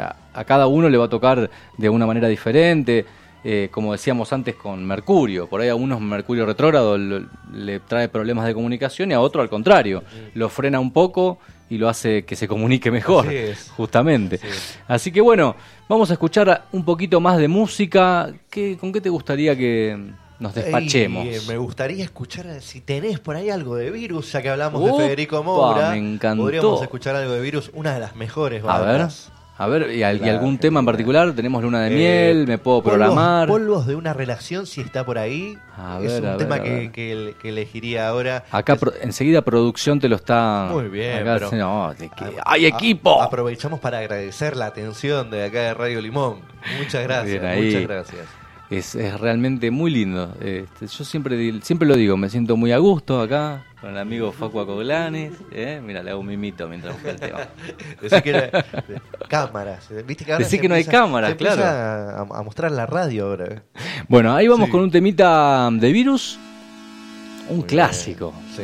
a, 0.02 0.16
a 0.34 0.44
cada 0.44 0.68
uno 0.68 0.90
le 0.90 0.98
va 0.98 1.06
a 1.06 1.10
tocar 1.10 1.50
de 1.78 1.90
una 1.90 2.06
manera 2.06 2.28
diferente. 2.28 3.06
Eh, 3.48 3.70
como 3.72 3.92
decíamos 3.92 4.34
antes 4.34 4.56
con 4.56 4.84
Mercurio. 4.84 5.48
Por 5.48 5.62
ahí 5.62 5.70
a 5.70 5.76
unos 5.76 6.02
Mercurio 6.02 6.48
retrógrado 6.48 6.98
le 6.98 7.80
trae 7.82 8.10
problemas 8.10 8.48
de 8.48 8.56
comunicación 8.56 9.12
y 9.12 9.14
a 9.14 9.22
otro 9.22 9.44
al 9.44 9.50
contrario. 9.50 10.04
Lo 10.34 10.50
frena 10.50 10.80
un 10.80 10.92
poco 10.92 11.38
y 11.70 11.78
lo 11.78 11.88
hace 11.88 12.26
que 12.26 12.36
se 12.36 12.48
comunique 12.48 12.90
mejor, 12.92 13.28
Así 13.28 13.36
es. 13.38 13.72
justamente. 13.78 14.40
Así 14.88 15.12
que 15.12 15.22
bueno, 15.22 15.56
vamos 15.88 16.10
a 16.10 16.14
escuchar 16.14 16.66
un 16.72 16.84
poquito 16.84 17.20
más 17.22 17.38
de 17.38 17.48
música. 17.48 18.34
¿Qué, 18.50 18.78
¿Con 18.78 18.92
qué 18.92 19.00
te 19.00 19.10
gustaría 19.10 19.56
que 19.56 19.96
nos 20.40 20.56
despachemos? 20.56 21.26
Ey, 21.28 21.40
me 21.48 21.58
gustaría 21.58 22.04
escuchar 22.04 22.62
si 22.62 22.82
tenés 22.82 23.20
por 23.20 23.36
ahí 23.36 23.52
algo 23.52 23.76
de 23.76 23.92
virus, 23.92 24.32
ya 24.32 24.42
que 24.42 24.50
hablamos 24.50 24.82
Opa, 24.82 25.02
de 25.02 25.08
Federico 25.08 25.44
Moura. 25.44 25.92
me 25.92 25.98
encantó. 25.98 26.44
Podríamos 26.44 26.82
escuchar 26.82 27.16
algo 27.16 27.34
de 27.34 27.42
virus, 27.42 27.70
una 27.76 27.94
de 27.94 28.00
las 28.00 28.16
mejores 28.16 28.64
A 28.66 28.80
ver, 28.80 28.88
bandas. 28.88 29.32
A 29.58 29.68
ver, 29.68 29.92
¿y, 29.96 30.04
al- 30.04 30.18
y 30.18 30.20
La 30.26 30.32
algún 30.34 30.58
tema 30.58 30.82
en 30.82 30.86
particular? 30.86 31.32
¿Tenemos 31.34 31.64
luna 31.64 31.82
de 31.82 31.88
Eh, 31.88 31.98
miel? 32.36 32.48
¿Me 32.48 32.58
puedo 32.58 32.82
polvos- 32.84 32.98
programar? 33.00 33.48
Polvos 33.48 33.88
de 33.88 33.96
una 33.96 34.14
relación, 34.14 34.66
si 34.66 34.82
está 34.82 35.06
por 35.06 35.18
ahí. 35.18 35.58
A 35.78 36.00
es 36.02 36.12
ver, 36.12 36.24
un 36.24 36.30
a 36.30 36.38
tema 36.38 36.62
que, 36.62 36.92
que- 36.92 37.36
que 37.42 37.50
elegiría 37.50 38.08
ahora. 38.10 38.44
Acá 38.52 38.76
pro- 38.76 38.94
enseguida 39.02 39.42
producción 39.44 40.00
te 40.00 40.10
lo 40.10 40.18
está... 40.18 40.68
Muy 40.72 40.90
bien, 40.90 41.14
acá 41.20 41.34
pero- 41.36 41.46
dice, 41.48 41.58
no, 41.58 41.94
de 41.94 42.10
que 42.10 42.26
A- 42.26 42.32
¡Hay 42.46 42.66
a- 42.66 42.70
equipo! 42.70 43.22
aprovechamos 43.22 43.80
para 43.80 44.00
agradecer 44.00 44.58
la 44.58 44.66
atención 44.66 45.30
de 45.30 45.46
acá 45.46 45.60
de 45.62 45.74
Radio 45.74 46.02
Limón. 46.02 46.40
Muchas 46.78 47.04
gracias, 47.04 47.42
muchas 47.58 47.82
gracias. 47.84 48.28
Es, 48.70 48.96
es 48.96 49.20
realmente 49.20 49.70
muy 49.70 49.92
lindo. 49.92 50.34
Este, 50.42 50.88
yo 50.88 51.04
siempre 51.06 51.62
siempre 51.62 51.88
lo 51.88 51.96
digo, 51.96 52.18
me 52.18 52.30
siento 52.30 52.58
muy 52.58 52.72
a 52.72 52.80
gusto 52.80 53.22
acá 53.22 53.64
con 53.86 53.94
el 53.94 54.00
amigo 54.00 54.32
Facu 54.32 54.60
Acoglanes. 54.62 55.34
¿eh? 55.52 55.80
Mira, 55.86 56.02
le 56.02 56.10
hago 56.10 56.20
un 56.22 56.26
mimito 56.26 56.68
mientras 56.68 56.96
busca 56.96 57.12
el 57.12 57.20
tema. 57.20 57.38
Decí 58.02 58.20
que 58.24 58.30
era- 58.32 58.66
cámaras. 59.30 59.88
¿Viste 60.08 60.26
que 60.26 60.32
ahora 60.34 60.44
Decí 60.44 60.58
que 60.58 60.68
no 60.68 60.74
hay 60.74 60.86
cámaras, 60.86 61.30
se 61.30 61.36
claro. 61.38 61.64
A, 61.64 62.40
a 62.40 62.42
mostrar 62.42 62.72
la 62.72 62.88
radio 62.88 63.28
ahora. 63.28 63.62
Bueno, 64.08 64.34
ahí 64.36 64.48
vamos 64.48 64.66
Sí. 64.66 64.72
con 64.72 64.82
un 64.82 64.90
temita 64.90 65.70
de 65.72 65.92
virus. 65.92 66.40
Un 67.48 67.62
clásico. 67.62 68.34
Sí. 68.56 68.64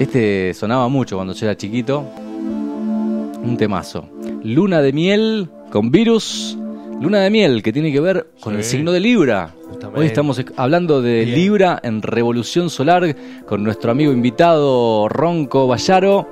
Este 0.00 0.52
sonaba 0.54 0.88
mucho 0.88 1.14
cuando 1.14 1.32
yo 1.32 1.46
era 1.46 1.56
chiquito. 1.56 2.00
Un 2.00 3.54
temazo. 3.56 4.08
Luna 4.42 4.82
de 4.82 4.92
miel 4.92 5.48
con 5.70 5.92
virus. 5.92 6.58
Luna 7.00 7.20
de 7.20 7.30
miel 7.30 7.62
que 7.62 7.72
tiene 7.72 7.92
que 7.92 8.00
ver 8.00 8.28
con 8.40 8.54
Sí. 8.54 8.58
el 8.58 8.64
signo 8.64 8.92
de 8.92 9.00
Libra. 9.00 9.54
Justamente. 9.68 10.00
Hoy 10.00 10.06
estamos 10.06 10.42
hablando 10.56 11.02
de 11.02 11.24
Bien. 11.24 11.36
Libra 11.38 11.78
en 11.82 12.00
Revolución 12.02 12.70
Solar 12.70 13.14
con 13.46 13.62
nuestro 13.62 13.90
amigo 13.90 14.12
invitado 14.12 15.08
Ronco 15.08 15.66
Bayaro. 15.66 16.26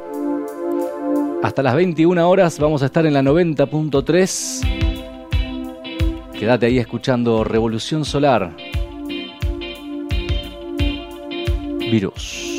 Hasta 1.42 1.62
las 1.62 1.74
21 1.76 2.28
horas 2.28 2.58
vamos 2.58 2.82
a 2.82 2.86
estar 2.86 3.04
en 3.04 3.12
la 3.12 3.22
90.3. 3.22 4.62
Quédate 6.38 6.66
ahí 6.66 6.78
escuchando 6.78 7.44
Revolución 7.44 8.04
Solar. 8.04 8.56
Virus. 11.90 12.53